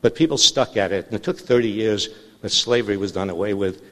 but 0.01 0.15
people 0.15 0.39
stuck 0.39 0.75
at 0.75 0.91
it, 0.91 1.05
and 1.05 1.13
it 1.13 1.21
took 1.21 1.37
30 1.37 1.69
years, 1.69 2.09
but 2.41 2.51
slavery 2.51 2.97
was 2.97 3.11
done 3.11 3.29
away 3.29 3.53
with. 3.53 3.83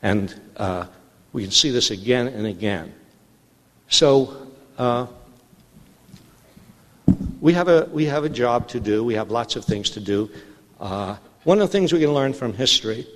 And 0.00 0.34
uh, 0.56 0.86
we 1.34 1.42
can 1.42 1.50
see 1.50 1.70
this 1.70 1.90
again 1.90 2.28
and 2.28 2.46
again. 2.46 2.94
So, 3.90 4.48
uh, 4.78 5.08
we, 7.42 7.52
have 7.52 7.68
a, 7.68 7.86
we 7.92 8.06
have 8.06 8.24
a 8.24 8.30
job 8.30 8.68
to 8.68 8.80
do. 8.80 9.04
We 9.04 9.14
have 9.14 9.30
lots 9.30 9.54
of 9.54 9.66
things 9.66 9.90
to 9.90 10.00
do. 10.00 10.30
Uh, 10.80 11.16
one 11.44 11.60
of 11.60 11.68
the 11.68 11.72
things 11.72 11.92
we 11.92 12.00
can 12.00 12.14
learn 12.14 12.32
from 12.32 12.54
history 12.54 13.06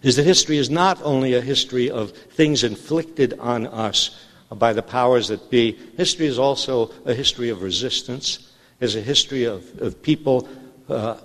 is 0.00 0.16
that 0.16 0.24
history 0.24 0.56
is 0.56 0.70
not 0.70 1.02
only 1.02 1.34
a 1.34 1.42
history 1.42 1.90
of 1.90 2.12
things 2.12 2.64
inflicted 2.64 3.38
on 3.38 3.66
us 3.66 4.29
by 4.56 4.72
the 4.72 4.82
powers 4.82 5.28
that 5.28 5.50
be, 5.50 5.72
history 5.96 6.26
is 6.26 6.38
also 6.38 6.90
a 7.04 7.14
history 7.14 7.50
of 7.50 7.62
resistance, 7.62 8.52
is 8.80 8.96
a 8.96 9.00
history 9.00 9.44
of, 9.44 9.80
of 9.80 10.02
people 10.02 10.48
uh, 10.88 11.16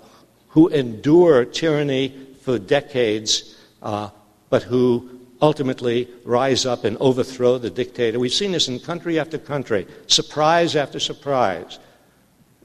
who 0.50 0.68
endure 0.70 1.46
tyranny 1.46 2.14
for 2.42 2.60
decades, 2.60 3.58
uh, 3.82 4.10
but 4.50 4.64
who 4.64 5.10
ultimately 5.42 6.08
rise 6.24 6.66
up 6.66 6.84
and 6.84 6.98
overthrow 6.98 7.58
the 7.58 7.70
dictator. 7.70 8.20
We've 8.20 8.34
seen 8.34 8.52
this 8.52 8.68
in 8.68 8.80
country 8.80 9.20
after 9.20 9.38
country, 9.38 9.88
surprise 10.08 10.76
after 10.76 11.00
surprise. 11.00 11.80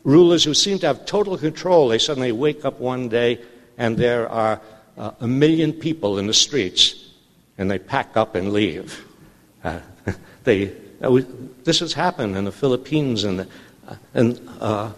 Rulers 0.05 0.45
who 0.45 0.55
seem 0.55 0.79
to 0.81 0.87
have 0.87 1.05
total 1.05 1.37
control, 1.37 1.89
they 1.89 1.99
suddenly 1.99 2.33
wake 2.33 2.65
up 2.65 2.81
one 2.81 3.09
day 3.09 3.41
and 3.77 3.97
there 3.97 4.29
are 4.29 4.61
uh, 4.99 5.13
a 5.21 5.27
million 5.27 5.73
people 5.73 6.19
in 6.19 6.27
the 6.27 6.35
streets, 6.35 7.09
and 7.57 7.71
they 7.71 7.79
pack 7.79 8.17
up 8.17 8.35
and 8.35 8.53
leave. 8.53 9.07
Uh, 9.65 9.81
they, 10.45 10.73
uh, 11.03 11.21
this 11.65 11.81
has 11.81 11.93
happened 11.93 12.37
in 12.37 12.45
the 12.45 12.53
Philippines 12.53 13.25
and, 13.25 13.47
uh, 14.15 14.37
uh, 14.61 14.91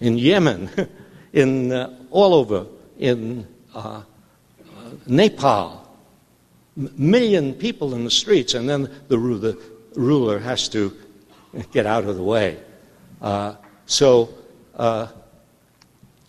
in 0.00 0.18
Yemen. 0.18 0.70
in 1.32 1.72
uh, 1.72 1.96
all 2.10 2.34
over 2.34 2.66
in 2.98 3.46
uh, 3.74 4.02
Nepal. 5.06 5.76
Million 6.76 7.54
people 7.54 7.94
in 7.94 8.04
the 8.04 8.10
streets, 8.10 8.54
and 8.54 8.68
then 8.68 8.82
the, 9.08 9.16
the, 9.16 9.58
ruler 9.96 10.38
has 10.38 10.68
to 10.68 10.96
get 11.72 11.84
out 11.84 12.04
of 12.04 12.16
the 12.16 12.22
way. 12.22 12.56
So 13.86 14.32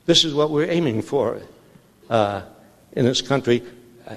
this 0.08 0.26
is 0.26 0.34
what 0.34 0.50
we're 0.50 0.70
aiming 0.70 1.04
for 1.04 1.40
in 2.10 3.06
this 3.06 3.22
country. 3.22 3.62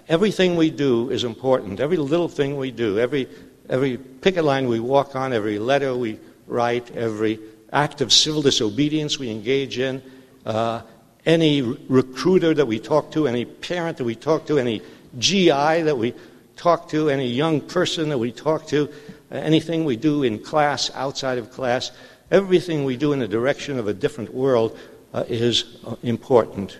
Everything 0.08 0.56
we 0.56 0.70
do 0.70 1.10
is 1.10 1.24
important. 1.24 1.78
Every 1.78 1.98
little 1.98 2.28
thing 2.28 2.56
we 2.56 2.70
do, 2.70 2.98
every 2.98 3.28
every 3.68 3.96
picket 3.96 4.44
line 4.44 4.68
we 4.68 4.80
walk 4.80 5.16
on, 5.16 5.32
every 5.32 5.58
letter 5.58 5.94
we 5.94 6.18
write, 6.46 6.94
every 6.96 7.38
act 7.72 8.00
of 8.00 8.12
civil 8.12 8.42
disobedience 8.42 9.18
we 9.18 9.30
engage 9.30 9.78
in, 9.78 10.02
uh, 10.46 10.82
any 11.26 11.62
recruiter 11.62 12.54
that 12.54 12.66
we 12.66 12.78
talk 12.78 13.10
to, 13.12 13.26
any 13.26 13.44
parent 13.44 13.96
that 13.96 14.04
we 14.04 14.14
talk 14.14 14.46
to, 14.46 14.58
any 14.58 14.82
GI 15.18 15.82
that 15.82 15.96
we 15.96 16.14
talk 16.56 16.88
to, 16.90 17.08
any 17.08 17.26
young 17.26 17.60
person 17.60 18.08
that 18.10 18.18
we 18.18 18.30
talk 18.30 18.66
to, 18.68 18.88
anything 19.30 19.84
we 19.84 19.96
do 19.96 20.22
in 20.22 20.38
class, 20.38 20.90
outside 20.94 21.38
of 21.38 21.50
class, 21.50 21.90
everything 22.30 22.84
we 22.84 22.96
do 22.96 23.12
in 23.12 23.18
the 23.18 23.28
direction 23.28 23.78
of 23.78 23.88
a 23.88 23.94
different 23.94 24.32
world 24.32 24.78
uh, 25.12 25.24
is 25.28 25.78
uh, 25.86 25.96
important, 26.02 26.78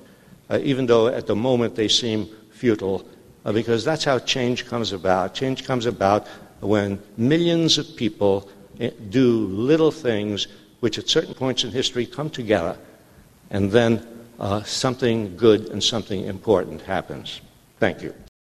uh, 0.51 0.59
even 0.63 0.87
though 0.87 1.09
at 1.09 1.27
the 1.27 1.37
moment 1.37 1.75
they 1.75 1.89
seem 1.89 2.29
futile, 2.51 3.07
uh, 3.45 3.53
because 3.53 3.85
that's 3.85 4.05
how 4.05 4.19
change 4.19 4.67
comes 4.67 4.93
about. 4.93 5.35
Change 5.35 5.65
comes 5.65 5.87
about 5.87 6.27
when 6.65 7.01
millions 7.17 7.79
of 7.79 7.97
people 7.97 8.49
eh, 8.81 8.91
do 9.11 9.47
little 9.47 9.91
things 9.91 10.47
which 10.81 10.99
at 10.99 11.09
certain 11.09 11.35
points 11.35 11.65
in 11.65 11.71
history 11.71 12.07
come 12.07 12.31
together 12.31 12.77
and 13.51 13.71
then 13.71 14.07
uh, 14.39 14.63
something 14.65 15.37
good 15.37 15.69
and 15.69 15.83
something 15.83 16.25
important 16.25 16.83
happens. 16.83 17.41
Thank 17.79 18.03
you. 18.03 18.15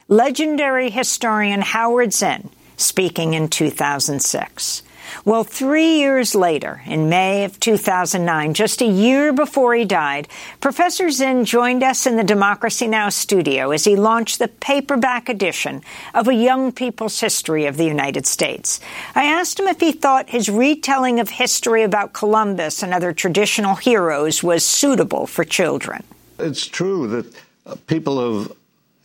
Legendary 0.08 0.90
historian 0.90 1.60
Howard 1.60 2.12
Zinn 2.12 2.50
speaking 2.76 3.34
in 3.34 3.48
2006. 3.48 4.82
Well, 5.24 5.44
three 5.44 5.98
years 5.98 6.34
later, 6.34 6.82
in 6.86 7.08
May 7.08 7.44
of 7.44 7.58
2009, 7.60 8.54
just 8.54 8.80
a 8.80 8.86
year 8.86 9.32
before 9.32 9.74
he 9.74 9.84
died, 9.84 10.28
Professor 10.60 11.10
Zinn 11.10 11.44
joined 11.44 11.82
us 11.82 12.06
in 12.06 12.16
the 12.16 12.24
Democracy 12.24 12.86
Now! 12.86 13.08
studio 13.08 13.70
as 13.70 13.84
he 13.84 13.96
launched 13.96 14.38
the 14.38 14.48
paperback 14.48 15.28
edition 15.28 15.82
of 16.14 16.28
A 16.28 16.34
Young 16.34 16.72
People's 16.72 17.20
History 17.20 17.66
of 17.66 17.76
the 17.76 17.84
United 17.84 18.26
States. 18.26 18.80
I 19.14 19.24
asked 19.24 19.58
him 19.58 19.68
if 19.68 19.80
he 19.80 19.92
thought 19.92 20.30
his 20.30 20.48
retelling 20.48 21.20
of 21.20 21.28
history 21.30 21.82
about 21.82 22.12
Columbus 22.12 22.82
and 22.82 22.92
other 22.92 23.12
traditional 23.12 23.74
heroes 23.74 24.42
was 24.42 24.64
suitable 24.64 25.26
for 25.26 25.44
children. 25.44 26.02
It's 26.38 26.66
true 26.66 27.06
that 27.08 27.34
uh, 27.66 27.76
people 27.86 28.40
have 28.40 28.52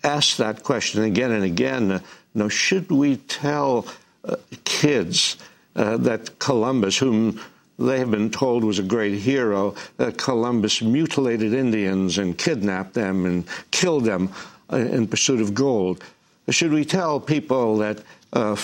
asked 0.03 0.37
that 0.37 0.63
question 0.63 1.03
again 1.03 1.31
and 1.31 1.43
again. 1.43 1.91
Uh, 1.91 1.99
know, 2.33 2.49
should 2.49 2.89
we 2.91 3.17
tell 3.17 3.87
uh, 4.23 4.35
kids 4.63 5.37
uh, 5.75 5.97
that 5.97 6.39
Columbus, 6.39 6.97
whom 6.97 7.39
they 7.79 7.99
have 7.99 8.11
been 8.11 8.29
told 8.29 8.63
was 8.63 8.79
a 8.79 8.83
great 8.83 9.17
hero, 9.17 9.75
that 9.97 10.17
Columbus 10.17 10.81
mutilated 10.81 11.53
Indians 11.53 12.17
and 12.17 12.37
kidnapped 12.37 12.93
them 12.93 13.25
and 13.25 13.45
killed 13.71 14.05
them 14.05 14.29
uh, 14.71 14.77
in 14.77 15.07
pursuit 15.07 15.41
of 15.41 15.53
gold. 15.53 16.03
Should 16.49 16.71
we 16.71 16.85
tell 16.85 17.19
people 17.19 17.77
that 17.77 18.03
uh, 18.33 18.55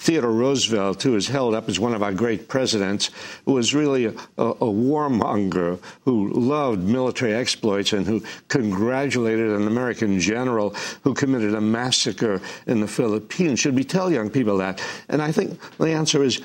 Theodore 0.00 0.32
Roosevelt, 0.32 1.02
who 1.02 1.14
is 1.14 1.28
held 1.28 1.54
up 1.54 1.68
as 1.68 1.78
one 1.78 1.92
of 1.92 2.02
our 2.02 2.12
great 2.12 2.48
presidents, 2.48 3.10
was 3.44 3.74
really 3.74 4.06
a, 4.06 4.12
a, 4.38 4.54
warmonger 4.54 5.78
who 6.06 6.32
loved 6.32 6.82
military 6.82 7.34
exploits 7.34 7.92
and 7.92 8.06
who 8.06 8.22
congratulated 8.48 9.50
an 9.50 9.66
American 9.66 10.18
general 10.18 10.70
who 11.04 11.12
committed 11.12 11.54
a 11.54 11.60
massacre 11.60 12.40
in 12.66 12.80
the 12.80 12.88
Philippines. 12.88 13.60
Should 13.60 13.74
we 13.74 13.84
tell 13.84 14.10
young 14.10 14.30
people 14.30 14.56
that? 14.56 14.82
And 15.10 15.20
I 15.20 15.32
think 15.32 15.60
the 15.76 15.92
answer 15.92 16.24
is 16.24 16.40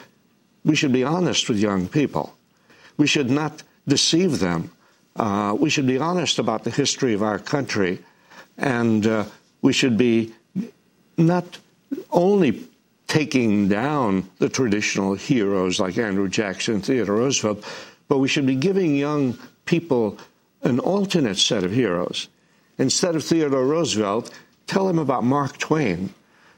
we 0.65 0.75
should 0.75 0.91
be 0.91 1.05
honest 1.05 1.47
with 1.47 1.57
young 1.57 1.87
people. 1.87 2.35
We 2.97 3.07
should 3.07 3.29
not 3.29 3.63
deceive 3.87 4.39
them. 4.39 4.69
Uh, 5.15 5.55
we 5.57 5.69
should 5.69 5.87
be 5.87 5.97
honest 5.97 6.39
about 6.39 6.65
the 6.65 6.71
history 6.71 7.13
of 7.13 7.23
our 7.23 7.39
country, 7.39 7.99
and 8.57 9.07
uh, 9.07 9.23
we 9.61 9.71
should 9.71 9.97
be 9.97 10.33
not 11.17 11.57
only 12.11 12.67
taking 13.07 13.67
down 13.67 14.29
the 14.39 14.49
traditional 14.49 15.13
heroes 15.13 15.79
like 15.79 15.97
Andrew 15.97 16.27
Jackson, 16.27 16.81
Theodore 16.81 17.17
Roosevelt, 17.17 17.63
but 18.07 18.19
we 18.19 18.27
should 18.27 18.45
be 18.45 18.55
giving 18.55 18.95
young 18.95 19.37
people 19.65 20.17
an 20.63 20.79
alternate 20.79 21.37
set 21.37 21.63
of 21.63 21.71
heroes. 21.71 22.27
Instead 22.77 23.15
of 23.15 23.23
Theodore 23.23 23.65
Roosevelt, 23.65 24.31
tell 24.67 24.87
them 24.87 24.99
about 24.99 25.23
Mark 25.23 25.57
Twain. 25.57 26.13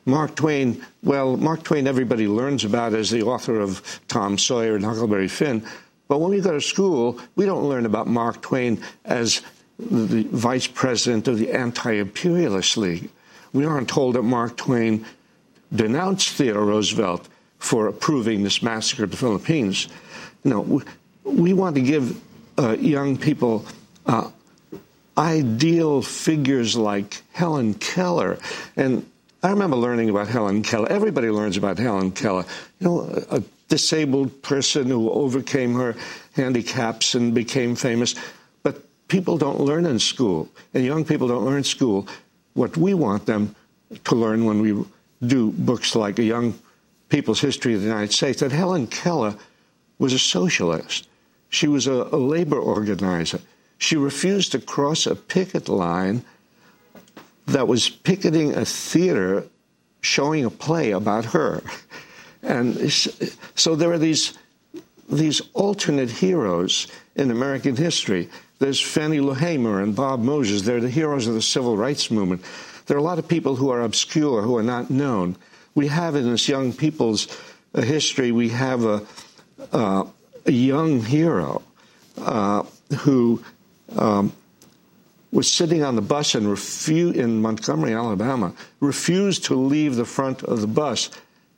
Mark 0.05 0.35
Twain, 0.35 0.83
well, 1.03 1.35
Mark 1.35 1.63
Twain 1.63 1.85
everybody 1.85 2.27
learns 2.27 2.63
about 2.63 2.93
as 2.93 3.09
the 3.09 3.23
author 3.23 3.59
of 3.59 3.99
Tom 4.07 4.37
Sawyer 4.37 4.75
and 4.75 4.85
Huckleberry 4.85 5.27
Finn. 5.27 5.65
But 6.07 6.19
when 6.19 6.31
we 6.31 6.39
go 6.39 6.53
to 6.53 6.61
school, 6.61 7.19
we 7.35 7.45
don't 7.45 7.67
learn 7.67 7.85
about 7.85 8.07
Mark 8.07 8.41
Twain 8.41 8.81
as 9.03 9.41
the 9.77 10.23
vice 10.31 10.67
president 10.67 11.27
of 11.27 11.37
the 11.37 11.51
Anti 11.51 11.91
Imperialist 11.91 12.77
League. 12.77 13.09
We 13.53 13.65
aren't 13.65 13.89
told 13.89 14.15
that 14.15 14.23
Mark 14.23 14.55
Twain 14.57 15.05
denounced 15.73 16.29
Theodore 16.29 16.65
Roosevelt 16.65 17.27
for 17.59 17.87
approving 17.87 18.43
this 18.43 18.61
massacre 18.61 19.03
of 19.03 19.11
the 19.11 19.17
Philippines. 19.17 19.87
No, 20.43 20.81
we 21.23 21.53
want 21.53 21.75
to 21.75 21.81
give 21.81 22.21
uh, 22.57 22.77
young 22.79 23.17
people 23.17 23.65
uh, 24.05 24.29
ideal 25.17 26.01
figures 26.01 26.75
like 26.75 27.21
Helen 27.33 27.73
Keller. 27.73 28.37
And 28.75 29.09
I 29.43 29.49
remember 29.49 29.75
learning 29.75 30.09
about 30.09 30.27
Helen 30.27 30.63
Keller. 30.63 30.89
Everybody 30.89 31.29
learns 31.29 31.57
about 31.57 31.77
Helen 31.77 32.11
Keller. 32.11 32.45
You 32.79 32.87
know, 32.87 33.23
a, 33.29 33.37
a 33.37 33.43
disabled 33.67 34.41
person 34.41 34.87
who 34.87 35.09
overcame 35.11 35.73
her 35.73 35.95
handicaps 36.33 37.15
and 37.15 37.33
became 37.33 37.75
famous. 37.75 38.15
But 38.63 38.81
people 39.07 39.37
don't 39.37 39.59
learn 39.59 39.85
in 39.85 39.99
school, 39.99 40.49
and 40.73 40.85
young 40.85 41.03
people 41.03 41.27
don't 41.27 41.45
learn 41.45 41.57
in 41.57 41.63
school 41.63 42.07
what 42.53 42.77
we 42.77 42.93
want 42.93 43.25
them 43.25 43.55
to 44.05 44.15
learn 44.15 44.45
when 44.45 44.61
we 44.61 44.83
do 45.25 45.51
books 45.51 45.95
like 45.95 46.19
A 46.19 46.23
Young 46.23 46.59
People's 47.09 47.39
History 47.39 47.73
of 47.73 47.81
the 47.81 47.87
United 47.87 48.11
States, 48.11 48.41
that 48.41 48.51
Helen 48.51 48.87
Keller 48.87 49.35
was 49.97 50.13
a 50.13 50.19
socialist. 50.19 51.07
She 51.49 51.67
was 51.67 51.87
a, 51.87 51.93
a 52.11 52.17
labor 52.17 52.59
organizer. 52.59 53.39
She 53.77 53.95
refused 53.95 54.51
to 54.51 54.59
cross 54.59 55.07
a 55.07 55.15
picket 55.15 55.69
line 55.69 56.23
that 57.47 57.67
was 57.67 57.89
picketing 57.89 58.53
a 58.55 58.65
theater 58.65 59.45
showing 60.01 60.45
a 60.45 60.49
play 60.49 60.91
about 60.91 61.25
her. 61.25 61.61
And 62.43 62.91
so 62.91 63.75
there 63.75 63.91
are 63.91 63.97
these, 63.97 64.37
these 65.09 65.41
alternate 65.53 66.11
heroes 66.11 66.87
in 67.15 67.31
American 67.31 67.75
history. 67.75 68.29
There's 68.59 68.81
Fannie 68.81 69.19
Lou 69.19 69.33
Hamer 69.33 69.81
and 69.81 69.95
Bob 69.95 70.19
Moses. 70.19 70.63
They're 70.63 70.81
the 70.81 70.89
heroes 70.89 71.27
of 71.27 71.33
the 71.33 71.41
civil 71.41 71.77
rights 71.77 72.11
movement. 72.11 72.43
There 72.87 72.95
are 72.95 72.99
a 72.99 73.03
lot 73.03 73.19
of 73.19 73.27
people 73.27 73.57
who 73.57 73.69
are 73.69 73.81
obscure, 73.81 74.41
who 74.41 74.57
are 74.57 74.63
not 74.63 74.89
known. 74.89 75.35
We 75.75 75.87
have 75.87 76.15
in 76.15 76.31
this 76.31 76.47
young 76.47 76.73
people's 76.73 77.27
uh, 77.75 77.81
history, 77.81 78.31
we 78.31 78.49
have 78.49 78.83
a, 78.83 79.05
uh, 79.71 80.05
a 80.45 80.51
young 80.51 81.01
hero 81.01 81.61
uh, 82.17 82.63
who 82.99 83.43
um, 83.95 84.31
was 85.31 85.51
sitting 85.51 85.83
on 85.83 85.95
the 85.95 86.01
bus 86.01 86.33
and 86.33 86.47
refu- 86.47 87.13
in 87.13 87.41
Montgomery, 87.41 87.93
Alabama, 87.93 88.53
refused 88.79 89.45
to 89.45 89.55
leave 89.55 89.95
the 89.95 90.05
front 90.05 90.43
of 90.43 90.61
the 90.61 90.67
bus. 90.67 91.09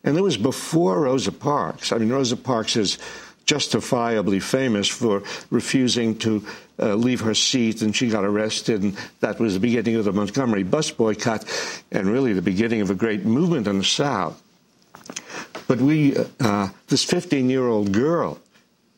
And 0.03 0.17
it 0.17 0.21
was 0.21 0.38
before 0.38 1.01
Rosa 1.01 1.32
Parks. 1.32 1.91
I 1.91 1.99
mean, 1.99 2.09
Rosa 2.09 2.38
Parks 2.38 2.75
is 2.75 2.97
justifiably 3.45 4.39
famous 4.39 4.88
for 4.88 5.23
refusing 5.49 6.17
to 6.19 6.45
uh, 6.80 6.95
leave 6.95 7.21
her 7.21 7.34
seat, 7.34 7.82
and 7.82 7.95
she 7.95 8.09
got 8.09 8.23
arrested. 8.23 8.84
And 8.84 8.97
that 9.19 9.39
was 9.39 9.53
the 9.53 9.59
beginning 9.59 9.95
of 9.95 10.05
the 10.05 10.13
Montgomery 10.13 10.63
bus 10.63 10.91
boycott, 10.91 11.45
and 11.91 12.07
really 12.07 12.34
the 12.34 12.41
beginning 12.41 12.82
of 12.82 12.89
a 12.89 12.95
great 12.95 13.25
movement 13.25 13.67
in 13.67 13.77
the 13.77 13.84
South. 13.84 14.41
But 15.67 15.80
we, 15.80 16.15
uh, 16.39 16.69
this 16.88 17.03
15 17.03 17.49
year 17.49 17.67
old 17.67 17.91
girl, 17.91 18.39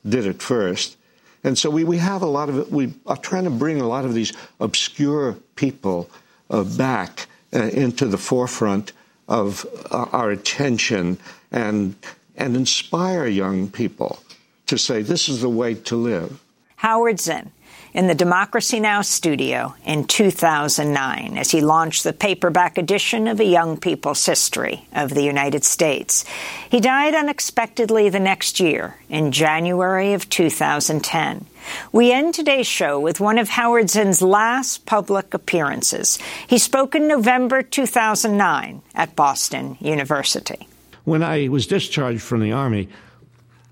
did 0.07 0.25
it 0.25 0.41
first. 0.41 0.97
And 1.43 1.57
so 1.57 1.69
we, 1.69 1.83
we 1.83 1.97
have 1.97 2.21
a 2.21 2.27
lot 2.27 2.49
of. 2.49 2.71
We 2.71 2.93
are 3.07 3.17
trying 3.17 3.45
to 3.45 3.49
bring 3.49 3.81
a 3.81 3.87
lot 3.87 4.05
of 4.05 4.13
these 4.13 4.33
obscure 4.59 5.33
people 5.55 6.09
uh, 6.49 6.63
back 6.63 7.27
uh, 7.53 7.63
into 7.63 8.05
the 8.05 8.17
forefront 8.17 8.93
of 9.27 9.65
uh, 9.89 10.05
our 10.11 10.29
attention 10.29 11.17
and, 11.51 11.95
and 12.35 12.55
inspire 12.55 13.25
young 13.25 13.69
people 13.69 14.19
to 14.67 14.77
say 14.77 15.01
this 15.01 15.29
is 15.29 15.41
the 15.41 15.49
way 15.49 15.73
to 15.73 15.95
live. 15.95 16.39
Howard 16.77 17.19
Zinn 17.19 17.51
in 17.93 18.07
the 18.07 18.15
Democracy 18.15 18.79
Now! 18.79 19.01
studio 19.01 19.75
in 19.85 20.05
2009 20.05 21.37
as 21.37 21.51
he 21.51 21.61
launched 21.61 22.03
the 22.03 22.13
paperback 22.13 22.77
edition 22.77 23.27
of 23.27 23.39
A 23.39 23.45
Young 23.45 23.77
People's 23.77 24.25
History 24.25 24.85
of 24.93 25.09
the 25.13 25.23
United 25.23 25.63
States. 25.63 26.23
He 26.69 26.79
died 26.79 27.13
unexpectedly 27.15 28.09
the 28.09 28.19
next 28.19 28.59
year, 28.59 28.95
in 29.09 29.31
January 29.31 30.13
of 30.13 30.29
2010. 30.29 31.45
We 31.91 32.11
end 32.11 32.33
today's 32.33 32.67
show 32.67 32.99
with 32.99 33.19
one 33.19 33.37
of 33.37 33.49
Howard 33.49 33.89
Zinn's 33.89 34.21
last 34.21 34.85
public 34.85 35.33
appearances. 35.33 36.17
He 36.47 36.57
spoke 36.57 36.95
in 36.95 37.07
November 37.07 37.61
2009 37.61 38.81
at 38.95 39.15
Boston 39.15 39.77
University. 39.79 40.67
When 41.03 41.23
I 41.23 41.47
was 41.49 41.67
discharged 41.67 42.21
from 42.21 42.41
the 42.41 42.51
Army, 42.51 42.89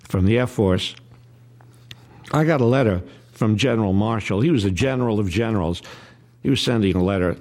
from 0.07 0.25
the 0.25 0.37
Air 0.37 0.47
Force, 0.47 0.95
I 2.31 2.43
got 2.43 2.61
a 2.61 2.65
letter 2.65 3.01
from 3.39 3.55
General 3.55 3.93
Marshall. 3.93 4.41
He 4.41 4.51
was 4.51 4.65
a 4.65 4.71
general 4.71 5.17
of 5.17 5.29
generals. 5.29 5.81
He 6.43 6.49
was 6.49 6.61
sending 6.61 6.93
a 6.97 7.01
letter, 7.01 7.37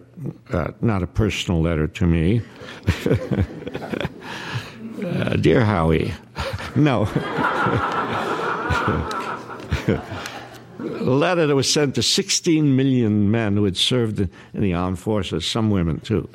uh, 0.53 0.69
not 0.81 1.03
a 1.03 1.09
personal 1.09 1.61
letter 1.61 1.89
to 1.89 2.07
me. 2.07 2.41
uh, 5.05 5.35
Dear 5.37 5.65
Howie, 5.65 6.15
no. 6.77 7.03
a 10.79 11.03
letter 11.03 11.49
that 11.49 11.57
was 11.57 11.71
sent 11.71 11.97
to 11.97 12.03
16 12.03 12.77
million 12.77 13.33
men 13.33 13.57
who 13.57 13.65
had 13.65 13.77
served 13.77 14.21
in, 14.21 14.31
the 14.55 14.75
armed 14.75 15.01
forces, 15.01 15.45
some 15.45 15.69
women 15.69 15.99
too. 15.99 16.29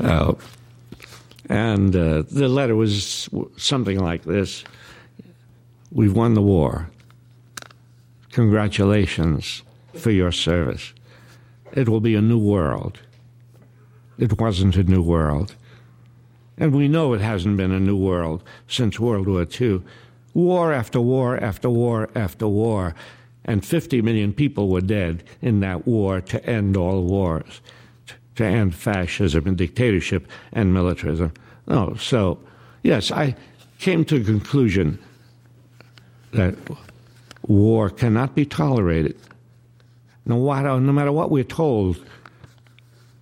uh, 0.00 0.34
and 1.48 1.96
uh, 1.96 2.22
the 2.30 2.48
letter 2.48 2.76
was 2.76 3.30
something 3.56 3.98
like 3.98 4.24
this 4.24 4.62
We've 5.90 6.14
won 6.14 6.34
the 6.34 6.42
war. 6.42 6.90
Congratulations 8.32 9.62
for 9.94 10.10
your 10.10 10.32
service. 10.32 10.92
It 11.72 11.88
will 11.88 12.00
be 12.00 12.14
a 12.14 12.20
new 12.20 12.38
world. 12.38 13.00
It 14.18 14.40
wasn't 14.40 14.76
a 14.76 14.82
new 14.82 15.02
world. 15.02 15.54
And 16.56 16.74
we 16.74 16.88
know 16.88 17.12
it 17.12 17.20
hasn't 17.20 17.56
been 17.56 17.72
a 17.72 17.80
new 17.80 17.96
world 17.96 18.42
since 18.66 18.98
World 18.98 19.28
War 19.28 19.46
II. 19.60 19.82
War 20.34 20.72
after 20.72 21.00
war 21.00 21.42
after 21.42 21.70
war 21.70 22.10
after 22.14 22.48
war. 22.48 22.94
And 23.44 23.64
50 23.64 24.02
million 24.02 24.32
people 24.32 24.68
were 24.68 24.80
dead 24.80 25.22
in 25.40 25.60
that 25.60 25.86
war 25.86 26.20
to 26.20 26.44
end 26.44 26.76
all 26.76 27.02
wars, 27.02 27.60
to 28.34 28.44
end 28.44 28.74
fascism 28.74 29.46
and 29.46 29.56
dictatorship 29.56 30.26
and 30.52 30.74
militarism. 30.74 31.32
Oh, 31.68 31.94
so, 31.94 32.38
yes, 32.82 33.10
I 33.10 33.36
came 33.78 34.04
to 34.06 34.18
the 34.18 34.24
conclusion 34.24 34.98
that 36.32 36.56
war 37.48 37.90
cannot 37.90 38.34
be 38.34 38.46
tolerated, 38.46 39.18
no 40.24 40.38
matter, 40.92 41.10
what 41.10 41.30
we're 41.30 41.42
told. 41.42 41.96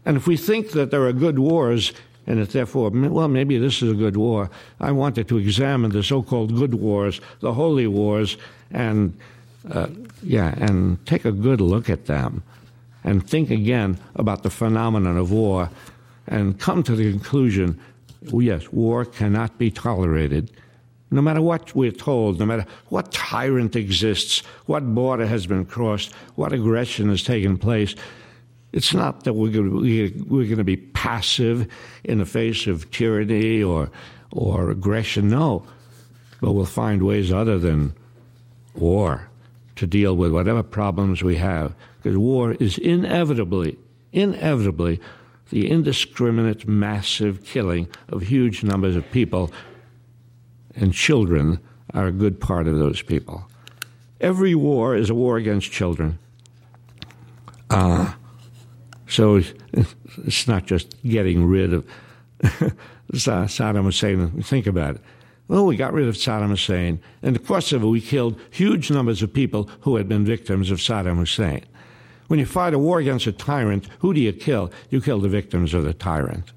And 0.05 0.17
if 0.17 0.27
we 0.27 0.37
think 0.37 0.73
that 0.73 0.91
there 0.91 1.07
are 1.07 1.13
good 1.13 1.39
wars, 1.39 1.93
and 2.27 2.39
that 2.39 2.51
therefore, 2.51 2.91
well, 2.91 3.29
maybe 3.29 3.57
this 3.57 3.83
is 3.83 3.93
a 3.93 3.95
good 3.95 4.17
war, 4.17 4.51
I 4.81 4.93
wanted 4.93 5.29
to 5.29 5.39
examine 5.39 5.93
the 5.93 6.03
so 6.03 6.23
called 6.23 6.55
good 6.55 6.75
wars, 6.75 7.21
the 7.41 7.55
holy 7.55 7.87
wars, 7.87 8.37
and 8.71 9.17
uh, 9.71 9.89
yeah, 10.23 10.55
and 10.59 11.05
take 11.07 11.25
a 11.25 11.33
good 11.33 11.61
look 11.61 11.89
at 11.89 12.07
them 12.07 12.43
and 13.05 13.29
think 13.29 13.51
again 13.51 13.99
about 14.17 14.43
the 14.43 14.51
phenomenon 14.51 15.17
of 15.17 15.31
war 15.31 15.71
and 16.27 16.59
come 16.59 16.83
to 16.83 16.97
the 16.97 17.11
conclusion 17.11 17.81
yes, 18.33 18.73
war 18.73 19.05
cannot 19.05 19.59
be 19.59 19.71
tolerated. 19.71 20.51
No 21.11 21.23
matter 21.23 21.41
what 21.41 21.75
we're 21.75 21.93
told, 21.93 22.41
no 22.41 22.47
matter 22.47 22.67
what 22.89 23.13
tyrant 23.13 23.77
exists, 23.77 24.41
what 24.67 24.95
border 24.95 25.27
has 25.27 25.47
been 25.47 25.65
crossed, 25.65 26.13
what 26.35 26.53
aggression 26.53 27.09
has 27.11 27.23
taken 27.23 27.57
place, 27.57 27.95
it's 28.73 28.93
not 28.93 29.25
that 29.25 29.35
we're 29.35 29.51
going, 29.51 29.71
to, 30.49 30.65
be 30.65 30.77
passive 30.77 31.67
in 32.05 32.19
the 32.19 32.27
face 32.27 32.67
of 32.67 32.91
tyranny 32.91 33.63
or, 33.63 33.91
or 34.33 34.71
aggression. 34.71 35.29
No. 35.29 35.65
But 36.41 36.53
we'll 36.53 36.67
find 36.67 37.03
ways 37.03 37.33
other 37.33 37.59
than 37.59 37.95
war 38.75 39.29
to 39.77 39.87
deal 39.87 40.17
with 40.17 40.33
whatever 40.33 40.63
problems 40.63 41.23
we 41.23 41.37
have. 41.37 41.75
Because 42.03 42.19
war 42.19 42.53
is 42.55 42.79
inevitably, 42.79 43.79
inevitably, 44.13 45.01
the 45.51 45.71
indiscriminate, 45.71 46.67
massive 46.67 47.45
killing 47.45 47.89
of 48.09 48.23
huge 48.23 48.63
numbers 48.65 48.97
of 48.97 49.11
people, 49.13 49.53
and 50.77 50.93
children 50.93 51.59
are 51.95 52.07
a 52.07 52.13
good 52.13 52.41
part 52.41 52.69
of 52.69 52.79
those 52.79 53.03
people. 53.03 53.49
Every 54.21 54.55
war 54.55 54.95
is 54.97 55.11
a 55.11 55.15
war 55.15 55.37
against 55.37 55.73
children. 55.73 56.19
Uh, 57.71 58.13
so 59.09 59.43
it's 60.25 60.47
not 60.47 60.67
just 60.67 60.95
getting 61.03 61.45
rid 61.47 61.73
of 61.73 61.87
Saddam 63.13 63.85
Hussein. 63.85 64.43
Think 64.43 64.67
about 64.67 64.97
it. 64.97 65.01
Well, 65.49 65.65
we 65.67 65.77
got 65.77 65.93
rid 65.93 66.09
of 66.09 66.17
Saddam 66.17 66.49
Hussein. 66.49 67.01
In 67.23 67.33
the 67.33 67.39
course 67.39 67.73
of 67.73 67.83
it, 67.83 67.87
we 67.87 68.01
killed 68.01 68.39
huge 68.51 68.91
numbers 68.91 69.23
of 69.23 69.33
people 69.33 69.71
who 69.81 69.97
had 69.97 70.09
been 70.09 70.25
victims 70.25 70.71
of 70.71 70.79
Saddam 70.79 71.19
Hussein. 71.19 71.65
When 72.27 72.41
you 72.41 72.47
fight 72.47 72.75
a 72.75 72.79
war 72.79 72.99
against 72.99 73.29
a 73.29 73.33
tyrant, 73.33 73.89
who 74.01 74.13
do 74.13 74.21
you 74.21 74.33
kill? 74.33 74.73
You 74.91 75.01
kill 75.01 75.21
the 75.21 75.29
victims 75.29 75.73
of 75.75 75.85
the 75.85 75.95
tyrant. 75.95 76.53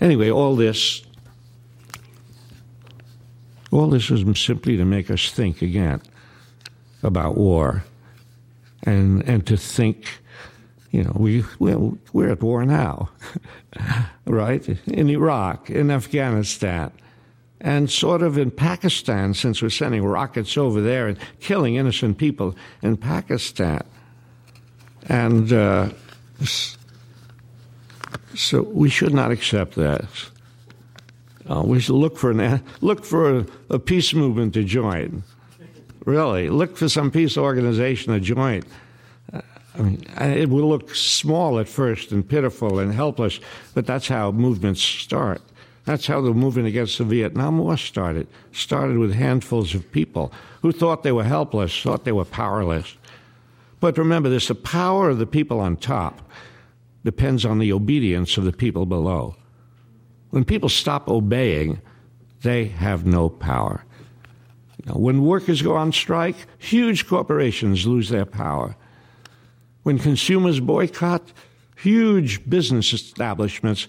Anyway, 0.00 0.30
all 0.30 0.54
this, 0.54 1.02
all 3.74 3.88
this 3.88 4.10
is 4.10 4.24
simply 4.38 4.76
to 4.76 4.84
make 4.84 5.10
us 5.10 5.30
think 5.30 5.60
again 5.60 6.00
about 7.02 7.36
war, 7.36 7.84
and 8.84 9.22
and 9.28 9.46
to 9.46 9.56
think, 9.56 10.20
you 10.90 11.02
know, 11.02 11.12
we 11.16 11.44
we're, 11.58 11.92
we're 12.12 12.30
at 12.30 12.42
war 12.42 12.64
now, 12.64 13.10
right? 14.26 14.66
In 14.86 15.10
Iraq, 15.10 15.70
in 15.70 15.90
Afghanistan, 15.90 16.92
and 17.60 17.90
sort 17.90 18.22
of 18.22 18.38
in 18.38 18.50
Pakistan, 18.50 19.34
since 19.34 19.60
we're 19.60 19.70
sending 19.70 20.04
rockets 20.04 20.56
over 20.56 20.80
there 20.80 21.08
and 21.08 21.18
killing 21.40 21.74
innocent 21.74 22.18
people 22.18 22.54
in 22.82 22.96
Pakistan. 22.96 23.82
And 25.08 25.52
uh, 25.52 25.90
so 28.34 28.62
we 28.62 28.88
should 28.88 29.12
not 29.12 29.30
accept 29.30 29.74
that. 29.74 30.04
Uh, 31.48 31.62
we 31.64 31.78
should 31.80 31.94
look 31.94 32.16
for 32.16 32.30
an 32.30 32.62
look 32.80 33.04
for 33.04 33.38
a, 33.38 33.46
a, 33.70 33.78
peace 33.78 34.14
movement 34.14 34.54
to 34.54 34.64
join. 34.64 35.22
Really, 36.04 36.48
look 36.48 36.76
for 36.76 36.88
some 36.88 37.10
peace 37.10 37.36
organization 37.36 38.12
to 38.12 38.20
join. 38.20 38.62
Uh, 39.32 39.40
I 39.78 39.82
mean, 39.82 40.04
it 40.18 40.48
will 40.48 40.68
look 40.68 40.94
small 40.94 41.58
at 41.58 41.68
first 41.68 42.12
and 42.12 42.26
pitiful 42.26 42.78
and 42.78 42.94
helpless, 42.94 43.40
but 43.74 43.86
that's 43.86 44.08
how 44.08 44.30
movements 44.30 44.80
start. 44.80 45.42
That's 45.84 46.06
how 46.06 46.22
the 46.22 46.32
movement 46.32 46.66
against 46.66 46.96
the 46.96 47.04
Vietnam 47.04 47.58
War 47.58 47.76
started. 47.76 48.26
Started 48.52 48.96
with 48.96 49.12
handfuls 49.12 49.74
of 49.74 49.90
people 49.92 50.32
who 50.62 50.72
thought 50.72 51.02
they 51.02 51.12
were 51.12 51.24
helpless, 51.24 51.82
thought 51.82 52.04
they 52.04 52.12
were 52.12 52.24
powerless. 52.24 52.96
But 53.80 53.98
remember 53.98 54.30
this 54.30 54.48
the 54.48 54.54
power 54.54 55.10
of 55.10 55.18
the 55.18 55.26
people 55.26 55.60
on 55.60 55.76
top 55.76 56.30
depends 57.04 57.44
on 57.44 57.58
the 57.58 57.72
obedience 57.72 58.38
of 58.38 58.44
the 58.44 58.52
people 58.52 58.86
below. 58.86 59.36
When 60.34 60.44
people 60.44 60.68
stop 60.68 61.08
obeying, 61.08 61.80
they 62.42 62.64
have 62.64 63.06
no 63.06 63.28
power. 63.28 63.84
Now, 64.84 64.94
when 64.94 65.24
workers 65.24 65.62
go 65.62 65.76
on 65.76 65.92
strike, 65.92 66.34
huge 66.58 67.06
corporations 67.06 67.86
lose 67.86 68.08
their 68.08 68.24
power. 68.24 68.74
When 69.84 69.96
consumers 69.96 70.58
boycott, 70.58 71.32
huge 71.76 72.50
business 72.50 72.92
establishments 72.92 73.86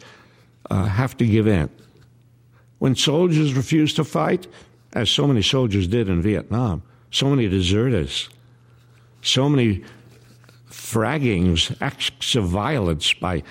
uh, 0.69 0.85
have 0.85 1.17
to 1.17 1.25
give 1.25 1.47
in. 1.47 1.67
When 2.77 2.95
soldiers 2.95 3.55
refuse 3.55 3.95
to 3.95 4.03
fight, 4.03 4.45
as 4.93 5.09
so 5.09 5.25
many 5.25 5.41
soldiers 5.41 5.87
did 5.87 6.09
in 6.09 6.21
Vietnam, 6.21 6.83
so 7.09 7.27
many 7.27 7.47
deserters, 7.47 8.29
so 9.23 9.49
many 9.49 9.83
fraggings, 10.69 11.75
acts 11.81 12.35
of 12.35 12.45
violence 12.45 13.13
by 13.13 13.41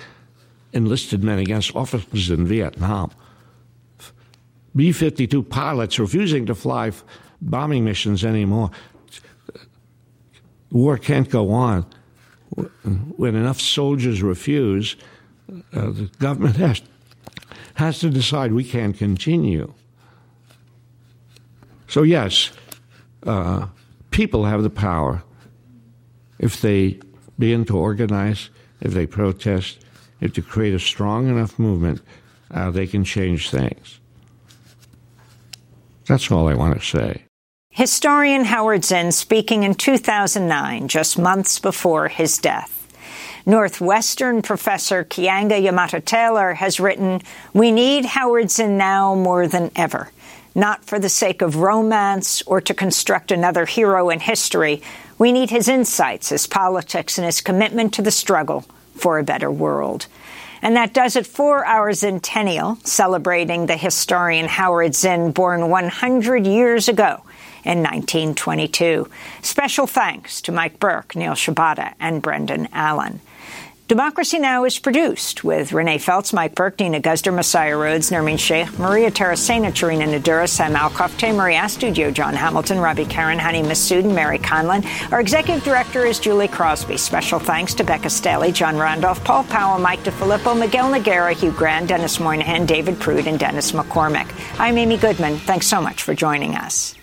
enlisted 0.75 1.23
men 1.23 1.39
against 1.39 1.75
officers 1.75 2.29
in 2.29 2.45
Vietnam. 2.45 3.11
B 4.75 4.91
52 4.91 5.41
pilots 5.43 5.97
refusing 5.97 6.45
to 6.45 6.53
fly 6.53 6.91
bombing 7.41 7.85
missions 7.85 8.25
anymore. 8.25 8.71
War 10.71 10.97
can't 10.97 11.29
go 11.29 11.51
on. 11.51 11.85
When 13.15 13.35
enough 13.35 13.59
soldiers 13.59 14.21
refuse, 14.21 14.95
uh, 15.73 15.91
the 15.91 16.09
government 16.19 16.57
has 16.57 16.81
has 17.75 17.99
to 17.99 18.09
decide 18.09 18.53
we 18.53 18.63
can't 18.63 18.97
continue. 18.97 19.73
So, 21.87 22.03
yes, 22.03 22.51
uh, 23.25 23.67
people 24.11 24.45
have 24.45 24.63
the 24.63 24.69
power 24.69 25.23
if 26.39 26.61
they 26.61 26.99
begin 27.37 27.65
to 27.65 27.77
organize, 27.77 28.49
if 28.81 28.93
they 28.93 29.05
protest, 29.05 29.84
if 30.21 30.33
to 30.33 30.41
create 30.41 30.73
a 30.73 30.79
strong 30.79 31.27
enough 31.27 31.59
movement, 31.59 32.01
uh, 32.51 32.71
they 32.71 32.87
can 32.87 33.03
change 33.03 33.49
things. 33.49 33.99
That's 36.07 36.31
all 36.31 36.47
I 36.47 36.53
want 36.53 36.79
to 36.79 36.85
say. 36.85 37.23
Historian 37.69 38.45
Howard 38.45 38.85
Zinn 38.85 39.11
speaking 39.11 39.63
in 39.63 39.75
2009, 39.75 40.87
just 40.87 41.19
months 41.19 41.59
before 41.59 42.07
his 42.07 42.37
death. 42.37 42.71
Northwestern 43.45 44.41
professor 44.41 45.03
Keeanga-Yamahtta 45.03 46.05
Taylor 46.05 46.53
has 46.53 46.79
written, 46.79 47.21
We 47.53 47.71
need 47.71 48.05
Howard 48.05 48.49
Zinn 48.49 48.77
now 48.77 49.13
more 49.13 49.47
than 49.47 49.71
ever. 49.75 50.09
Not 50.55 50.85
for 50.85 50.99
the 50.99 51.09
sake 51.09 51.41
of 51.41 51.57
romance 51.57 52.41
or 52.43 52.61
to 52.61 52.73
construct 52.73 53.31
another 53.31 53.65
hero 53.65 54.09
in 54.09 54.21
history. 54.21 54.81
We 55.17 55.33
need 55.33 55.49
his 55.49 55.67
insights, 55.67 56.29
his 56.29 56.47
politics, 56.47 57.17
and 57.17 57.25
his 57.25 57.41
commitment 57.41 57.93
to 57.95 58.01
the 58.01 58.09
struggle 58.09 58.65
for 58.95 59.19
a 59.19 59.23
better 59.23 59.51
world. 59.51 60.07
And 60.61 60.75
that 60.77 60.93
does 60.93 61.15
it 61.15 61.27
for 61.27 61.65
our 61.65 61.93
centennial, 61.93 62.77
celebrating 62.83 63.67
the 63.67 63.77
historian 63.77 64.47
Howard 64.47 64.95
Zinn, 64.95 65.31
born 65.31 65.69
100 65.69 66.47
years 66.47 66.87
ago 66.87 67.21
in 67.63 67.83
1922. 67.83 69.09
Special 69.41 69.85
thanks 69.85 70.41
to 70.41 70.51
Mike 70.51 70.79
Burke, 70.79 71.15
Neil 71.15 71.33
Shibata, 71.33 71.93
and 71.99 72.21
Brendan 72.21 72.67
Allen. 72.71 73.19
Democracy 73.87 74.39
Now! 74.39 74.63
is 74.63 74.79
produced 74.79 75.43
with 75.43 75.71
Renee 75.71 75.99
Feltz, 75.99 76.33
Mike 76.33 76.55
Burke, 76.55 76.79
Nina 76.79 76.99
Guzder, 76.99 77.31
Messiah 77.31 77.77
Rhodes, 77.77 78.09
Nermeen 78.09 78.39
Shaikh, 78.39 78.79
Maria 78.79 79.11
Taracena, 79.11 79.67
Charina 79.67 80.07
Nadura, 80.07 80.49
Sam 80.49 80.73
Alcoff, 80.73 81.11
Marie 81.35 81.53
Astudillo, 81.53 82.11
John 82.11 82.33
Hamilton, 82.33 82.79
Robby 82.79 83.05
Karran, 83.05 83.37
Hany 83.37 83.61
Massoud, 83.61 84.03
and 84.03 84.15
Mary 84.15 84.39
Conlon. 84.39 84.83
Our 85.11 85.19
executive 85.19 85.63
director 85.63 86.03
is 86.03 86.17
Julie 86.17 86.47
Crosby. 86.47 86.97
Special 86.97 87.37
thanks 87.37 87.75
to 87.75 87.83
Becca 87.83 88.09
Staley, 88.09 88.51
John 88.51 88.75
Randolph, 88.75 89.23
Paul 89.23 89.43
Powell, 89.43 89.77
Mike 89.77 90.03
DeFilippo, 90.03 90.57
Miguel 90.57 90.89
Nogueira, 90.89 91.33
Hugh 91.33 91.51
Grant, 91.51 91.87
Denis 91.87 92.19
Moynihan, 92.19 92.65
David 92.65 92.99
Prude, 92.99 93.27
and 93.27 93.37
Dennis 93.37 93.71
McCormick. 93.71 94.27
I'm 94.59 94.79
Amy 94.79 94.97
Goodman. 94.97 95.37
Thanks 95.37 95.67
so 95.67 95.79
much 95.79 96.01
for 96.01 96.15
joining 96.15 96.55
us. 96.55 96.95